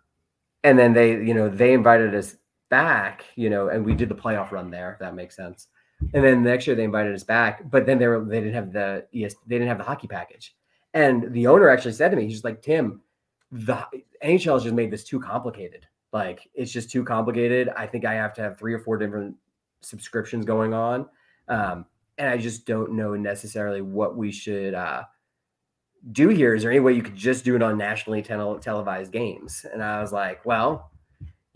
and 0.62 0.79
then 0.79 0.93
they, 0.93 1.11
you 1.11 1.35
know, 1.35 1.49
they 1.49 1.72
invited 1.72 2.14
us 2.14 2.37
back, 2.69 3.25
you 3.37 3.51
know, 3.51 3.69
and 3.69 3.85
we 3.85 3.95
did 3.95 4.09
the 4.09 4.14
playoff 4.14 4.51
run 4.51 4.71
there. 4.71 4.93
If 4.93 4.99
that 5.01 5.14
makes 5.14 5.37
sense. 5.37 5.69
And 6.14 6.25
then 6.25 6.43
the 6.45 6.51
next 6.51 6.66
year 6.66 6.77
they 6.77 6.85
invited 6.85 7.14
us 7.14 7.25
back, 7.25 7.69
but 7.71 7.85
then 7.85 7.99
they 7.99 8.07
were 8.07 8.25
they 8.25 8.41
didn't 8.41 8.55
have 8.55 8.73
the 8.73 9.07
yes 9.12 9.35
they 9.47 9.57
didn't 9.57 9.69
have 9.69 9.79
the 9.79 9.85
hockey 9.85 10.07
package. 10.07 10.55
And 10.95 11.33
the 11.33 11.47
owner 11.47 11.69
actually 11.69 11.93
said 11.93 12.11
to 12.11 12.16
me, 12.16 12.25
he's 12.25 12.35
just 12.35 12.45
like 12.45 12.62
Tim, 12.62 13.03
the 13.51 13.85
NHL 14.23 14.55
has 14.55 14.62
just 14.62 14.75
made 14.75 14.91
this 14.91 15.05
too 15.05 15.21
complicated. 15.21 15.87
Like 16.12 16.49
it's 16.55 16.73
just 16.73 16.91
too 16.91 17.05
complicated. 17.05 17.69
I 17.77 17.87
think 17.87 18.05
I 18.05 18.14
have 18.14 18.33
to 18.35 18.43
have 18.43 18.59
three 18.59 18.73
or 18.73 18.79
four 18.79 18.97
different 18.97 19.37
subscriptions 19.81 20.45
going 20.45 20.73
on. 20.73 21.07
Um, 21.49 21.87
and 22.16 22.29
I 22.29 22.37
just 22.37 22.66
don't 22.66 22.93
know 22.93 23.14
necessarily 23.14 23.81
what 23.81 24.16
we 24.16 24.33
should 24.33 24.75
uh, 24.75 25.05
do 26.12 26.29
here. 26.29 26.55
Is 26.55 26.62
there 26.62 26.71
any 26.71 26.81
way 26.81 26.93
you 26.93 27.03
could 27.03 27.16
just 27.16 27.45
do 27.45 27.57
it 27.57 27.62
on 27.62 27.79
nationally 27.79 28.23
tele- 28.23 28.61
televised 28.61 29.12
games? 29.12 29.64
And 29.71 29.83
I 29.83 30.01
was 30.01 30.12
like, 30.12 30.45
well, 30.45 30.91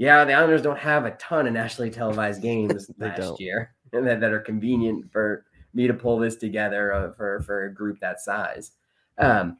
yeah, 0.02 0.24
the 0.24 0.32
Islanders 0.32 0.62
don't 0.62 0.80
have 0.80 1.04
a 1.04 1.12
ton 1.12 1.46
of 1.46 1.52
nationally 1.52 1.88
televised 1.88 2.42
games 2.50 2.90
last 2.98 3.20
don't. 3.20 3.40
year 3.40 3.72
and 3.92 4.04
that, 4.08 4.20
that 4.20 4.32
are 4.32 4.40
convenient 4.40 5.12
for 5.12 5.44
me 5.74 5.86
to 5.86 5.94
pull 5.94 6.18
this 6.18 6.34
together 6.34 6.92
uh, 6.92 7.12
for, 7.12 7.40
for 7.42 7.66
a 7.66 7.72
group 7.72 8.00
that 8.00 8.20
size. 8.20 8.72
Um, 9.18 9.58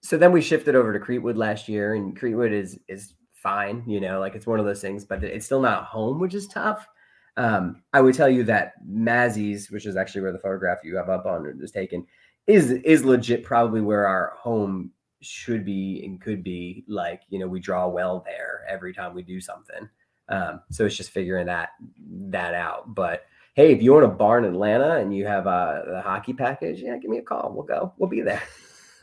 so 0.00 0.18
then 0.18 0.32
we 0.32 0.40
shifted 0.40 0.74
over 0.74 0.92
to 0.92 0.98
Creekwood 0.98 1.36
last 1.36 1.68
year, 1.68 1.94
and 1.94 2.18
Creekwood 2.18 2.50
is 2.50 2.80
is 2.88 3.14
fine, 3.32 3.84
you 3.86 4.00
know, 4.00 4.18
like 4.18 4.34
it's 4.34 4.46
one 4.46 4.58
of 4.58 4.66
those 4.66 4.80
things, 4.80 5.04
but 5.04 5.22
it's 5.22 5.46
still 5.46 5.60
not 5.60 5.84
home, 5.84 6.18
which 6.18 6.34
is 6.34 6.48
tough. 6.48 6.88
Um, 7.36 7.84
I 7.92 8.00
would 8.00 8.16
tell 8.16 8.28
you 8.28 8.42
that 8.44 8.72
Mazzi's, 8.84 9.70
which 9.70 9.86
is 9.86 9.96
actually 9.96 10.22
where 10.22 10.32
the 10.32 10.38
photograph 10.40 10.78
you 10.82 10.96
have 10.96 11.08
up 11.08 11.26
on 11.26 11.46
is 11.60 11.70
taken, 11.70 12.04
is 12.48 12.72
is 12.72 13.04
legit 13.04 13.44
probably 13.44 13.82
where 13.82 14.04
our 14.04 14.34
home 14.36 14.90
should 15.22 15.64
be 15.64 16.02
and 16.04 16.20
could 16.20 16.42
be. 16.42 16.84
Like, 16.86 17.22
you 17.28 17.38
know, 17.38 17.48
we 17.48 17.60
draw 17.60 17.88
well 17.88 18.22
there 18.26 18.64
every 18.68 18.92
time 18.92 19.14
we 19.14 19.22
do 19.22 19.40
something. 19.40 19.88
Um, 20.28 20.60
so 20.70 20.86
it's 20.86 20.96
just 20.96 21.10
figuring 21.10 21.46
that 21.46 21.70
that 22.08 22.54
out. 22.54 22.94
But 22.94 23.24
hey, 23.54 23.72
if 23.72 23.82
you 23.82 23.92
want 23.92 24.04
a 24.04 24.08
bar 24.08 24.38
in 24.38 24.44
Atlanta 24.44 24.96
and 24.96 25.14
you 25.14 25.26
have 25.26 25.46
a, 25.46 25.84
the 25.86 26.00
hockey 26.00 26.32
package, 26.32 26.80
yeah, 26.80 26.96
give 26.96 27.10
me 27.10 27.18
a 27.18 27.22
call. 27.22 27.52
We'll 27.54 27.64
go. 27.64 27.92
We'll 27.98 28.08
be 28.08 28.22
there. 28.22 28.42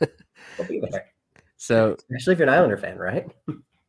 we'll 0.58 0.68
be 0.68 0.80
there. 0.90 1.06
So 1.56 1.96
Especially 2.10 2.32
if 2.32 2.38
you're 2.38 2.48
an 2.48 2.54
Islander 2.54 2.78
fan, 2.78 2.98
right? 2.98 3.30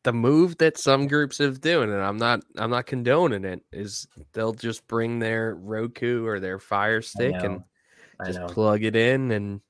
the 0.04 0.12
move 0.12 0.58
that 0.58 0.78
some 0.78 1.06
groups 1.06 1.38
have 1.38 1.60
doing, 1.60 1.90
and 1.90 2.02
I'm 2.02 2.16
not 2.16 2.42
I'm 2.56 2.70
not 2.70 2.86
condoning 2.86 3.44
it, 3.44 3.62
is 3.72 4.06
they'll 4.32 4.52
just 4.52 4.86
bring 4.88 5.18
their 5.18 5.54
Roku 5.54 6.26
or 6.26 6.40
their 6.40 6.58
Fire 6.58 7.02
Stick 7.02 7.34
and 7.34 7.62
just 8.26 8.40
plug 8.48 8.84
it 8.84 8.96
in, 8.96 9.30
and 9.30 9.60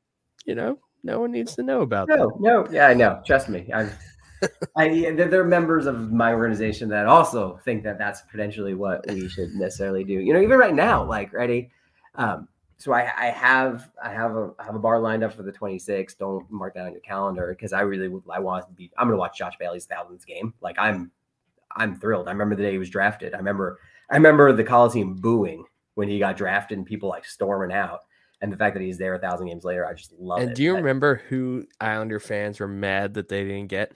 you 0.45 0.55
know, 0.55 0.79
no 1.03 1.21
one 1.21 1.33
needs 1.33 1.55
to 1.57 1.63
know 1.63 1.83
about 1.83 2.09
that. 2.09 2.19
No, 2.19 2.37
no, 2.39 2.69
yeah, 2.71 2.87
I 2.87 2.95
know. 2.95 3.21
Trust 3.25 3.49
me. 3.49 3.71
I've, 3.73 3.97
I 4.77 4.89
yeah, 4.89 5.13
there, 5.13 5.29
there 5.29 5.41
are 5.41 5.47
members 5.47 5.87
of 5.87 6.13
my 6.13 6.33
organization 6.33 6.89
that 6.91 7.07
also 7.07 7.61
think 7.65 7.83
that 7.85 7.99
that's 7.99 8.23
potentially 8.23 8.75
what 8.75 9.05
we 9.09 9.29
should 9.29 9.55
necessarily 9.55 10.05
do. 10.05 10.15
You 10.15 10.33
know, 10.33 10.41
even 10.41 10.59
right 10.59 10.75
now, 10.75 11.05
like 11.05 11.33
ready. 11.33 11.71
Um, 12.15 12.49
so 12.79 12.93
I, 12.93 13.09
I 13.17 13.27
have 13.27 13.91
I 14.03 14.13
have 14.13 14.35
a 14.35 14.51
I 14.59 14.65
have 14.65 14.75
a 14.75 14.81
bar 14.81 14.99
lined 14.99 15.23
up 15.23 15.33
for 15.33 15.45
the 15.45 15.53
26th. 15.53 16.19
Don't 16.19 16.51
mark 16.51 16.75
that 16.75 16.87
on 16.87 16.93
your 16.93 17.01
calendar 17.01 17.47
because 17.49 17.73
I 17.73 17.83
really 17.83 18.09
would 18.09 18.25
I 18.29 18.41
want 18.41 18.67
to 18.67 18.73
be. 18.73 18.91
I'm 18.99 19.07
going 19.07 19.15
to 19.15 19.21
watch 19.21 19.39
Josh 19.39 19.55
Bailey's 19.59 19.87
thousands 19.87 20.25
game. 20.25 20.53
Like 20.61 20.77
I'm 20.79 21.13
I'm 21.77 21.99
thrilled. 21.99 22.27
I 22.27 22.33
remember 22.33 22.57
the 22.57 22.65
day 22.65 22.73
he 22.73 22.79
was 22.79 22.91
drafted. 22.91 23.35
I 23.35 23.39
remember 23.39 23.79
I 24.11 24.17
remember 24.17 24.53
the 24.53 24.65
Coliseum 24.65 25.15
booing 25.15 25.65
when 25.95 26.09
he 26.09 26.19
got 26.19 26.37
drafted 26.37 26.79
and 26.79 26.87
people 26.87 27.09
like 27.09 27.25
storming 27.25 27.75
out. 27.75 28.01
And 28.43 28.53
the 28.53 28.57
fact 28.57 28.75
that 28.75 28.83
he's 28.83 28.99
there 28.99 29.15
a 29.15 29.19
thousand 29.19 29.47
games 29.47 29.65
later, 29.65 29.87
I 29.87 29.95
just 29.95 30.13
love 30.19 30.41
it. 30.41 30.49
And 30.49 30.55
do 30.57 30.63
you 30.63 30.75
I- 30.75 30.79
remember 30.79 31.23
who 31.29 31.65
Islander 31.81 32.21
fans 32.21 32.61
were 32.61 32.69
mad 32.69 33.15
that 33.15 33.29
they 33.29 33.45
didn't 33.45 33.69
get? 33.69 33.93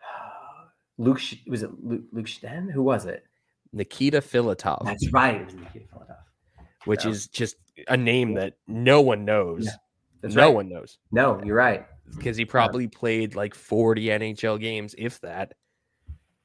Luke 0.98 1.20
was 1.46 1.62
it 1.62 1.70
Luke, 1.82 2.02
Luke 2.12 2.26
Schenn? 2.26 2.70
Who 2.70 2.82
was 2.82 3.06
it? 3.06 3.24
Nikita 3.72 4.20
Filatov, 4.20 4.84
That's 4.84 5.12
right. 5.12 5.36
It 5.42 5.44
was 5.46 5.54
Nikita 5.54 5.84
Filatov. 5.94 6.16
which 6.86 7.04
yeah. 7.04 7.10
is 7.12 7.28
just 7.28 7.56
a 7.88 7.96
name 7.96 8.34
that 8.34 8.54
no 8.66 9.00
one 9.00 9.24
knows. 9.24 9.66
Yeah, 9.66 9.72
That's 10.22 10.34
no 10.34 10.46
right. 10.46 10.54
one 10.54 10.68
knows 10.68 10.98
No, 11.12 11.40
you're 11.44 11.54
right. 11.56 11.86
because 12.16 12.36
he 12.36 12.44
probably 12.44 12.88
played 12.88 13.36
like 13.36 13.54
40 13.54 14.06
NHL 14.06 14.58
games, 14.60 14.94
if 14.98 15.20
that. 15.20 15.54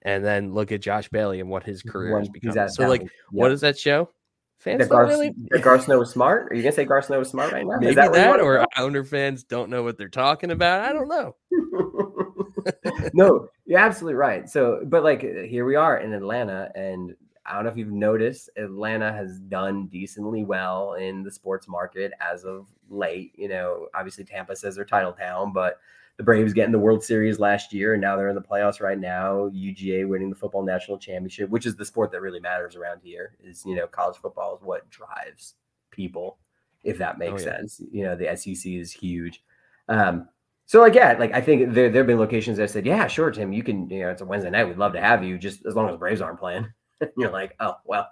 And 0.04 0.24
then 0.24 0.54
look 0.54 0.72
at 0.72 0.82
Josh 0.82 1.10
Bailey 1.10 1.40
and 1.40 1.50
what 1.50 1.64
his 1.64 1.82
career 1.82 2.14
When 2.14 2.22
has 2.22 2.30
become. 2.30 2.70
So, 2.70 2.88
like, 2.88 3.02
Dallas. 3.02 3.12
what 3.32 3.50
does 3.50 3.62
that 3.62 3.76
show? 3.76 4.10
Fans 4.58 4.80
that 4.80 4.90
Gar, 4.90 5.06
really. 5.06 5.32
that 5.50 5.62
Garth 5.62 5.84
Snow 5.84 6.00
was 6.00 6.12
smart? 6.12 6.52
Are 6.52 6.56
you 6.56 6.64
gonna 6.64 6.74
say 6.74 6.86
Garth 6.86 7.06
Snow 7.06 7.20
was 7.20 7.30
smart 7.30 7.52
right 7.52 7.66
now? 7.66 7.78
Maybe 7.78 7.90
Is 7.90 7.96
that, 7.96 8.12
where 8.12 8.24
you 8.24 8.30
wanna 8.30 8.44
or 8.44 8.58
go? 8.60 8.66
Islander 8.76 9.04
fans 9.04 9.44
don't 9.44 9.70
know 9.70 9.84
what 9.84 9.98
they're 9.98 10.10
talking 10.10 10.52
about. 10.52 10.82
I 10.82 10.94
don't 10.94 11.08
know. 11.08 11.36
no, 13.14 13.48
you're 13.66 13.80
absolutely 13.80 14.16
right. 14.16 14.50
So, 14.50 14.82
but 14.86 15.04
like 15.04 15.22
here 15.22 15.66
we 15.66 15.76
are 15.76 15.98
in 16.00 16.14
Atlanta, 16.14 16.72
and 16.74 17.16
I 17.46 17.54
don't 17.56 17.66
know 17.66 17.70
if 17.70 17.78
you've 17.78 17.92
noticed, 17.92 18.50
Atlanta 18.58 19.12
has 19.12 19.40
done 19.40 19.88
decently 19.88 20.44
well 20.44 20.94
in 20.94 21.22
the 21.22 21.32
sports 21.32 21.68
market 21.68 22.12
as 22.20 22.44
of 22.44 22.68
late. 22.90 23.34
You 23.36 23.50
know, 23.50 23.88
obviously 23.94 24.24
Tampa 24.24 24.56
says 24.56 24.76
they're 24.76 24.86
title 24.86 25.14
town, 25.14 25.54
but 25.54 25.80
the 26.18 26.24
Braves 26.24 26.54
getting 26.54 26.72
the 26.72 26.80
World 26.80 27.04
Series 27.04 27.40
last 27.40 27.74
year, 27.74 27.94
and 27.94 28.02
now 28.02 28.16
they're 28.16 28.30
in 28.30 28.36
the 28.36 28.42
playoffs 28.42 28.82
right 28.82 29.00
now. 29.00 29.50
UGA 29.54 30.08
winning 30.08 30.30
the 30.30 30.36
football 30.36 30.64
national 30.64 30.98
championship, 30.98 31.50
which 31.50 31.66
is 31.66 31.76
the 31.76 31.86
sport 31.86 32.12
that 32.12 32.22
really 32.22 32.40
matters 32.40 32.76
around 32.76 33.02
here. 33.04 33.36
Is 33.44 33.66
you 33.66 33.76
know, 33.76 33.88
college 33.88 34.18
football 34.18 34.56
is 34.56 34.64
what 34.64 34.90
drives 34.90 35.56
people, 35.92 36.38
if 36.84 36.98
that 37.00 37.18
makes 37.18 37.44
yeah. 37.44 37.58
sense. 37.58 37.82
You 37.92 38.04
know, 38.04 38.16
the 38.16 38.36
SEC 38.36 38.72
is 38.72 38.92
huge. 38.92 39.44
Um, 39.90 40.30
so 40.66 40.80
like 40.82 40.96
yeah, 40.96 41.16
like 41.20 41.34
I 41.34 41.42
think 41.42 41.74
there 41.74 41.90
there 41.90 42.02
have 42.02 42.08
been 42.08 42.18
locations 42.18 42.58
that 42.58 42.70
said, 42.70 42.86
yeah, 42.86 43.08
sure, 43.08 43.30
Tim, 43.30 43.52
you 43.52 43.62
can. 43.62 43.90
You 43.90 44.04
know, 44.04 44.10
it's 44.10 44.22
a 44.22 44.26
Wednesday 44.26 44.50
night. 44.50 44.68
We'd 44.68 44.78
love 44.78 44.94
to 44.94 45.02
have 45.02 45.24
you, 45.24 45.38
just 45.38 45.66
as 45.66 45.76
long 45.76 45.88
as 45.88 45.94
the 45.94 46.00
Braves 46.00 46.22
aren't 46.22 46.40
playing. 46.40 46.68
You're 47.18 47.32
like, 47.32 47.56
oh 47.60 47.76
well, 47.86 48.10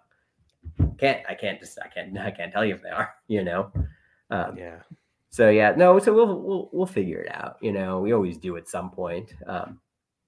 can't 1.00 1.22
I 1.28 1.36
can't 1.36 1.60
just 1.60 1.80
I 1.84 1.88
can't 1.88 2.18
I 2.18 2.32
can't 2.32 2.52
tell 2.52 2.66
you 2.66 2.76
if 2.76 2.84
they 2.84 2.90
are. 2.90 3.14
You 3.28 3.44
know. 3.44 3.72
Um, 4.30 4.58
Yeah. 4.58 4.80
So 5.34 5.50
yeah, 5.50 5.74
no, 5.76 5.98
so 5.98 6.14
we'll 6.14 6.40
we'll 6.42 6.70
we'll 6.72 6.86
figure 6.86 7.20
it 7.20 7.34
out. 7.34 7.58
You 7.60 7.72
know, 7.72 8.00
we 8.00 8.14
always 8.14 8.38
do 8.38 8.56
at 8.56 8.70
some 8.70 8.92
point, 8.92 9.34
um, 9.48 9.80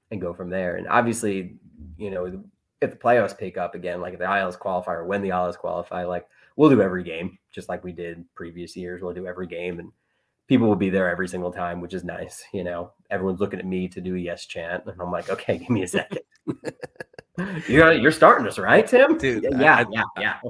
and 0.10 0.20
go 0.20 0.34
from 0.34 0.50
there. 0.50 0.78
And 0.78 0.88
obviously, 0.88 1.58
you 1.96 2.10
know, 2.10 2.42
if 2.82 2.90
the 2.90 2.98
playoffs 2.98 3.38
pick 3.38 3.56
up 3.56 3.76
again, 3.76 4.02
like 4.02 4.14
if 4.14 4.20
the 4.20 4.26
Isles 4.26 4.56
qualify 4.56 4.94
or 4.94 5.06
when 5.06 5.22
the 5.22 5.32
Isles 5.32 5.58
qualify, 5.58 6.06
like 6.06 6.28
we'll 6.56 6.72
do 6.72 6.82
every 6.82 7.04
game 7.04 7.38
just 7.52 7.70
like 7.70 7.84
we 7.84 7.92
did 7.92 8.26
previous 8.34 8.76
years. 8.76 9.04
We'll 9.04 9.14
do 9.14 9.28
every 9.28 9.46
game 9.46 9.78
and 9.78 9.92
people 10.48 10.68
will 10.68 10.76
be 10.76 10.90
there 10.90 11.08
every 11.08 11.28
single 11.28 11.52
time, 11.52 11.82
which 11.82 11.94
is 11.94 12.04
nice. 12.04 12.44
You 12.52 12.64
know, 12.64 12.92
everyone's 13.12 13.40
looking 13.40 13.60
at 13.60 13.66
me 13.68 13.88
to 13.90 14.02
do 14.02 14.16
a 14.16 14.20
yes 14.20 14.48
chant, 14.48 14.86
and 14.88 15.00
I'm 15.00 15.12
like, 15.12 15.30
okay, 15.30 15.60
give 15.60 15.70
me 15.70 15.84
a 15.84 15.88
second. 15.88 16.22
you're 17.68 17.94
you're 17.94 18.12
starting 18.12 18.48
us, 18.48 18.58
right, 18.58 18.86
Tim? 18.88 19.18
Dude, 19.18 19.46
yeah, 19.58 19.78
I- 19.78 19.86
yeah, 19.92 20.04
yeah. 20.20 20.40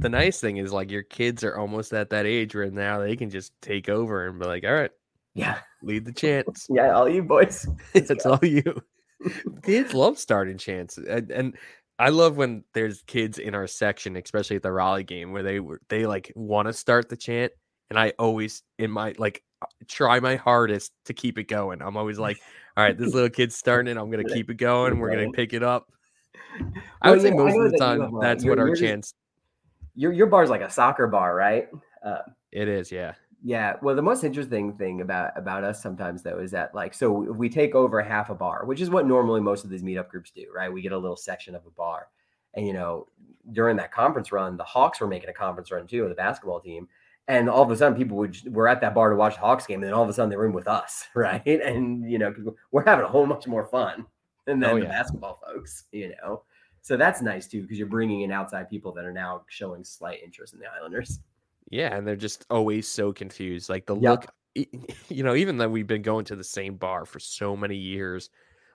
The 0.00 0.08
nice 0.08 0.40
thing 0.40 0.56
is 0.56 0.72
like 0.72 0.90
your 0.90 1.04
kids 1.04 1.44
are 1.44 1.56
almost 1.56 1.92
at 1.92 2.10
that 2.10 2.26
age 2.26 2.54
where 2.54 2.68
now 2.68 2.98
they 2.98 3.14
can 3.14 3.30
just 3.30 3.52
take 3.62 3.88
over 3.88 4.26
and 4.26 4.38
be 4.40 4.44
like, 4.44 4.64
all 4.64 4.74
right, 4.74 4.90
yeah, 5.34 5.58
lead 5.82 6.04
the 6.04 6.12
chants. 6.12 6.66
yeah. 6.70 6.90
All 6.90 7.08
you 7.08 7.22
boys. 7.22 7.66
it's 7.94 8.26
all 8.26 8.44
you. 8.44 8.82
kids 9.62 9.94
love 9.94 10.18
starting 10.18 10.58
chants, 10.58 10.98
and, 10.98 11.30
and 11.30 11.56
I 11.98 12.08
love 12.08 12.36
when 12.36 12.64
there's 12.74 13.02
kids 13.02 13.38
in 13.38 13.54
our 13.54 13.66
section, 13.68 14.16
especially 14.16 14.56
at 14.56 14.62
the 14.62 14.72
Raleigh 14.72 15.04
game, 15.04 15.32
where 15.32 15.44
they 15.44 15.60
were 15.60 15.80
they 15.88 16.06
like 16.06 16.32
want 16.34 16.66
to 16.66 16.72
start 16.72 17.08
the 17.08 17.16
chant, 17.16 17.52
and 17.88 17.98
I 17.98 18.12
always 18.18 18.62
in 18.78 18.90
my 18.90 19.14
like 19.16 19.42
uh, 19.62 19.66
try 19.86 20.18
my 20.20 20.36
hardest 20.36 20.92
to 21.04 21.14
keep 21.14 21.38
it 21.38 21.44
going. 21.44 21.80
I'm 21.82 21.96
always 21.96 22.18
like, 22.18 22.38
all 22.76 22.84
right, 22.84 22.98
this 22.98 23.14
little 23.14 23.30
kid's 23.30 23.56
starting 23.56 23.96
it. 23.96 23.98
I'm 23.98 24.10
gonna 24.10 24.24
keep 24.24 24.50
it 24.50 24.56
going. 24.56 24.98
We're 24.98 25.10
gonna 25.10 25.30
pick 25.30 25.52
it 25.52 25.62
up. 25.62 25.88
I 27.02 27.10
Well, 27.10 27.12
would 27.14 27.22
say 27.22 27.28
yeah, 27.28 27.34
most 27.34 27.56
of 27.56 27.62
the 27.64 27.70
that 27.70 27.78
time 27.78 28.00
have, 28.00 28.14
uh, 28.14 28.20
that's 28.20 28.44
what 28.44 28.58
our 28.58 28.74
just- 28.74 29.14
Your 29.94 30.12
your 30.12 30.26
bar's 30.26 30.50
like 30.50 30.60
a 30.62 30.70
soccer 30.70 31.06
bar, 31.06 31.34
right? 31.34 31.68
Uh, 32.02 32.18
It 32.52 32.68
is, 32.68 32.90
yeah. 32.92 33.14
Yeah, 33.46 33.76
well, 33.82 33.94
the 33.94 34.00
most 34.02 34.24
interesting 34.24 34.72
thing 34.78 35.02
about 35.02 35.36
about 35.36 35.64
us 35.64 35.82
sometimes 35.82 36.22
though 36.22 36.38
is 36.38 36.50
that 36.52 36.74
like 36.74 36.94
so 36.94 37.10
we 37.12 37.48
take 37.50 37.74
over 37.74 38.00
half 38.00 38.30
a 38.30 38.34
bar, 38.34 38.64
which 38.64 38.80
is 38.80 38.88
what 38.88 39.06
normally 39.06 39.40
most 39.42 39.64
of 39.64 39.70
these 39.70 39.82
meetup 39.82 40.08
groups 40.08 40.30
do, 40.30 40.46
right? 40.54 40.72
We 40.72 40.80
get 40.80 40.92
a 40.92 40.98
little 40.98 41.16
section 41.16 41.54
of 41.54 41.66
a 41.66 41.70
bar, 41.70 42.08
and 42.54 42.66
you 42.66 42.72
know 42.72 43.06
during 43.52 43.76
that 43.76 43.92
conference 43.92 44.32
run, 44.32 44.56
the 44.56 44.64
Hawks 44.64 44.98
were 45.00 45.06
making 45.06 45.28
a 45.28 45.34
conference 45.34 45.70
run 45.70 45.86
too, 45.86 46.08
the 46.08 46.14
basketball 46.14 46.58
team, 46.60 46.88
and 47.28 47.50
all 47.50 47.62
of 47.62 47.70
a 47.70 47.76
sudden 47.76 47.98
people 47.98 48.16
would 48.16 48.34
were 48.54 48.66
at 48.66 48.80
that 48.80 48.94
bar 48.94 49.10
to 49.10 49.16
watch 49.16 49.34
the 49.34 49.40
Hawks 49.40 49.66
game, 49.66 49.80
and 49.80 49.84
then 49.84 49.92
all 49.92 50.02
of 50.02 50.08
a 50.08 50.14
sudden 50.14 50.30
they 50.30 50.36
were 50.36 50.46
in 50.46 50.54
with 50.54 50.66
us, 50.66 51.06
right? 51.14 51.44
And 51.46 52.10
you 52.10 52.18
know, 52.18 52.32
we're 52.72 52.84
having 52.86 53.04
a 53.04 53.08
whole 53.08 53.26
much 53.26 53.46
more 53.46 53.66
fun 53.66 54.06
than 54.46 54.62
Oh, 54.64 54.78
the 54.78 54.86
basketball 54.86 55.40
folks, 55.46 55.84
you 55.92 56.14
know. 56.22 56.42
So 56.82 56.96
that's 56.96 57.22
nice 57.22 57.46
too 57.46 57.62
because 57.62 57.78
you're 57.78 57.86
bringing 57.88 58.22
in 58.22 58.30
outside 58.32 58.68
people 58.68 58.92
that 58.92 59.04
are 59.04 59.12
now 59.12 59.42
showing 59.48 59.84
slight 59.84 60.20
interest 60.22 60.52
in 60.54 60.60
the 60.60 60.66
Islanders. 60.66 61.20
Yeah, 61.70 61.94
and 61.96 62.06
they're 62.06 62.14
just 62.14 62.44
always 62.50 62.86
so 62.86 63.12
confused. 63.12 63.70
Like 63.70 63.86
the 63.86 63.96
Yep. 63.96 64.10
look, 64.10 64.26
you 65.08 65.22
know, 65.22 65.34
even 65.34 65.56
though 65.56 65.68
we've 65.68 65.86
been 65.86 66.02
going 66.02 66.26
to 66.26 66.36
the 66.36 66.44
same 66.44 66.76
bar 66.76 67.06
for 67.06 67.18
so 67.18 67.56
many 67.56 67.76
years, 67.76 68.28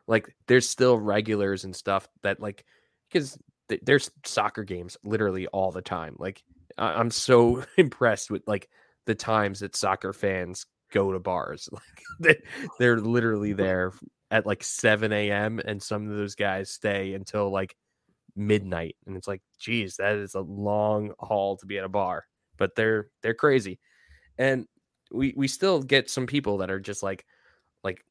like 0.08 0.36
there's 0.48 0.68
still 0.68 0.98
regulars 0.98 1.66
and 1.66 1.76
stuff 1.76 2.10
that 2.24 2.40
like 2.40 2.66
because 3.10 3.38
th- 3.70 3.82
there's 3.86 4.10
soccer 4.26 4.64
games 4.64 4.98
literally 5.04 5.46
all 5.48 5.72
the 5.72 5.82
time. 5.84 6.16
Like 6.18 6.44
I- 6.80 6.94
I'm 6.94 7.12
so 7.12 7.64
impressed 7.78 8.32
with 8.32 8.42
like 8.48 8.70
the 9.06 9.16
times 9.16 9.60
that 9.60 9.76
soccer 9.76 10.14
fans 10.14 10.66
go 10.92 11.12
to 11.12 11.20
bars. 11.20 11.70
Like 12.20 12.38
they, 12.38 12.42
they're 12.80 13.00
literally 13.00 13.54
there 13.54 13.94
at 14.32 14.46
like 14.46 14.64
7 14.64 15.12
a.m. 15.12 15.60
and 15.66 15.82
some 15.82 16.10
of 16.10 16.18
those 16.18 16.36
guys 16.36 16.70
stay 16.70 17.14
until 17.14 17.50
like 17.52 17.76
midnight, 18.36 18.96
and 19.08 19.18
it's 19.18 19.28
like, 19.28 19.42
geez, 19.60 19.98
that 19.98 20.16
is 20.16 20.36
a 20.36 20.42
long 20.42 21.12
haul 21.20 21.58
to 21.58 21.66
be 21.66 21.78
at 21.78 21.86
a 21.86 21.90
bar 21.90 22.26
but 22.60 22.76
they're 22.76 23.08
they're 23.24 23.34
crazy 23.34 23.80
and 24.38 24.68
we 25.12 25.34
we 25.38 25.48
still 25.48 25.82
get 25.82 26.10
some 26.10 26.28
people 26.28 26.58
that 26.58 26.70
are 26.70 26.80
just 26.80 27.02
like 27.02 27.26
like 27.86 28.04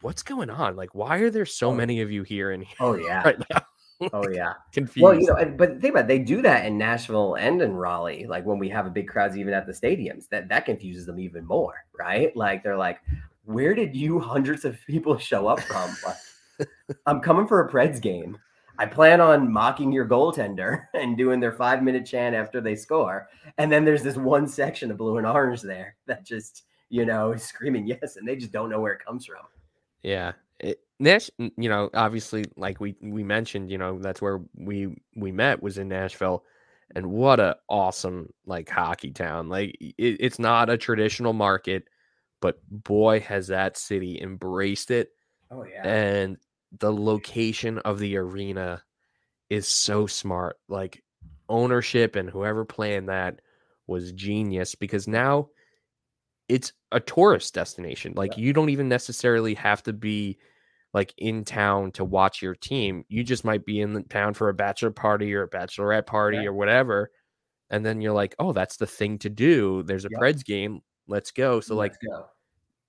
what's 0.00 0.22
going 0.22 0.48
on 0.50 0.74
like 0.74 0.94
why 0.94 1.18
are 1.18 1.28
there 1.30 1.44
so 1.44 1.68
Oh. 1.68 1.74
many 1.74 2.00
of 2.00 2.10
you 2.10 2.22
here 2.22 2.50
and 2.50 2.64
Oh 2.80 2.96
yeah. 2.96 3.22
right 3.24 3.38
Oh 4.14 4.26
yeah. 4.28 4.54
confused 4.72 5.04
Well, 5.04 5.14
you 5.14 5.26
know, 5.26 5.54
but 5.56 5.82
think 5.82 5.92
about 5.92 6.06
it, 6.06 6.08
they 6.08 6.18
do 6.18 6.40
that 6.40 6.64
in 6.64 6.78
Nashville 6.78 7.34
and 7.34 7.60
in 7.60 7.74
Raleigh. 7.74 8.24
Like 8.26 8.46
when 8.46 8.58
we 8.58 8.70
have 8.70 8.86
a 8.86 8.90
big 8.90 9.06
crowds, 9.06 9.36
even 9.36 9.52
at 9.52 9.66
the 9.66 9.72
stadiums, 9.74 10.26
that 10.30 10.48
that 10.48 10.64
confuses 10.64 11.04
them 11.04 11.20
even 11.20 11.44
more, 11.44 11.84
right? 11.98 12.34
Like 12.34 12.62
they're 12.62 12.78
like, 12.78 13.00
"Where 13.50 13.74
did 13.74 13.96
you 13.96 14.20
hundreds 14.20 14.64
of 14.64 14.78
people 14.86 15.18
show 15.18 15.48
up 15.48 15.60
from?" 15.60 15.94
I'm 17.06 17.20
coming 17.20 17.46
for 17.46 17.60
a 17.60 17.70
Preds 17.70 18.00
game. 18.00 18.38
I 18.78 18.86
plan 18.86 19.20
on 19.20 19.52
mocking 19.52 19.92
your 19.92 20.06
goaltender 20.06 20.86
and 20.94 21.16
doing 21.16 21.40
their 21.40 21.52
five 21.52 21.82
minute 21.82 22.06
chant 22.06 22.34
after 22.34 22.60
they 22.60 22.74
score, 22.74 23.28
and 23.58 23.70
then 23.70 23.84
there's 23.84 24.02
this 24.02 24.16
one 24.16 24.46
section 24.46 24.90
of 24.90 24.96
blue 24.96 25.18
and 25.18 25.26
orange 25.26 25.62
there 25.62 25.96
that 26.06 26.24
just 26.24 26.64
you 26.88 27.04
know 27.04 27.32
is 27.32 27.42
screaming 27.42 27.86
yes, 27.86 28.16
and 28.16 28.26
they 28.26 28.36
just 28.36 28.52
don't 28.52 28.70
know 28.70 28.80
where 28.80 28.92
it 28.92 29.04
comes 29.04 29.26
from. 29.26 29.44
yeah 30.02 30.32
it, 30.58 30.80
Nash, 30.98 31.30
you 31.38 31.68
know 31.68 31.90
obviously 31.94 32.44
like 32.56 32.80
we 32.80 32.94
we 33.02 33.22
mentioned 33.22 33.70
you 33.70 33.78
know 33.78 33.98
that's 33.98 34.20
where 34.22 34.40
we 34.54 34.94
we 35.16 35.32
met 35.32 35.62
was 35.62 35.78
in 35.78 35.88
Nashville 35.88 36.44
and 36.94 37.06
what 37.06 37.40
a 37.40 37.56
awesome 37.68 38.28
like 38.46 38.68
hockey 38.68 39.10
town 39.10 39.48
like 39.48 39.76
it, 39.80 40.16
it's 40.20 40.38
not 40.38 40.68
a 40.68 40.76
traditional 40.76 41.32
market 41.32 41.84
but 42.40 42.58
boy 42.70 43.20
has 43.20 43.46
that 43.48 43.76
city 43.76 44.18
embraced 44.20 44.90
it 44.90 45.10
Oh 45.50 45.64
yeah. 45.64 45.86
and 45.86 46.36
the 46.78 46.92
location 46.92 47.78
of 47.78 47.98
the 47.98 48.16
arena 48.16 48.82
is 49.48 49.66
so 49.66 50.06
smart. 50.06 50.56
Like 50.68 51.02
ownership 51.48 52.14
and 52.16 52.30
whoever 52.30 52.64
planned 52.64 53.08
that 53.08 53.40
was 53.88 54.12
genius 54.12 54.76
because 54.76 55.08
now 55.08 55.48
it's 56.48 56.72
a 56.92 57.00
tourist 57.00 57.54
destination. 57.54 58.12
Like 58.16 58.36
you 58.36 58.52
don't 58.52 58.70
even 58.70 58.88
necessarily 58.88 59.54
have 59.54 59.82
to 59.84 59.92
be 59.92 60.38
like 60.94 61.12
in 61.18 61.44
town 61.44 61.90
to 61.92 62.04
watch 62.04 62.42
your 62.42 62.54
team. 62.54 63.04
You 63.08 63.22
just 63.24 63.44
might 63.44 63.64
be 63.64 63.80
in 63.80 63.92
the 63.92 64.02
town 64.02 64.34
for 64.34 64.48
a 64.48 64.54
bachelor 64.54 64.90
party 64.92 65.34
or 65.34 65.42
a 65.42 65.48
bachelorette 65.50 66.06
party 66.06 66.38
Yeah. 66.38 66.46
or 66.46 66.52
whatever. 66.52 67.10
And 67.70 67.84
then 67.86 68.00
you're 68.00 68.12
like, 68.12 68.34
oh, 68.40 68.52
that's 68.52 68.76
the 68.76 68.86
thing 68.86 69.18
to 69.18 69.28
do. 69.30 69.82
There's 69.84 70.04
a 70.04 70.08
Yep. 70.10 70.20
Preds 70.20 70.44
game. 70.44 70.80
Let's 71.10 71.30
go. 71.30 71.60
So 71.60 71.74
like 71.74 71.92
Let's 71.92 72.06
go. 72.06 72.26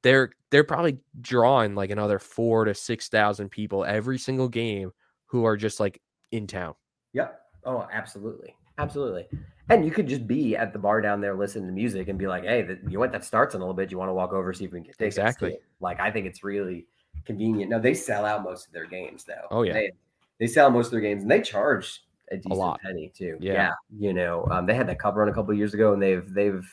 they're 0.03 0.31
they're 0.51 0.63
probably 0.63 0.99
drawing 1.19 1.75
like 1.75 1.89
another 1.89 2.19
four 2.19 2.65
to 2.65 2.73
six 2.73 3.09
thousand 3.09 3.49
people 3.49 3.83
every 3.83 4.17
single 4.17 4.47
game 4.47 4.91
who 5.25 5.43
are 5.43 5.57
just 5.57 5.79
like 5.79 6.01
in 6.31 6.47
town. 6.47 6.75
Yep. 7.13 7.41
Oh, 7.65 7.87
absolutely. 7.91 8.55
Absolutely. 8.77 9.27
And 9.69 9.85
you 9.85 9.91
could 9.91 10.07
just 10.07 10.25
be 10.27 10.55
at 10.55 10.73
the 10.73 10.79
bar 10.79 11.01
down 11.01 11.21
there 11.21 11.35
listening 11.35 11.67
to 11.67 11.71
music 11.71 12.07
and 12.07 12.17
be 12.17 12.27
like, 12.27 12.43
hey, 12.43 12.61
the, 12.63 12.79
you 12.89 12.99
want 12.99 13.11
that 13.11 13.23
starts 13.23 13.53
in 13.53 13.61
a 13.61 13.63
little 13.63 13.75
bit. 13.75 13.91
You 13.91 13.97
want 13.97 14.09
to 14.09 14.13
walk 14.13 14.33
over, 14.33 14.51
see 14.53 14.65
if 14.65 14.71
we 14.71 14.79
can 14.79 14.87
get 14.87 14.97
tickets. 14.97 15.17
Exactly. 15.17 15.57
Like, 15.79 15.99
I 15.99 16.09
think 16.09 16.25
it's 16.25 16.43
really 16.43 16.87
convenient. 17.25 17.69
No, 17.69 17.79
they 17.79 17.93
sell 17.93 18.25
out 18.25 18.43
most 18.43 18.67
of 18.67 18.73
their 18.73 18.87
games, 18.87 19.23
though. 19.23 19.47
Oh, 19.51 19.61
yeah. 19.63 19.73
They, 19.73 19.91
they 20.39 20.47
sell 20.47 20.71
most 20.71 20.87
of 20.87 20.91
their 20.91 21.01
games 21.01 21.21
and 21.21 21.31
they 21.31 21.41
charge 21.41 22.03
a 22.31 22.37
decent 22.37 22.55
lot. 22.55 22.81
penny, 22.81 23.11
too. 23.15 23.37
Yeah. 23.39 23.71
You 23.97 24.13
know, 24.13 24.47
um, 24.49 24.65
they 24.65 24.73
had 24.73 24.87
that 24.87 24.99
cup 24.99 25.15
run 25.15 25.29
a 25.29 25.33
couple 25.33 25.53
years 25.53 25.73
ago 25.73 25.93
and 25.93 26.01
they've, 26.01 26.33
they've 26.33 26.67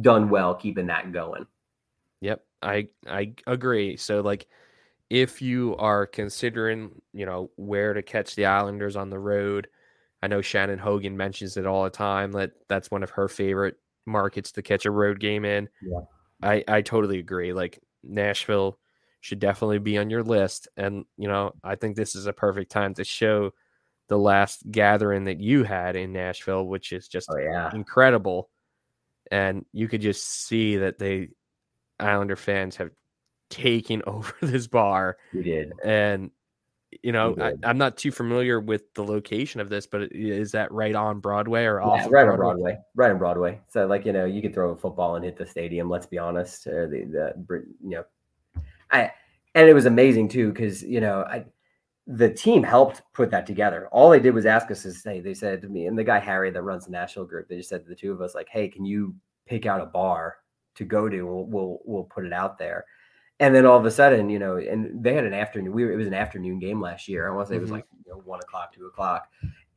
done 0.00 0.28
well 0.28 0.54
keeping 0.54 0.86
that 0.86 1.12
going. 1.12 1.46
Yep, 2.20 2.42
I 2.62 2.88
I 3.06 3.32
agree. 3.46 3.96
So 3.96 4.20
like 4.20 4.46
if 5.10 5.40
you 5.40 5.76
are 5.76 6.06
considering, 6.06 6.90
you 7.12 7.26
know, 7.26 7.50
where 7.56 7.94
to 7.94 8.02
catch 8.02 8.34
the 8.34 8.46
Islanders 8.46 8.96
on 8.96 9.08
the 9.10 9.18
road, 9.18 9.68
I 10.22 10.26
know 10.26 10.40
Shannon 10.40 10.78
Hogan 10.78 11.16
mentions 11.16 11.56
it 11.56 11.66
all 11.66 11.84
the 11.84 11.90
time 11.90 12.32
that 12.32 12.52
that's 12.68 12.90
one 12.90 13.02
of 13.02 13.10
her 13.10 13.28
favorite 13.28 13.76
markets 14.06 14.52
to 14.52 14.62
catch 14.62 14.86
a 14.86 14.90
road 14.90 15.20
game 15.20 15.44
in. 15.44 15.68
Yeah. 15.82 16.00
I 16.42 16.64
I 16.68 16.82
totally 16.82 17.18
agree. 17.18 17.52
Like 17.52 17.80
Nashville 18.02 18.78
should 19.20 19.38
definitely 19.40 19.78
be 19.78 19.98
on 19.98 20.10
your 20.10 20.22
list 20.22 20.68
and 20.76 21.04
you 21.16 21.28
know, 21.28 21.52
I 21.64 21.74
think 21.76 21.96
this 21.96 22.14
is 22.14 22.26
a 22.26 22.32
perfect 22.32 22.70
time 22.70 22.94
to 22.94 23.04
show 23.04 23.52
the 24.08 24.18
last 24.18 24.62
gathering 24.70 25.24
that 25.24 25.40
you 25.40 25.64
had 25.64 25.96
in 25.96 26.12
Nashville, 26.12 26.66
which 26.66 26.92
is 26.92 27.08
just 27.08 27.28
Oh, 27.30 27.38
yeah. 27.38 27.70
incredible. 27.74 28.50
And 29.30 29.64
you 29.72 29.88
could 29.88 30.00
just 30.00 30.46
see 30.46 30.76
that 30.76 30.98
they 30.98 31.28
Islander 31.98 32.36
fans 32.36 32.76
have 32.76 32.90
taken 33.50 34.02
over 34.06 34.32
this 34.40 34.66
bar. 34.66 35.16
We 35.32 35.42
did. 35.42 35.72
And 35.84 36.30
you 37.02 37.12
know, 37.12 37.36
I, 37.40 37.52
I'm 37.64 37.78
not 37.78 37.96
too 37.96 38.10
familiar 38.10 38.60
with 38.60 38.94
the 38.94 39.04
location 39.04 39.60
of 39.60 39.68
this, 39.68 39.86
but 39.86 40.08
is 40.12 40.52
that 40.52 40.72
right 40.72 40.94
on 40.94 41.20
Broadway 41.20 41.64
or 41.64 41.80
Yeah, 41.80 41.88
off 41.88 42.06
of 42.06 42.12
right 42.12 42.26
on 42.26 42.36
Broadway. 42.36 42.78
Right 42.94 43.10
on 43.10 43.18
Broadway. 43.18 43.60
So, 43.68 43.86
like 43.86 44.06
you 44.06 44.12
know, 44.12 44.24
you 44.24 44.40
could 44.40 44.54
throw 44.54 44.70
a 44.70 44.76
football 44.76 45.16
and 45.16 45.24
hit 45.24 45.36
the 45.36 45.46
stadium. 45.46 45.90
Let's 45.90 46.06
be 46.06 46.18
honest. 46.18 46.66
Or 46.66 46.88
the 46.88 47.04
the 47.04 47.64
you 47.82 47.90
know, 47.90 48.04
I 48.90 49.12
and 49.54 49.68
it 49.68 49.74
was 49.74 49.86
amazing 49.86 50.28
too 50.28 50.52
because 50.52 50.82
you 50.82 51.00
know 51.00 51.22
I 51.22 51.44
the 52.06 52.30
team 52.32 52.62
helped 52.62 53.02
put 53.12 53.30
that 53.32 53.46
together. 53.46 53.88
All 53.90 54.10
they 54.10 54.20
did 54.20 54.34
was 54.34 54.46
ask 54.46 54.70
us 54.70 54.82
to 54.82 54.92
say. 54.92 55.20
They 55.20 55.34
said 55.34 55.60
to 55.62 55.68
me 55.68 55.86
and 55.86 55.98
the 55.98 56.04
guy 56.04 56.18
Harry 56.20 56.50
that 56.50 56.62
runs 56.62 56.84
the 56.86 56.92
national 56.92 57.24
group. 57.24 57.48
They 57.48 57.56
just 57.56 57.68
said 57.68 57.82
to 57.82 57.88
the 57.88 57.96
two 57.96 58.12
of 58.12 58.20
us 58.20 58.34
like, 58.34 58.48
"Hey, 58.48 58.68
can 58.68 58.84
you 58.84 59.14
pick 59.46 59.66
out 59.66 59.80
a 59.80 59.86
bar 59.86 60.36
to 60.76 60.84
go 60.84 61.08
to? 61.08 61.22
We'll 61.22 61.44
we'll, 61.46 61.78
we'll 61.84 62.04
put 62.04 62.24
it 62.26 62.32
out 62.32 62.58
there." 62.58 62.84
And 63.40 63.54
then 63.54 63.66
all 63.66 63.78
of 63.78 63.84
a 63.84 63.90
sudden, 63.90 64.30
you 64.30 64.38
know, 64.38 64.56
and 64.56 65.02
they 65.02 65.14
had 65.14 65.24
an 65.24 65.34
afternoon. 65.34 65.72
We 65.72 65.84
were, 65.84 65.92
it 65.92 65.96
was 65.96 66.06
an 66.06 66.14
afternoon 66.14 66.58
game 66.58 66.80
last 66.80 67.06
year. 67.08 67.28
I 67.28 67.34
want 67.34 67.48
to 67.48 67.52
say 67.52 67.56
it 67.56 67.60
was 67.60 67.70
Mhm. 67.70 67.74
like 67.74 67.86
you 68.06 68.12
know 68.12 68.18
one 68.24 68.40
o'clock, 68.40 68.72
two 68.72 68.86
o'clock, 68.86 69.28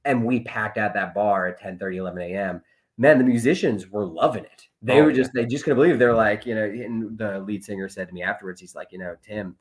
and 0.05 0.23
we 0.23 0.41
packed 0.41 0.77
out 0.77 0.93
that 0.93 1.13
bar 1.15 1.47
at 1.47 1.59
10, 1.59 1.79
11 1.81 2.21
a.m. 2.21 2.61
Man, 2.97 3.17
the 3.17 3.23
musicians 3.23 3.89
were 3.89 4.05
loving 4.05 4.45
it. 4.45 4.67
They 4.81 4.99
Oh, 4.99 5.05
were 5.05 5.09
yeah. 5.09 5.15
just 5.17 5.31
they 5.33 5.45
just 5.45 5.63
couldn't 5.63 5.77
believe. 5.77 5.97
They're 5.99 6.13
like, 6.13 6.45
you 6.45 6.53
know, 6.55 6.63
and 6.63 7.17
the 7.17 7.39
lead 7.39 7.65
singer 7.65 7.89
said 7.89 8.07
to 8.07 8.13
me 8.13 8.21
afterwards, 8.23 8.61
he's 8.61 8.75
like, 8.75 8.91
you 8.91 8.99
know, 8.99 9.15
Tim, 9.21 9.57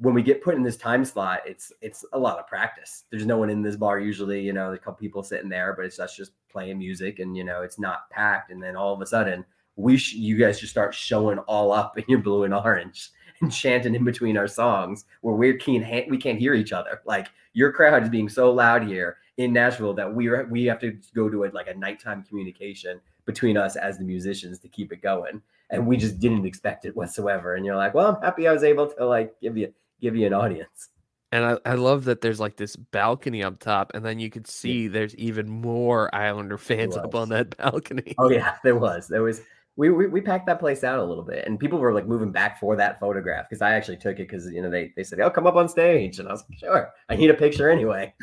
when 0.00 0.14
we 0.14 0.22
get 0.22 0.42
put 0.42 0.54
in 0.54 0.62
this 0.62 0.76
time 0.76 1.04
slot, 1.04 1.40
it's 1.44 1.72
it's 1.80 2.04
a 2.12 2.18
lot 2.18 2.38
of 2.38 2.46
practice. 2.46 3.04
There's 3.10 3.26
no 3.26 3.38
one 3.38 3.50
in 3.50 3.62
this 3.62 3.76
bar 3.76 3.98
usually, 3.98 4.40
you 4.40 4.52
know, 4.52 4.72
a 4.72 4.78
couple 4.78 4.94
people 4.94 5.22
sitting 5.22 5.48
there, 5.48 5.74
but 5.74 5.84
it's 5.84 5.98
us 5.98 6.14
just 6.14 6.32
playing 6.50 6.78
music 6.78 7.18
and 7.18 7.36
you 7.36 7.44
know 7.44 7.62
it's 7.62 7.78
not 7.78 8.08
packed. 8.10 8.50
And 8.50 8.62
then 8.62 8.76
all 8.76 8.94
of 8.94 9.02
a 9.02 9.06
sudden, 9.06 9.44
we 9.76 9.96
sh- 9.96 10.14
you 10.14 10.36
guys 10.36 10.60
just 10.60 10.72
start 10.72 10.94
showing 10.94 11.38
all 11.40 11.72
up 11.72 11.98
in 11.98 12.04
your 12.08 12.20
blue 12.20 12.44
and 12.44 12.54
orange 12.54 13.10
and 13.40 13.52
chanting 13.52 13.94
in 13.94 14.04
between 14.04 14.36
our 14.36 14.48
songs 14.48 15.04
where 15.22 15.34
we're 15.34 15.56
keen 15.56 15.82
ha- 15.82 16.06
we 16.08 16.18
can't 16.18 16.38
hear 16.38 16.54
each 16.54 16.72
other. 16.72 17.00
Like 17.04 17.28
your 17.52 17.72
crowd 17.72 18.04
is 18.04 18.08
being 18.08 18.28
so 18.28 18.52
loud 18.52 18.84
here 18.84 19.16
in 19.36 19.52
Nashville 19.52 19.94
that 19.94 20.12
we 20.12 20.28
are 20.28 20.46
we 20.48 20.64
have 20.66 20.78
to 20.80 20.96
go 21.12 21.28
to 21.28 21.44
a, 21.44 21.50
like 21.50 21.66
a 21.66 21.74
nighttime 21.74 22.22
communication 22.22 23.00
between 23.24 23.56
us 23.56 23.74
as 23.74 23.98
the 23.98 24.04
musicians 24.04 24.60
to 24.60 24.68
keep 24.68 24.92
it 24.92 25.02
going. 25.02 25.42
And 25.70 25.86
we 25.86 25.96
just 25.96 26.18
didn't 26.18 26.46
expect 26.46 26.86
it 26.86 26.96
whatsoever. 26.96 27.56
And 27.56 27.66
you're 27.66 27.76
like, 27.76 27.94
well, 27.94 28.14
I'm 28.14 28.22
happy 28.22 28.48
I 28.48 28.52
was 28.52 28.64
able 28.64 28.86
to 28.86 29.04
like 29.04 29.38
give 29.40 29.56
you 29.56 29.72
give 30.00 30.16
you 30.16 30.26
an 30.26 30.32
audience. 30.32 30.90
And 31.30 31.44
I, 31.44 31.58
I 31.66 31.74
love 31.74 32.04
that 32.04 32.22
there's 32.22 32.40
like 32.40 32.56
this 32.56 32.74
balcony 32.74 33.42
up 33.42 33.58
top, 33.58 33.92
and 33.94 34.04
then 34.04 34.18
you 34.18 34.30
could 34.30 34.46
see 34.46 34.84
yeah. 34.84 34.90
there's 34.90 35.14
even 35.16 35.48
more 35.48 36.14
Islander 36.14 36.56
fans 36.56 36.96
up 36.96 37.14
on 37.14 37.28
that 37.28 37.56
balcony. 37.58 38.14
Oh 38.16 38.30
yeah, 38.30 38.56
there 38.64 38.76
was. 38.76 39.08
There 39.08 39.22
was 39.22 39.42
we, 39.76 39.90
we, 39.90 40.06
we 40.08 40.20
packed 40.20 40.46
that 40.46 40.58
place 40.58 40.82
out 40.82 40.98
a 40.98 41.04
little 41.04 41.22
bit, 41.22 41.46
and 41.46 41.60
people 41.60 41.78
were 41.78 41.92
like 41.92 42.06
moving 42.06 42.32
back 42.32 42.58
for 42.58 42.74
that 42.76 42.98
photograph 42.98 43.46
because 43.48 43.62
I 43.62 43.74
actually 43.74 43.98
took 43.98 44.18
it 44.18 44.28
because 44.28 44.50
you 44.50 44.62
know 44.62 44.70
they 44.70 44.92
they 44.96 45.04
said, 45.04 45.20
"Oh, 45.20 45.30
come 45.30 45.46
up 45.46 45.54
on 45.54 45.68
stage," 45.68 46.18
and 46.18 46.28
I 46.28 46.32
was 46.32 46.44
like, 46.48 46.58
"Sure, 46.58 46.90
I 47.08 47.16
need 47.16 47.30
a 47.30 47.34
picture 47.34 47.70
anyway." 47.70 48.14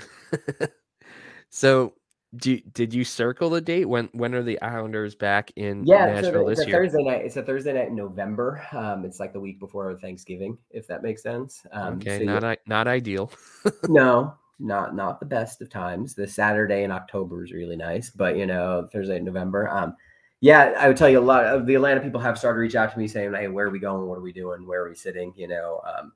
so 1.50 1.94
do, 2.38 2.60
did 2.74 2.94
you 2.94 3.04
circle 3.04 3.50
the 3.50 3.62
date? 3.62 3.86
When 3.86 4.10
when 4.14 4.34
are 4.34 4.44
the 4.44 4.62
Islanders 4.62 5.16
back 5.16 5.52
in 5.56 5.84
yeah, 5.86 6.06
Nashville 6.06 6.44
so 6.44 6.50
this 6.50 6.60
it's 6.60 6.68
a 6.68 6.70
year? 6.70 6.84
Thursday 6.84 7.04
night. 7.04 7.26
It's 7.26 7.38
a 7.38 7.44
Thursday 7.44 7.74
night 7.74 7.88
in 7.88 7.96
November. 7.96 8.66
Um, 8.72 9.06
it's 9.06 9.20
like 9.20 9.34
the 9.34 9.40
week 9.40 9.60
before 9.60 9.96
Thanksgiving, 9.98 10.58
if 10.72 10.88
that 10.88 11.04
makes 11.04 11.24
sense. 11.24 11.66
Um, 11.72 11.96
okay, 11.96 12.20
so 12.20 12.26
not 12.26 12.44
I, 12.44 12.58
not 12.68 12.88
ideal. 12.88 13.32
no, 13.88 14.36
not 14.60 14.96
not 14.96 15.20
the 15.20 15.26
best 15.26 15.62
of 15.62 15.70
times. 15.70 16.16
The 16.16 16.28
Saturday 16.28 16.84
in 16.84 16.92
October 16.92 17.44
is 17.44 17.52
really 17.52 17.76
nice, 17.76 18.10
but 18.10 18.38
you 18.38 18.46
know 18.46 18.88
Thursday 18.92 19.18
in 19.18 19.26
November. 19.26 19.70
Um, 19.70 19.96
yeah, 20.42 20.74
I 20.78 20.88
would 20.88 20.98
tell 20.98 21.10
you 21.10 21.20
a 21.20 21.22
lot 21.22 21.46
of 21.46 21.66
the 21.66 21.76
Atlanta 21.76 22.02
people 22.02 22.20
have 22.20 22.38
started 22.38 22.58
to 22.58 22.62
reach 22.62 22.76
out 22.76 22.92
to 22.92 23.00
me 23.00 23.08
saying, 23.08 23.34
"Hey, 23.34 23.48
where 23.48 23.68
are 23.68 23.72
we 23.72 23.80
going? 23.80 24.08
What 24.08 24.18
are 24.18 24.22
we 24.22 24.34
doing? 24.34 24.68
Where 24.68 24.84
are 24.84 24.90
we 24.90 24.96
sitting?" 24.96 25.34
You 25.36 25.48
know, 25.48 25.82
um, 25.86 26.14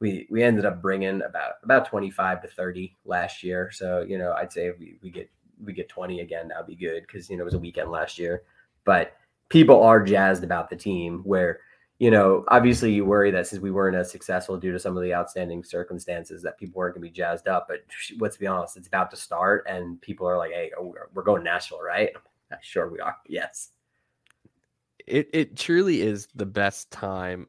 we 0.00 0.26
we 0.30 0.42
ended 0.42 0.64
up 0.64 0.82
bringing 0.82 1.22
about 1.22 1.54
about 1.62 1.86
twenty 1.86 2.10
five 2.10 2.42
to 2.42 2.48
thirty 2.48 2.96
last 3.04 3.42
year. 3.42 3.70
So 3.72 4.04
you 4.06 4.18
know, 4.18 4.32
I'd 4.32 4.52
say 4.52 4.70
we, 4.78 4.98
we 5.02 5.10
get 5.10 5.30
we 5.64 5.72
get 5.72 5.88
20 5.88 6.20
again, 6.20 6.48
that'd 6.48 6.66
be 6.66 6.76
good 6.76 7.02
because 7.06 7.30
you 7.30 7.36
know 7.36 7.42
it 7.42 7.46
was 7.46 7.54
a 7.54 7.58
weekend 7.58 7.90
last 7.90 8.18
year. 8.18 8.42
But 8.84 9.16
people 9.48 9.82
are 9.82 10.02
jazzed 10.02 10.44
about 10.44 10.70
the 10.70 10.76
team. 10.76 11.20
Where 11.24 11.60
you 11.98 12.10
know, 12.10 12.44
obviously, 12.48 12.92
you 12.92 13.04
worry 13.06 13.30
that 13.30 13.46
since 13.46 13.62
we 13.62 13.70
weren't 13.70 13.96
as 13.96 14.10
successful 14.10 14.58
due 14.58 14.72
to 14.72 14.78
some 14.78 14.96
of 14.96 15.02
the 15.02 15.14
outstanding 15.14 15.64
circumstances, 15.64 16.42
that 16.42 16.58
people 16.58 16.78
weren't 16.78 16.94
going 16.94 17.06
to 17.06 17.10
be 17.10 17.16
jazzed 17.16 17.48
up. 17.48 17.66
But 17.68 17.84
let's 18.18 18.36
be 18.36 18.46
honest, 18.46 18.76
it's 18.76 18.88
about 18.88 19.10
to 19.12 19.16
start, 19.16 19.64
and 19.68 20.00
people 20.02 20.28
are 20.28 20.36
like, 20.36 20.52
"Hey, 20.52 20.70
oh, 20.78 20.94
we're 21.14 21.22
going 21.22 21.40
to 21.40 21.44
Nashville, 21.44 21.82
right?" 21.82 22.10
Sure, 22.60 22.88
we 22.88 23.00
are. 23.00 23.16
Yes. 23.26 23.70
It 25.06 25.30
it 25.32 25.56
truly 25.56 26.02
is 26.02 26.28
the 26.34 26.46
best 26.46 26.90
time 26.90 27.48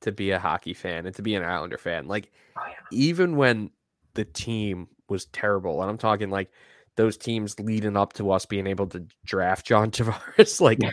to 0.00 0.12
be 0.12 0.30
a 0.30 0.38
hockey 0.38 0.74
fan 0.74 1.06
and 1.06 1.14
to 1.16 1.22
be 1.22 1.34
an 1.34 1.42
Islander 1.42 1.78
fan. 1.78 2.06
Like, 2.06 2.32
oh, 2.56 2.62
yeah. 2.66 2.74
even 2.92 3.36
when 3.36 3.70
the 4.14 4.24
team 4.24 4.88
was 5.08 5.26
terrible, 5.26 5.82
and 5.82 5.90
I'm 5.90 5.98
talking 5.98 6.30
like 6.30 6.50
those 6.96 7.16
teams 7.16 7.58
leading 7.60 7.96
up 7.96 8.12
to 8.14 8.30
us 8.30 8.46
being 8.46 8.66
able 8.66 8.86
to 8.88 9.06
draft 9.24 9.66
John 9.66 9.90
Tavares. 9.92 10.60
like, 10.60 10.78
yeah. 10.82 10.90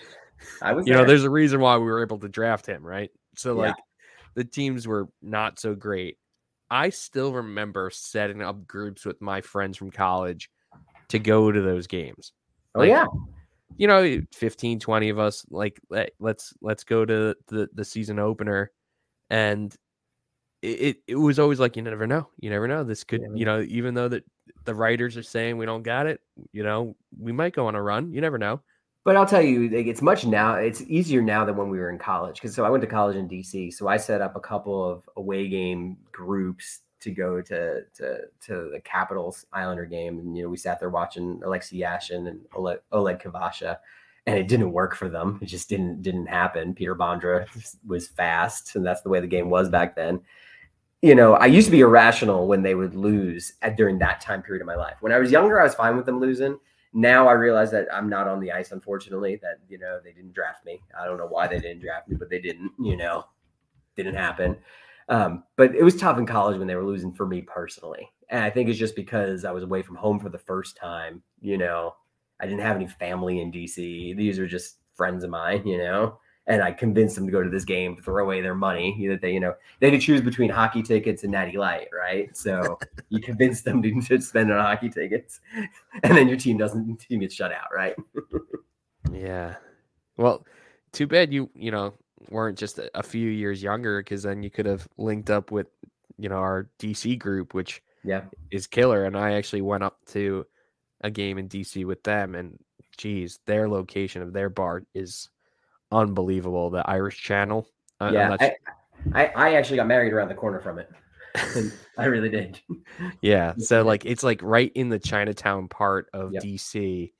I 0.62 0.74
was, 0.74 0.86
you 0.86 0.93
there. 0.93 1.01
know, 1.01 1.08
there's 1.08 1.24
a 1.24 1.30
reason 1.30 1.60
why 1.60 1.78
we 1.78 1.86
were 1.86 2.01
able 2.04 2.20
to 2.20 2.30
draft 2.30 2.66
him, 2.66 2.86
right? 2.86 3.10
So, 3.36 3.56
Yeah. 3.56 3.68
like, 3.68 3.76
the 4.36 4.43
teams 4.43 4.88
were 4.88 5.08
not 5.22 5.60
so 5.60 5.76
great. 5.76 6.18
I 6.70 6.89
still 6.89 7.34
remember 7.34 7.89
setting 7.93 8.41
up 8.41 8.66
groups 8.68 9.06
with 9.06 9.22
my 9.22 9.41
friends 9.41 9.78
from 9.78 9.91
college 9.91 10.49
to 11.10 11.20
go 11.20 11.51
to 11.51 11.62
those 11.62 11.88
games. 11.88 12.34
oh 12.76 12.80
like, 12.80 12.89
yeah, 12.89 13.06
You 13.78 13.88
know, 13.88 14.22
15, 14.34 14.80
20 14.80 15.10
of 15.10 15.20
us, 15.20 15.45
like, 15.51 15.80
let, 15.89 16.12
let's 16.20 16.54
let's 16.62 16.84
go 16.84 17.06
to 17.06 17.36
the 17.47 17.70
the 17.74 17.86
season 17.86 18.18
opener, 18.18 18.72
and 19.30 19.76
it, 20.64 20.97
it, 21.08 21.16
was 21.16 21.38
always 21.39 21.60
like 21.60 21.76
you 21.76 21.84
never 21.84 22.08
know, 22.08 22.28
you 22.39 22.49
never 22.49 22.68
know. 22.68 22.84
This 22.84 23.04
could, 23.04 23.22
never 23.22 23.36
you 23.36 23.45
know, 23.45 23.62
even 23.68 23.93
though 23.93 24.08
that 24.08 24.24
the 24.66 24.76
writers 24.76 25.18
are 25.18 25.24
saying 25.24 25.58
we 25.58 25.66
don't 25.66 25.84
got 25.84 26.08
it, 26.08 26.22
you 26.52 26.64
know, 26.64 26.96
we 27.20 27.32
might 27.32 27.54
go 27.54 27.68
on 27.68 27.76
a 27.76 27.82
run. 27.82 28.12
You 28.12 28.22
never 28.22 28.38
know. 28.38 28.62
But 29.06 29.18
I'll 29.18 29.26
tell 29.26 29.41
you, 29.41 29.70
it's 29.74 30.02
much 30.02 30.26
now. 30.26 30.56
It's 30.56 30.82
easier 30.84 31.22
now 31.22 31.44
than 31.44 31.58
when 31.58 31.70
we 31.70 31.78
were 31.78 31.89
in 31.89 31.98
college. 31.98 32.36
Because 32.36 32.56
so 32.56 32.64
I 32.64 32.70
went 32.70 32.82
to 32.82 32.88
college 32.88 33.18
in 33.18 33.28
DC, 33.28 33.74
so 33.74 33.88
I 33.88 33.98
set 33.98 34.22
up 34.22 34.38
a 34.38 34.39
couple 34.39 34.89
of 34.89 35.08
away 35.18 35.50
game 35.50 35.98
groups 36.14 36.80
to 37.02 37.12
go 37.12 37.41
to 37.41 37.82
to 37.96 38.20
to 38.46 38.70
the 38.72 38.80
Capitals 38.86 39.46
Islander 39.52 39.86
game, 39.86 40.20
and 40.20 40.38
you 40.38 40.44
know 40.44 40.50
we 40.50 40.56
sat 40.56 40.80
there 40.80 40.89
watching 40.89 41.41
Alexei 41.44 41.78
Yashin 41.78 42.30
and 42.30 42.39
Oleg, 42.56 42.80
Oleg 42.94 43.20
Kvasha, 43.20 43.78
and 44.26 44.38
it 44.38 44.48
didn't 44.48 44.72
work 44.72 44.96
for 44.96 45.10
them. 45.10 45.38
It 45.41 45.48
just 45.48 45.68
didn't 45.68 46.02
didn't 46.02 46.28
happen. 46.28 46.74
Peter 46.74 46.96
Bondra 46.96 47.46
was 47.86 48.08
fast, 48.08 48.78
and 48.78 48.86
that's 48.86 49.02
the 49.02 49.10
way 49.10 49.20
the 49.20 49.28
game 49.28 49.50
was 49.50 49.68
back 49.70 49.98
then. 49.98 50.22
You 51.04 51.14
know, 51.14 51.34
I 51.34 51.45
used 51.45 51.68
to 51.68 51.72
be 51.72 51.82
irrational 51.82 52.47
when 52.47 52.64
they 52.64 52.74
would 52.74 52.95
lose 52.95 53.54
at, 53.62 53.78
during 53.78 53.99
that 53.99 54.22
time 54.22 54.41
period 54.41 54.62
of 54.62 54.68
my 54.68 54.76
life. 54.76 54.95
When 55.01 55.12
I 55.12 55.20
was 55.20 55.32
younger, 55.32 55.60
I 55.60 55.66
was 55.66 55.76
fine 55.76 55.95
with 55.95 56.08
them 56.08 56.20
losing 56.20 56.58
now 56.93 57.28
I 57.28 57.34
realize 57.34 57.72
that 57.72 57.88
I'm 57.91 58.08
not 58.08 58.28
on 58.28 58.39
the 58.39 58.51
ice, 58.51 58.72
unfortunately, 58.72 59.39
that, 59.41 59.58
you 59.68 59.80
know, 59.80 59.99
they 60.04 60.14
didn't 60.14 60.34
draft 60.34 60.64
me. 60.64 60.80
I 60.99 61.06
don't 61.06 61.18
know 61.18 61.28
why 61.28 61.47
they 61.47 61.60
didn't 61.60 61.82
draft 61.82 62.08
me, 62.08 62.16
but 62.16 62.30
they 62.30 62.39
didn't, 62.39 62.72
you 62.80 62.95
know, 62.95 63.26
didn't 63.95 64.16
happen. 64.16 64.58
Um, 65.10 65.43
but 65.56 65.76
it 65.76 65.84
was 65.84 65.95
tough 65.95 66.20
in 66.20 66.26
college 66.28 66.58
when 66.58 66.68
they 66.68 66.76
were 66.76 66.86
losing 66.86 67.12
for 67.12 67.26
me 67.26 67.41
personally. 67.41 68.10
And 68.30 68.43
I 68.43 68.51
think 68.51 68.70
it's 68.70 68.80
just 68.80 68.95
because 68.95 69.43
I 69.43 69.51
was 69.51 69.64
away 69.64 69.82
from 69.82 69.95
home 69.95 70.20
for 70.20 70.30
the 70.30 70.38
first 70.38 70.78
time, 70.78 71.24
you 71.41 71.58
know, 71.58 71.95
I 72.39 72.45
didn't 72.45 72.62
have 72.62 72.76
any 72.76 72.88
family 72.88 73.41
in 73.41 73.51
DC. 73.51 74.16
These 74.16 74.38
are 74.38 74.47
just 74.47 74.78
friends 74.95 75.24
of 75.24 75.32
mine, 75.32 75.66
you 75.66 75.80
know, 75.80 76.20
and 76.48 76.62
I 76.62 76.72
convinced 76.72 77.16
them 77.16 77.26
to 77.26 77.32
go 77.32 77.41
to 77.44 77.50
this 77.50 77.66
game, 77.66 77.98
throw 77.98 78.24
away 78.24 78.41
their 78.41 78.56
money. 78.56 79.08
That 79.08 79.22
they, 79.22 79.34
you 79.34 79.39
know, 79.39 79.54
they 79.80 79.89
had 79.89 80.00
to 80.00 80.06
choose 80.06 80.22
between 80.22 80.50
hockey 80.50 80.84
tickets 80.84 81.24
and 81.24 81.32
Natty 81.32 81.58
Light, 81.58 81.88
right? 81.98 82.36
So 82.36 82.82
you 83.10 83.22
convince 83.22 83.62
them 83.62 83.82
to, 83.82 84.02
to 84.02 84.22
spend 84.22 84.52
on 84.52 84.60
hockey 84.60 84.89
tickets, 84.89 85.39
and 86.04 86.18
then 86.18 86.28
your 86.28 86.38
team 86.38 86.58
doesn't 86.58 86.98
team 87.00 87.20
gets 87.22 87.36
shut 87.36 87.52
out, 87.52 87.68
right? 87.76 87.96
Yeah. 89.12 89.56
Well, 90.18 90.46
too 90.94 91.08
bad 91.08 91.34
you 91.34 91.50
you 91.56 91.72
know 91.72 91.96
weren't 92.30 92.58
just 92.58 92.80
a, 92.80 92.91
a 92.98 93.04
few 93.04 93.30
years 93.30 93.64
younger 93.64 94.02
because 94.02 94.24
then 94.24 94.44
you 94.44 94.52
could 94.52 94.66
have 94.66 94.88
linked 94.98 95.30
up 95.30 95.52
with 95.52 95.68
you 96.18 96.30
know 96.30 96.38
our 96.38 96.70
DC 96.80 97.18
group, 97.20 97.54
which 97.54 97.84
Yeah, 98.04 98.26
is 98.52 98.68
killer. 98.68 99.06
And 99.06 99.18
I 99.18 99.34
actually 99.34 99.62
went 99.64 99.84
up 99.84 100.00
to 100.08 100.48
a 101.02 101.12
game 101.12 101.39
in 101.39 101.50
DC 101.50 101.86
with 101.86 102.04
them, 102.04 102.36
and 102.36 102.60
geez, 102.98 103.39
their 103.48 103.70
location 103.70 104.22
of 104.24 104.34
their 104.34 104.50
bar 104.50 104.84
is 104.96 105.30
unbelievable. 105.94 106.70
The 106.70 106.88
Irish 106.89 107.22
Channel. 107.22 107.68
I- 108.00 108.12
yeah. 108.12 108.38
I, 108.39 108.56
I 109.14 109.26
I 109.36 109.54
actually 109.56 109.78
got 109.78 109.88
married 109.88 110.14
around 110.14 110.30
the 110.30 110.36
corner 110.36 110.60
from 110.60 110.80
it. 110.80 110.89
I 111.98 112.06
really 112.06 112.30
did. 112.30 112.60
Yeah. 113.22 113.54
So 113.60 113.84
like 113.84 114.06
it's 114.06 114.24
like 114.24 114.41
right 114.44 114.72
in 114.76 114.89
the 114.89 115.00
Chinatown 115.00 115.68
part 115.68 116.10
of 116.14 116.34
Yep. 116.34 116.44
DC 116.44 117.12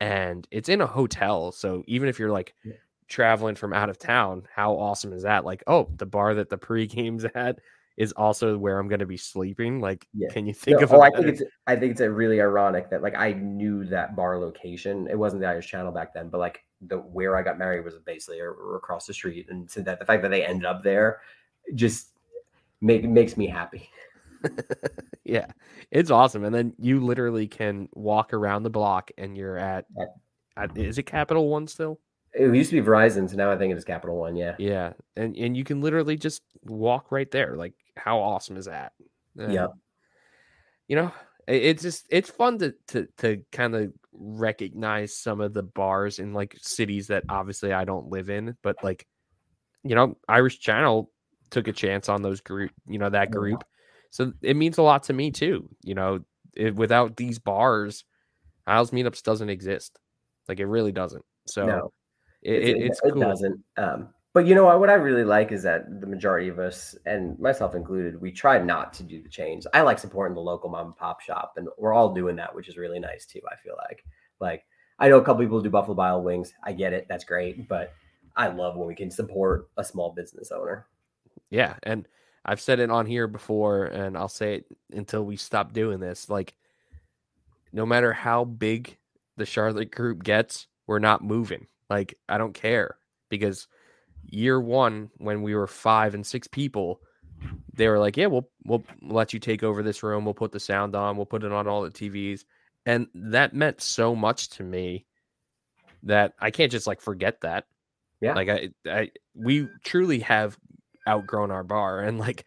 and 0.00 0.46
it's 0.50 0.68
in 0.68 0.80
a 0.80 0.86
hotel. 0.86 1.52
So 1.52 1.82
even 1.86 2.08
if 2.08 2.18
you're 2.18 2.30
like 2.30 2.54
Yeah. 2.64 2.74
traveling 3.08 3.54
from 3.54 3.72
out 3.72 3.88
of 3.90 3.98
town, 3.98 4.46
how 4.54 4.74
awesome 4.74 5.12
is 5.12 5.22
that? 5.22 5.44
Like, 5.44 5.62
oh, 5.66 5.88
the 5.96 6.06
bar 6.06 6.34
that 6.34 6.50
the 6.50 6.58
pre-game's 6.58 7.24
at 7.34 7.58
is 7.96 8.12
also 8.12 8.58
where 8.58 8.78
I'm 8.78 8.88
gonna 8.88 9.06
be 9.06 9.16
sleeping. 9.16 9.80
Like, 9.80 10.06
Yeah. 10.12 10.28
can 10.30 10.46
you 10.46 10.52
think 10.52 10.80
No, 10.80 10.84
of 10.84 10.92
oh, 10.92 11.00
I 11.00 11.10
think 11.10 11.26
it's 11.28 11.42
I 11.66 11.76
think 11.76 11.92
it's 11.92 12.02
a 12.02 12.10
really 12.10 12.40
ironic 12.42 12.90
that 12.90 13.00
like 13.02 13.16
I 13.16 13.32
knew 13.32 13.84
that 13.86 14.14
bar 14.16 14.38
location. 14.38 15.08
It 15.10 15.18
wasn't 15.18 15.40
the 15.40 15.48
Irish 15.48 15.66
Channel 15.68 15.92
back 15.92 16.12
then, 16.12 16.28
but 16.28 16.38
like 16.38 16.62
the 16.80 16.98
where 16.98 17.36
I 17.36 17.42
got 17.42 17.58
married 17.58 17.84
was 17.84 17.94
basically 18.04 18.40
a- 18.40 18.50
across 18.50 19.06
the 19.06 19.14
street, 19.14 19.46
and 19.50 19.70
so 19.70 19.80
that 19.82 19.98
the 19.98 20.04
fact 20.04 20.22
that 20.22 20.30
they 20.30 20.44
ended 20.44 20.66
up 20.66 20.82
there 20.82 21.20
just 21.74 22.08
make 22.80 23.04
makes 23.04 23.36
me 23.36 23.46
happy. 23.46 23.88
yeah, 25.24 25.46
it's 25.90 26.10
awesome. 26.10 26.44
And 26.44 26.54
then 26.54 26.74
you 26.78 27.00
literally 27.00 27.48
can 27.48 27.88
walk 27.94 28.32
around 28.32 28.62
the 28.62 28.70
block 28.70 29.10
and 29.18 29.36
you're 29.36 29.56
at, 29.56 29.86
At- 30.56 30.76
is 30.76 30.98
it 30.98 31.04
Capital 31.04 31.48
One 31.48 31.66
still? 31.66 31.98
It 32.32 32.54
used 32.54 32.70
to 32.70 32.80
be 32.80 32.86
Verizon, 32.86 33.28
so 33.30 33.36
now 33.36 33.50
I 33.50 33.56
think 33.56 33.72
it 33.72 33.78
is 33.78 33.84
Capital 33.84 34.16
One. 34.18 34.36
Yeah, 34.36 34.56
Yeah. 34.58 34.92
And 35.16 35.34
and 35.36 35.56
you 35.56 35.64
can 35.64 35.80
literally 35.80 36.16
just 36.16 36.42
walk 36.64 37.10
right 37.10 37.30
there. 37.30 37.56
Like, 37.56 37.72
how 37.96 38.18
awesome 38.20 38.56
is 38.58 38.66
that? 38.66 38.92
And, 39.38 39.52
Yep. 39.52 39.72
You 40.88 40.96
know, 40.96 41.12
it's 41.48 41.82
just 41.82 42.06
it's 42.10 42.30
fun 42.30 42.58
to 42.58 42.74
to 42.88 43.08
to 43.18 43.42
kind 43.52 43.74
of 43.74 43.92
recognize 44.18 45.16
some 45.16 45.40
of 45.40 45.52
the 45.52 45.62
bars 45.62 46.18
in 46.18 46.32
like 46.32 46.56
cities 46.60 47.08
that 47.08 47.24
obviously 47.28 47.72
I 47.72 47.84
don't 47.84 48.08
live 48.08 48.30
in, 48.30 48.56
but 48.62 48.76
like, 48.82 49.06
you 49.82 49.94
know, 49.94 50.16
Irish 50.28 50.58
Channel 50.60 51.10
took 51.50 51.68
a 51.68 51.72
chance 51.72 52.08
on 52.08 52.22
those 52.22 52.40
group, 52.40 52.72
you 52.86 52.98
know, 52.98 53.10
that 53.10 53.30
group. 53.30 53.64
So 54.10 54.32
it 54.42 54.56
means 54.56 54.78
a 54.78 54.82
lot 54.82 55.04
to 55.04 55.12
me 55.12 55.30
too. 55.30 55.68
You 55.82 55.94
know, 55.94 56.20
it, 56.54 56.74
without 56.74 57.16
these 57.16 57.38
bars, 57.38 58.04
Isles 58.66 58.90
Meetups 58.90 59.22
doesn't 59.22 59.50
exist. 59.50 59.98
Like 60.48 60.60
it 60.60 60.66
really 60.66 60.92
doesn't. 60.92 61.24
So 61.46 61.66
no, 61.66 61.92
it, 62.42 62.54
it, 62.54 62.76
it's 62.78 63.00
it 63.04 63.12
cool. 63.12 63.20
doesn't. 63.20 63.60
Um, 63.76 64.08
But 64.36 64.46
you 64.46 64.54
know 64.54 64.64
what? 64.64 64.80
What 64.80 64.90
I 64.90 64.96
really 64.96 65.24
like 65.24 65.50
is 65.50 65.62
that 65.62 66.02
the 66.02 66.06
majority 66.06 66.48
of 66.48 66.58
us, 66.58 66.94
and 67.06 67.38
myself 67.38 67.74
included, 67.74 68.20
we 68.20 68.30
try 68.30 68.58
not 68.58 68.92
to 68.92 69.02
do 69.02 69.22
the 69.22 69.30
chains. 69.30 69.66
I 69.72 69.80
like 69.80 69.98
supporting 69.98 70.34
the 70.34 70.42
local 70.42 70.68
mom 70.68 70.88
and 70.88 70.94
pop 70.96 71.22
shop, 71.22 71.54
and 71.56 71.68
we're 71.78 71.94
all 71.94 72.12
doing 72.12 72.36
that, 72.36 72.54
which 72.54 72.68
is 72.68 72.76
really 72.76 72.98
nice 72.98 73.24
too. 73.24 73.40
I 73.50 73.56
feel 73.56 73.76
like, 73.88 74.04
like 74.38 74.66
I 74.98 75.08
know 75.08 75.16
a 75.16 75.24
couple 75.24 75.42
people 75.42 75.62
do 75.62 75.70
Buffalo 75.70 75.96
Wild 75.96 76.22
Wings. 76.22 76.52
I 76.62 76.74
get 76.74 76.92
it, 76.92 77.06
that's 77.08 77.24
great, 77.24 77.54
mm-hmm. 77.54 77.66
but 77.66 77.94
I 78.36 78.48
love 78.48 78.76
when 78.76 78.86
we 78.86 78.94
can 78.94 79.10
support 79.10 79.70
a 79.78 79.82
small 79.82 80.12
business 80.12 80.52
owner. 80.52 80.86
Yeah, 81.48 81.76
and 81.84 82.06
I've 82.44 82.60
said 82.60 82.78
it 82.78 82.90
on 82.90 83.06
here 83.06 83.28
before, 83.28 83.86
and 83.86 84.18
I'll 84.18 84.28
say 84.28 84.56
it 84.56 84.66
until 84.92 85.24
we 85.24 85.36
stop 85.36 85.72
doing 85.72 85.98
this. 85.98 86.28
Like, 86.28 86.52
no 87.72 87.86
matter 87.86 88.12
how 88.12 88.44
big 88.44 88.98
the 89.38 89.46
Charlotte 89.46 89.92
group 89.92 90.22
gets, 90.22 90.66
we're 90.86 90.98
not 90.98 91.24
moving. 91.24 91.68
Like, 91.88 92.18
I 92.28 92.36
don't 92.36 92.52
care 92.52 92.98
because 93.30 93.66
year 94.28 94.60
one, 94.60 95.10
when 95.18 95.42
we 95.42 95.54
were 95.54 95.66
five 95.66 96.14
and 96.14 96.26
six 96.26 96.46
people, 96.46 97.00
they 97.74 97.88
were 97.88 97.98
like, 97.98 98.16
"Yeah, 98.16 98.26
we'll 98.26 98.48
we'll 98.64 98.84
let 99.02 99.32
you 99.32 99.38
take 99.38 99.62
over 99.62 99.82
this 99.82 100.02
room. 100.02 100.24
We'll 100.24 100.34
put 100.34 100.52
the 100.52 100.60
sound 100.60 100.94
on. 100.94 101.16
We'll 101.16 101.26
put 101.26 101.44
it 101.44 101.52
on 101.52 101.66
all 101.66 101.82
the 101.82 101.90
TVs," 101.90 102.44
and 102.84 103.08
that 103.14 103.54
meant 103.54 103.80
so 103.80 104.14
much 104.14 104.50
to 104.50 104.62
me 104.62 105.06
that 106.02 106.34
I 106.40 106.50
can't 106.50 106.72
just 106.72 106.86
like 106.86 107.00
forget 107.00 107.40
that. 107.42 107.66
Yeah, 108.20 108.34
like 108.34 108.48
I, 108.48 108.70
I, 108.86 109.10
we 109.34 109.68
truly 109.84 110.20
have 110.20 110.56
outgrown 111.08 111.50
our 111.50 111.64
bar, 111.64 112.00
and 112.04 112.18
like 112.18 112.46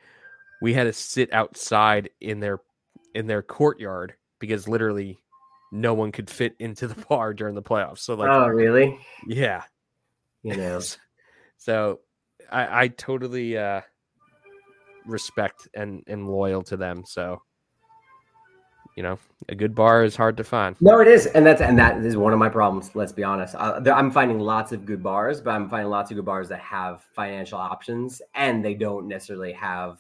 we 0.61 0.73
had 0.73 0.86
to 0.86 0.93
sit 0.93 1.32
outside 1.34 2.09
in 2.19 2.39
their 2.39 2.59
in 3.13 3.27
their 3.27 3.41
courtyard 3.41 4.13
because 4.39 4.67
literally 4.67 5.19
no 5.71 5.93
one 5.93 6.11
could 6.11 6.30
fit 6.30 6.55
into 6.59 6.88
the 6.88 7.05
bar 7.09 7.34
during 7.34 7.55
the 7.55 7.61
playoffs. 7.61 7.99
So 7.99 8.15
like, 8.15 8.30
oh 8.32 8.47
really? 8.47 8.97
Yeah, 9.27 9.63
you 10.43 10.55
know. 10.55 10.82
so 11.60 11.99
I, 12.51 12.84
I 12.84 12.88
totally 12.88 13.57
uh, 13.57 13.82
respect 15.05 15.68
and 15.76 16.03
and 16.07 16.28
loyal 16.28 16.64
to 16.64 16.78
them. 16.78 17.03
So 17.05 17.41
you 18.95 19.03
know, 19.03 19.20
a 19.47 19.55
good 19.55 19.76
bar 19.76 20.03
is 20.03 20.16
hard 20.16 20.36
to 20.38 20.43
find. 20.43 20.76
No, 20.82 20.99
it 20.99 21.07
is, 21.07 21.28
and 21.28 21.45
that's 21.45 21.62
and 21.62 21.78
that 21.78 22.03
is 22.03 22.18
one 22.18 22.34
of 22.34 22.39
my 22.39 22.49
problems. 22.49 22.95
Let's 22.95 23.12
be 23.12 23.24
honest. 23.24 23.55
I, 23.55 23.80
I'm 23.91 24.12
finding 24.12 24.39
lots 24.39 24.72
of 24.72 24.86
good 24.86 25.03
bars, 25.03 25.39
but 25.39 25.51
I'm 25.51 25.70
finding 25.70 25.89
lots 25.89 26.12
of 26.12 26.16
good 26.16 26.26
bars 26.26 26.49
that 26.49 26.60
have 26.60 27.03
financial 27.16 27.60
options, 27.60 28.22
and 28.36 28.66
they 28.66 28.74
don't 28.74 29.07
necessarily 29.07 29.53
have 29.53 29.99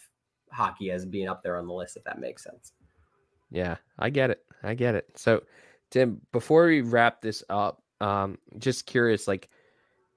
hockey 0.51 0.91
as 0.91 1.05
being 1.05 1.27
up 1.27 1.43
there 1.43 1.57
on 1.57 1.67
the 1.67 1.73
list. 1.73 1.97
If 1.97 2.03
that 2.05 2.19
makes 2.19 2.43
sense. 2.43 2.73
Yeah, 3.51 3.77
I 3.97 4.09
get 4.09 4.31
it. 4.31 4.43
I 4.63 4.73
get 4.73 4.95
it. 4.95 5.07
So, 5.15 5.43
Tim, 5.91 6.21
before 6.31 6.65
we 6.67 6.81
wrap 6.81 7.21
this 7.21 7.43
up, 7.49 7.81
um, 8.01 8.37
just 8.57 8.85
curious, 8.85 9.27
like, 9.27 9.49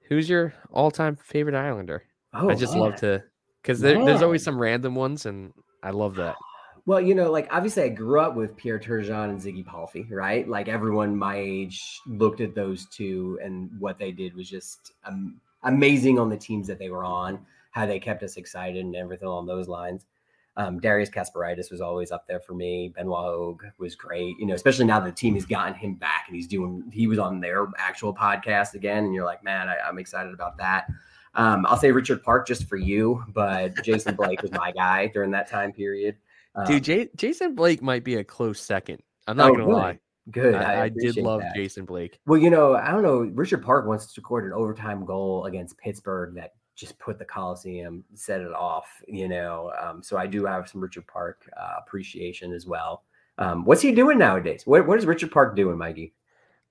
who's 0.07 0.29
your 0.29 0.53
all-time 0.71 1.15
favorite 1.15 1.55
Islander? 1.55 2.03
Oh, 2.33 2.49
I 2.49 2.55
just 2.55 2.73
man. 2.73 2.81
love 2.81 2.95
to, 2.97 3.23
because 3.61 3.79
there, 3.79 4.03
there's 4.03 4.21
always 4.21 4.43
some 4.43 4.59
random 4.59 4.95
ones, 4.95 5.25
and 5.25 5.53
I 5.81 5.91
love 5.91 6.15
that. 6.15 6.35
Well, 6.85 6.99
you 6.99 7.15
know, 7.15 7.31
like 7.31 7.47
obviously 7.49 7.83
I 7.83 7.87
grew 7.87 8.19
up 8.19 8.35
with 8.35 8.57
Pierre 8.57 8.77
Turgeon 8.77 9.29
and 9.29 9.39
Ziggy 9.39 9.65
Palffy, 9.65 10.05
right? 10.11 10.45
Like 10.45 10.67
everyone 10.67 11.15
my 11.15 11.37
age 11.37 12.01
looked 12.05 12.41
at 12.41 12.55
those 12.55 12.87
two 12.87 13.39
and 13.41 13.69
what 13.79 13.97
they 13.97 14.11
did 14.11 14.35
was 14.35 14.49
just 14.49 14.91
um, 15.05 15.39
amazing 15.63 16.19
on 16.19 16.27
the 16.27 16.35
teams 16.35 16.67
that 16.67 16.79
they 16.79 16.89
were 16.89 17.05
on, 17.05 17.39
how 17.71 17.85
they 17.85 18.01
kept 18.01 18.21
us 18.21 18.35
excited 18.35 18.83
and 18.83 18.97
everything 18.97 19.29
along 19.29 19.45
those 19.45 19.69
lines. 19.69 20.07
Um, 20.55 20.79
Darius 20.79 21.09
Kasparaitis 21.09 21.71
was 21.71 21.81
always 21.81 22.11
up 22.11 22.27
there 22.27 22.39
for 22.39 22.53
me. 22.53 22.93
Benoit 22.95 23.23
Hogue 23.23 23.63
was 23.79 23.95
great, 23.95 24.35
you 24.37 24.45
know, 24.45 24.53
especially 24.53 24.85
now 24.85 24.99
that 24.99 25.07
the 25.07 25.15
team 25.15 25.33
has 25.33 25.45
gotten 25.45 25.73
him 25.73 25.95
back 25.95 26.25
and 26.27 26.35
he's 26.35 26.47
doing, 26.47 26.83
he 26.91 27.07
was 27.07 27.17
on 27.17 27.39
their 27.39 27.67
actual 27.77 28.13
podcast 28.13 28.75
again. 28.75 29.05
And 29.05 29.13
you're 29.15 29.25
like, 29.25 29.43
man, 29.43 29.67
I, 29.67 29.77
I'm 29.87 29.97
excited 29.97 30.33
about 30.33 30.57
that. 30.57 30.87
Um, 31.35 31.65
I'll 31.67 31.77
say 31.77 31.91
Richard 31.91 32.21
Park 32.23 32.47
just 32.47 32.67
for 32.67 32.77
you, 32.77 33.23
but 33.33 33.81
Jason 33.83 34.15
Blake 34.15 34.43
was 34.43 34.51
my 34.51 34.71
guy 34.71 35.07
during 35.07 35.31
that 35.31 35.49
time 35.49 35.71
period. 35.71 36.15
Uh, 36.53 36.65
Dude, 36.65 36.83
J- 36.83 37.09
Jason 37.15 37.55
Blake 37.55 37.81
might 37.81 38.03
be 38.03 38.15
a 38.15 38.23
close 38.23 38.61
second. 38.61 39.01
I'm 39.27 39.37
not 39.37 39.49
oh, 39.49 39.55
gonna 39.55 39.67
lie. 39.67 39.99
Good. 40.31 40.55
I, 40.55 40.73
I, 40.73 40.83
I 40.83 40.89
did 40.89 41.17
love 41.17 41.41
that. 41.41 41.55
Jason 41.55 41.85
Blake. 41.85 42.19
Well, 42.25 42.39
you 42.39 42.49
know, 42.49 42.75
I 42.75 42.91
don't 42.91 43.03
know. 43.03 43.19
Richard 43.33 43.63
Park 43.63 43.87
once 43.87 44.07
scored 44.07 44.45
an 44.45 44.53
overtime 44.53 45.05
goal 45.05 45.45
against 45.45 45.77
Pittsburgh 45.77 46.35
that 46.35 46.53
just 46.75 46.97
put 46.99 47.19
the 47.19 47.25
Coliseum, 47.25 48.03
set 48.13 48.41
it 48.41 48.53
off. 48.53 48.87
You 49.07 49.27
know, 49.27 49.71
um, 49.81 50.01
so 50.03 50.17
I 50.17 50.27
do 50.27 50.45
have 50.45 50.69
some 50.69 50.81
Richard 50.81 51.07
Park 51.07 51.49
uh, 51.59 51.75
appreciation 51.79 52.53
as 52.53 52.65
well. 52.65 53.03
Um, 53.37 53.65
what's 53.65 53.81
he 53.81 53.91
doing 53.91 54.17
nowadays? 54.17 54.65
What 54.65 54.87
What 54.87 54.97
is 54.97 55.05
Richard 55.05 55.31
Park 55.31 55.55
doing, 55.55 55.77
Mikey? 55.77 56.13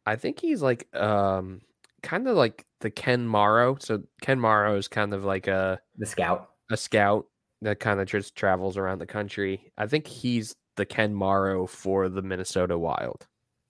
I 0.07 0.17
think 0.17 0.41
he's 0.41 0.63
like 0.63 0.93
um, 0.95 1.61
kind 2.03 2.27
of 2.29 2.37
like 2.37 2.67
the 2.81 2.91
Ken 2.91 3.27
Morrow. 3.27 3.77
So 3.81 4.03
Ken 4.21 4.39
Morrow 4.39 4.77
is 4.77 4.89
kind 4.89 5.15
of 5.15 5.25
like 5.25 5.47
a 5.47 5.81
the 5.99 6.07
scout, 6.07 6.51
a 6.71 6.77
scout 6.77 7.27
that 7.63 7.81
kind 7.81 8.01
of 8.01 8.09
just 8.09 8.35
travels 8.35 8.77
around 8.77 8.99
the 8.99 9.07
country. 9.07 9.73
I 9.79 9.87
think 9.87 10.07
he's 10.07 10.55
the 10.77 10.85
Ken 10.85 11.15
Morrow 11.15 11.67
for 11.67 12.09
the 12.09 12.23
Minnesota 12.23 12.79
Wild. 12.79 13.27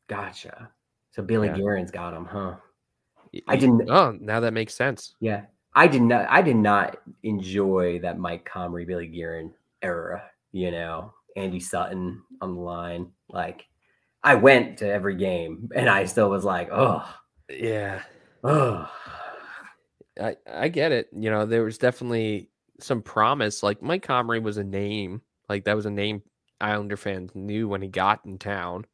Gotcha. 0.09 0.71
So 1.11 1.23
Billy 1.23 1.49
yeah. 1.49 1.57
Guerin's 1.57 1.91
got 1.91 2.15
him, 2.15 2.25
huh? 2.25 2.57
I 3.49 3.57
didn't. 3.57 3.89
Oh, 3.91 4.17
now 4.21 4.41
that 4.41 4.53
makes 4.53 4.75
sense. 4.75 5.15
Yeah, 5.21 5.43
I 5.75 5.87
did 5.87 6.03
not. 6.03 6.27
I 6.29 6.43
did 6.43 6.57
not 6.57 6.99
enjoy 7.23 8.01
that 8.01 8.19
Mike 8.19 8.49
Comrie, 8.51 8.87
Billy 8.87 9.07
Guerin 9.07 9.53
era. 9.81 10.23
You 10.53 10.71
know, 10.71 11.15
Andy 11.37 11.61
Sutton 11.61 12.23
on 12.41 12.55
the 12.55 12.61
line. 12.61 13.11
Like, 13.29 13.67
I 14.23 14.35
went 14.35 14.79
to 14.79 14.89
every 14.89 15.17
game, 15.17 15.71
and 15.75 15.89
I 15.89 16.05
still 16.05 16.29
was 16.29 16.45
like, 16.45 16.69
oh, 16.71 17.03
yeah, 17.49 18.03
oh. 18.45 18.91
I 20.21 20.37
I 20.51 20.69
get 20.69 20.93
it. 20.93 21.09
You 21.13 21.31
know, 21.31 21.47
there 21.47 21.65
was 21.65 21.79
definitely 21.79 22.51
some 22.81 23.03
promise. 23.03 23.63
Like 23.63 23.83
Mike 23.83 24.07
Comrie 24.07 24.43
was 24.43 24.59
a 24.59 24.65
name, 24.65 25.23
like 25.49 25.65
that 25.65 25.77
was 25.77 25.87
a 25.87 25.91
name 25.91 26.23
Islander 26.61 26.97
fans 26.97 27.35
knew 27.35 27.69
when 27.69 27.83
he 27.83 27.89
got 27.89 28.25
in 28.25 28.39
town. 28.39 28.87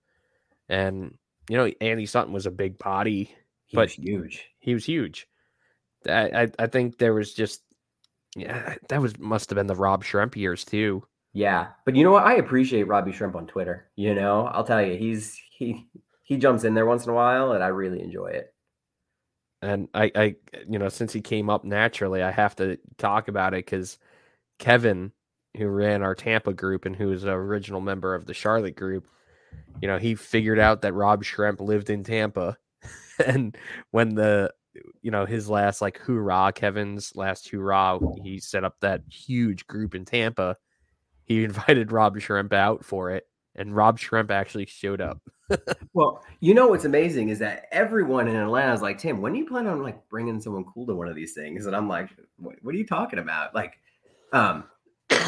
And 0.69 1.17
you 1.49 1.57
know, 1.57 1.71
Andy 1.81 2.07
Sutton 2.07 2.33
was 2.33 2.47
a 2.47 2.51
big 2.51 2.79
body, 2.79 3.35
he 3.67 3.77
but 3.77 3.91
huge. 3.91 4.45
He 4.59 4.75
was 4.75 4.85
huge. 4.85 5.27
I, 6.07 6.49
I, 6.59 6.67
think 6.67 6.99
there 6.99 7.15
was 7.15 7.35
just 7.35 7.63
yeah, 8.37 8.77
that 8.89 9.03
was 9.03 9.19
must 9.19 9.51
have 9.51 9.57
been 9.57 9.67
the 9.67 9.75
Rob 9.75 10.05
Schremp 10.05 10.37
years 10.37 10.65
too. 10.65 11.05
Yeah, 11.33 11.69
but 11.85 11.97
you 11.97 12.05
know 12.05 12.13
what? 12.13 12.25
I 12.25 12.35
appreciate 12.35 12.85
Robbie 12.85 13.13
Schremp 13.13 13.35
on 13.35 13.47
Twitter. 13.47 13.91
You 13.97 14.15
know, 14.15 14.47
I'll 14.47 14.65
tell 14.65 14.83
you, 14.83 14.97
he's 14.97 15.41
he 15.51 15.89
he 16.23 16.37
jumps 16.37 16.65
in 16.65 16.75
there 16.75 16.87
once 16.87 17.05
in 17.05 17.11
a 17.11 17.15
while, 17.15 17.53
and 17.53 17.65
I 17.65 17.69
really 17.69 18.01
enjoy 18.01 18.29
it 18.29 18.55
and 19.63 19.89
I, 19.95 20.11
I, 20.15 20.35
you 20.69 20.79
know, 20.79 20.89
since 20.89 21.13
he 21.13 21.21
came 21.21 21.51
up 21.51 21.65
naturally, 21.65 22.23
I 22.23 22.31
have 22.31 22.55
to 22.57 22.79
talk 22.97 23.29
about 23.29 23.55
it 23.55 23.65
because 23.65 23.99
Kevin, 24.59 25.13
who 25.57 25.67
ran 25.67 26.03
our 26.03 26.15
Tampa 26.15 26.53
group 26.53 26.85
and 26.85 26.95
who 26.95 27.09
was 27.09 27.25
an 27.25 27.31
original 27.31 27.81
member 27.81 28.15
of 28.15 28.27
the 28.27 28.35
Charlotte 28.35 28.77
group, 28.77 29.09
you 29.83 29.89
know, 29.89 29.99
he 29.99 30.15
figured 30.15 30.59
out 30.59 30.83
that 30.83 30.95
Rob 30.95 31.25
Schremp 31.25 31.61
lived 31.61 31.91
in 31.91 32.05
Tampa, 32.05 32.57
and 33.25 33.57
when 33.91 34.15
the, 34.15 34.53
you 35.03 35.11
know, 35.11 35.27
his 35.27 35.49
last 35.49 35.81
like 35.81 35.99
hoorah, 35.99 36.53
Kevin's 36.55 37.15
last 37.15 37.49
hoorah, 37.49 37.99
he 38.23 38.39
set 38.39 38.65
up 38.65 38.77
that 38.81 39.03
huge 39.11 39.67
group 39.67 39.95
in 39.95 40.05
Tampa. 40.05 40.57
He 41.25 41.45
invited 41.45 41.93
Rob 41.93 42.17
Schremp 42.19 42.53
out 42.53 42.85
for 42.85 43.11
it, 43.11 43.27
and 43.55 43.75
Rob 43.75 43.99
Schremp 43.99 44.31
actually 44.31 44.67
showed 44.67 45.01
up. 45.01 45.21
well, 45.95 46.23
you 46.41 46.55
know 46.55 46.69
what's 46.69 46.85
amazing 46.85 47.31
is 47.31 47.39
that 47.39 47.67
everyone 47.73 48.29
in 48.29 48.37
Atlanta 48.37 48.73
is 48.75 48.83
like, 48.83 48.99
Tim, 48.99 49.21
when 49.21 49.33
do 49.33 49.39
you 49.39 49.47
plan 49.47 49.67
on 49.67 49.83
like 49.83 50.09
bringing 50.09 50.41
someone 50.41 50.65
cool 50.65 50.87
to 50.87 50.95
one 50.95 51.09
of 51.09 51.15
these 51.15 51.33
things? 51.33 51.67
And 51.67 51.75
I'm 51.75 51.89
like, 51.89 52.11
what, 52.37 52.57
what 52.63 52.75
are 52.75 52.79
you 52.79 52.87
talking 52.87 53.19
about? 53.19 53.55
Like, 53.55 53.79
um, 54.33 54.65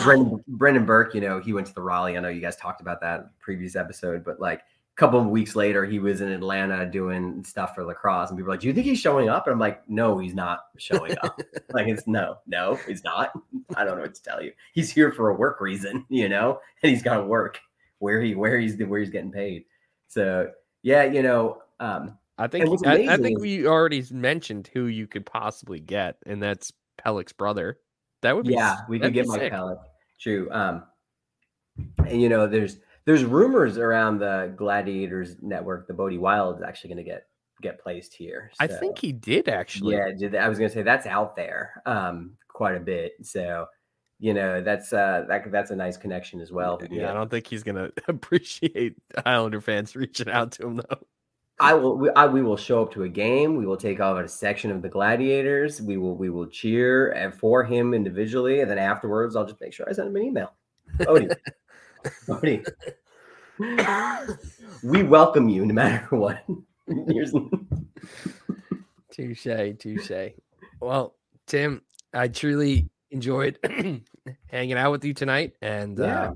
Brendan, 0.03 0.45
Brendan 0.47 0.85
Burke, 0.85 1.15
you 1.15 1.23
know, 1.23 1.41
he 1.41 1.53
went 1.53 1.67
to 1.69 1.75
the 1.75 1.81
Raleigh. 1.81 2.17
I 2.17 2.21
know 2.21 2.29
you 2.29 2.41
guys 2.41 2.57
talked 2.57 2.83
about 2.83 3.01
that 3.01 3.39
previous 3.39 3.77
episode, 3.77 4.25
but 4.25 4.41
like 4.41 4.63
couple 5.01 5.19
of 5.19 5.29
weeks 5.29 5.57
later, 5.57 5.87
he 5.87 5.99
was 5.99 6.21
in 6.21 6.31
Atlanta 6.31 6.85
doing 6.85 7.43
stuff 7.43 7.75
for 7.75 7.85
lacrosse, 7.85 8.29
and 8.29 8.39
people 8.39 8.49
were 8.49 8.53
like, 8.53 8.61
"Do 8.61 8.67
you 8.67 8.75
think 8.75 8.87
he's 8.87 9.01
showing 9.01 9.31
up?" 9.31 9.47
And 9.47 9.55
I'm 9.55 9.59
like, 9.59 9.89
"No, 9.89 10.19
he's 10.19 10.35
not 10.35 10.67
showing 10.77 11.17
up. 11.23 11.41
like, 11.73 11.89
it's 11.89 12.07
no, 12.07 12.37
no, 12.47 12.79
he's 12.87 13.03
not. 13.03 13.33
I 13.77 13.85
don't 13.85 13.97
know 13.97 14.03
what 14.03 14.15
to 14.15 14.23
tell 14.23 14.43
you. 14.43 14.53
He's 14.75 14.93
here 14.93 15.11
for 15.11 15.31
a 15.31 15.35
work 15.35 15.63
reason, 15.63 16.05
you 16.11 16.29
know, 16.29 16.61
and 16.83 16.91
he's 16.91 17.03
got 17.03 17.17
to 17.17 17.25
work 17.25 17.59
where 17.99 18.21
he 18.21 18.35
where 18.35 18.61
he's 18.61 18.77
where 18.77 19.01
he's 19.01 19.09
getting 19.09 19.33
paid. 19.33 19.65
So 20.09 20.51
yeah, 20.83 21.05
you 21.05 21.23
know, 21.23 21.63
um, 21.81 22.19
I 22.37 22.47
think 22.47 22.87
I, 22.87 23.15
I, 23.15 23.17
think 23.17 23.41
we 23.41 23.67
already 23.67 24.05
mentioned 24.11 24.69
who 24.75 24.85
you 24.85 25.07
could 25.07 25.25
possibly 25.25 25.81
get, 25.81 26.19
and 26.27 26.43
that's 26.43 26.75
Pelech's 27.03 27.33
brother. 27.33 27.79
That 28.21 28.37
would 28.37 28.47
be 28.47 28.53
yeah, 28.53 28.77
we 28.87 29.01
could 29.01 29.15
get 29.15 29.27
Mike 29.27 29.51
Pelech. 29.51 29.81
True. 30.21 30.51
Um, 30.53 30.83
and 32.07 32.21
you 32.21 32.29
know, 32.29 32.47
there's 32.47 32.77
there's 33.05 33.25
rumors 33.25 33.79
around 33.79 34.19
the 34.19 34.53
Gladiators 34.57 35.37
network. 35.41 35.87
The 35.87 35.95
Bode 35.95 36.17
Wilde 36.19 36.57
is 36.57 36.63
actually 36.63 36.95
going 36.95 37.05
to 37.05 37.11
get 37.11 37.27
get 37.63 37.79
placed 37.79 38.15
here. 38.15 38.51
So, 38.55 38.65
I 38.65 38.67
think 38.67 38.99
he 38.99 39.13
did 39.13 39.49
actually. 39.49 39.97
Yeah, 39.97 40.11
did 40.17 40.35
I 40.35 40.49
was 40.49 40.59
going 40.59 40.71
to 40.71 40.75
say 40.75 40.83
that's 40.83 41.07
out 41.07 41.37
there 41.37 41.83
um, 41.87 42.33
quite 42.49 42.77
a 42.77 42.81
bit. 42.81 43.13
So 43.23 43.67
you 44.19 44.35
know 44.35 44.61
that's 44.61 44.93
uh 44.93 45.25
that 45.29 45.51
that's 45.51 45.71
a 45.71 45.77
nice 45.77 45.97
connection 45.97 46.41
as 46.41 46.53
well. 46.53 46.81
Yeah, 46.91 47.11
I 47.11 47.15
don't 47.15 47.31
think 47.31 47.47
he's 47.47 47.63
gonna 47.63 47.91
appreciate 48.09 48.97
Islander 49.25 49.61
fans 49.61 49.97
reaching 49.97 50.29
out 50.29 50.53
to 50.53 50.67
him 50.67 50.77
though. 50.77 50.99
I 51.59 51.75
will. 51.75 51.99
We, 51.99 52.11
I, 52.17 52.27
we 52.27 52.43
will 52.43 52.57
show 52.57 52.83
up 52.83 52.93
to 52.95 53.03
a 53.03 53.09
game. 53.09 53.57
We 53.57 53.67
will 53.67 53.77
take 53.77 54.01
over 54.01 54.25
a 54.25 54.29
section 54.29 54.71
of 54.71 54.81
the 54.81 54.89
gladiators. 54.89 55.81
We 55.83 55.99
will. 55.99 56.17
We 56.17 56.31
will 56.31 56.47
cheer 56.47 57.13
and 57.13 57.35
for 57.35 57.65
him 57.65 57.93
individually, 57.93 58.61
and 58.61 58.71
then 58.71 58.79
afterwards, 58.79 59.37
I'll 59.37 59.45
just 59.45 59.61
make 59.61 59.75
sure 59.75 59.87
I 59.89 59.93
send 59.93 60.09
him 60.09 60.17
an 60.17 60.23
email. 60.23 60.55
Odie, 61.01 61.35
Odie, 62.29 62.65
we 64.83 65.03
welcome 65.03 65.49
you 65.49 65.65
no 65.67 65.75
matter 65.75 66.07
what. 66.17 66.45
Touche, 69.11 69.47
touche. 69.79 70.33
Well, 70.81 71.15
Tim, 71.47 71.83
I 72.15 72.29
truly 72.29 72.89
enjoyed 73.11 73.59
hanging 74.47 74.77
out 74.77 74.91
with 74.93 75.05
you 75.05 75.15
tonight, 75.15 75.55
and 75.61 75.99
Yeah. 75.99 76.31
uh, 76.31 76.35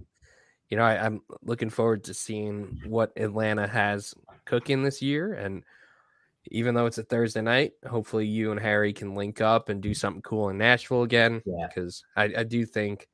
you 0.70 0.76
know, 0.76 0.84
I, 0.84 1.04
I'm 1.04 1.20
looking 1.42 1.70
forward 1.70 2.04
to 2.04 2.14
seeing 2.14 2.80
what 2.86 3.12
Atlanta 3.16 3.66
has 3.66 4.14
cooking 4.44 4.82
this 4.82 5.00
year. 5.00 5.34
And 5.34 5.62
even 6.50 6.74
though 6.74 6.86
it's 6.86 6.98
a 6.98 7.04
Thursday 7.04 7.42
night, 7.42 7.72
hopefully 7.88 8.26
you 8.26 8.50
and 8.50 8.58
Harry 8.58 8.92
can 8.92 9.14
link 9.14 9.40
up 9.40 9.68
and 9.68 9.80
do 9.80 9.94
something 9.94 10.22
cool 10.22 10.48
in 10.48 10.58
Nashville 10.58 11.02
again. 11.02 11.42
Yeah. 11.46 11.68
because 11.68 12.04
I, 12.16 12.24
I 12.38 12.42
do 12.44 12.64
think 12.66 13.08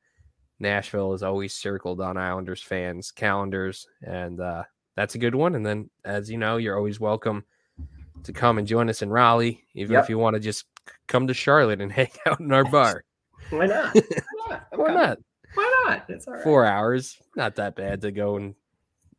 Nashville 0.61 1.13
is 1.13 1.23
always 1.23 1.53
circled 1.53 1.99
on 2.01 2.17
Islanders 2.17 2.61
fans' 2.61 3.11
calendars, 3.11 3.87
and 4.01 4.39
uh, 4.39 4.63
that's 4.95 5.15
a 5.15 5.19
good 5.19 5.35
one. 5.35 5.55
And 5.55 5.65
then, 5.65 5.89
as 6.05 6.29
you 6.29 6.37
know, 6.37 6.57
you're 6.57 6.77
always 6.77 6.99
welcome 6.99 7.43
to 8.23 8.31
come 8.31 8.57
and 8.59 8.67
join 8.67 8.89
us 8.89 9.01
in 9.01 9.09
Raleigh, 9.09 9.63
even 9.73 9.93
Yep. 9.95 10.03
if 10.03 10.09
you 10.09 10.17
want 10.17 10.35
to 10.35 10.39
just 10.39 10.65
come 11.07 11.27
to 11.27 11.33
Charlotte 11.33 11.81
and 11.81 11.91
hang 11.99 12.09
out 12.27 12.39
in 12.39 12.51
our 12.51 12.63
bar. 12.63 13.03
Why 13.49 13.65
not? 13.65 13.95
Why 13.95 14.47
not? 14.49 14.67
Why 14.75 14.93
not? 14.93 15.17
Why 15.55 15.83
not? 15.87 16.05
It's 16.09 16.27
all 16.27 16.35
right. 16.35 16.43
Four 16.43 16.65
hours, 16.65 17.17
not 17.35 17.55
that 17.55 17.75
bad 17.75 18.01
to 18.01 18.11
go 18.11 18.37
and 18.37 18.55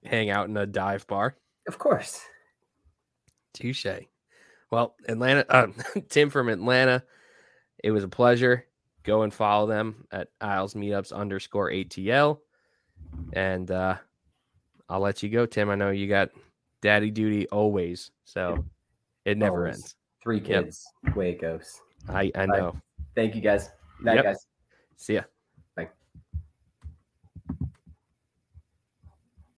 hang 0.04 0.30
out 0.30 0.48
in 0.48 0.56
a 0.56 0.64
dive 0.66 1.06
bar. 1.06 1.36
Of 1.66 1.78
course. 1.78 2.20
Touche. 3.52 3.86
Well, 4.70 4.94
Atlanta, 5.06 5.44
um, 5.50 5.74
Tim 6.08 6.30
from 6.30 6.48
Atlanta, 6.48 7.02
it 7.84 7.90
was 7.90 8.04
a 8.04 8.08
pleasure. 8.08 8.64
Go 9.04 9.22
and 9.22 9.34
follow 9.34 9.66
them 9.66 10.06
at 10.12 10.28
Isles 10.40 10.74
Meetups 10.74 11.12
underscore 11.12 11.70
ATL. 11.70 12.38
And 13.32 13.70
uh, 13.70 13.96
I'll 14.88 15.00
let 15.00 15.22
you 15.22 15.28
go, 15.28 15.44
Tim. 15.46 15.70
I 15.70 15.74
know 15.74 15.90
you 15.90 16.06
got 16.08 16.30
daddy 16.82 17.10
duty 17.10 17.48
always, 17.48 18.10
so 18.24 18.64
it 19.24 19.38
never 19.38 19.66
Always. 19.66 19.74
ends. 19.76 19.96
Three 20.22 20.36
Yep. 20.38 20.44
kids. 20.64 20.86
Way 21.16 21.30
it 21.30 21.40
goes. 21.40 21.80
I, 22.08 22.30
I 22.34 22.46
know. 22.46 22.76
Thank 23.14 23.34
you 23.34 23.40
guys. 23.40 23.70
Night, 24.00 24.16
Yep. 24.16 24.24
guys. 24.24 24.46
See 24.96 25.14
ya. 25.14 25.22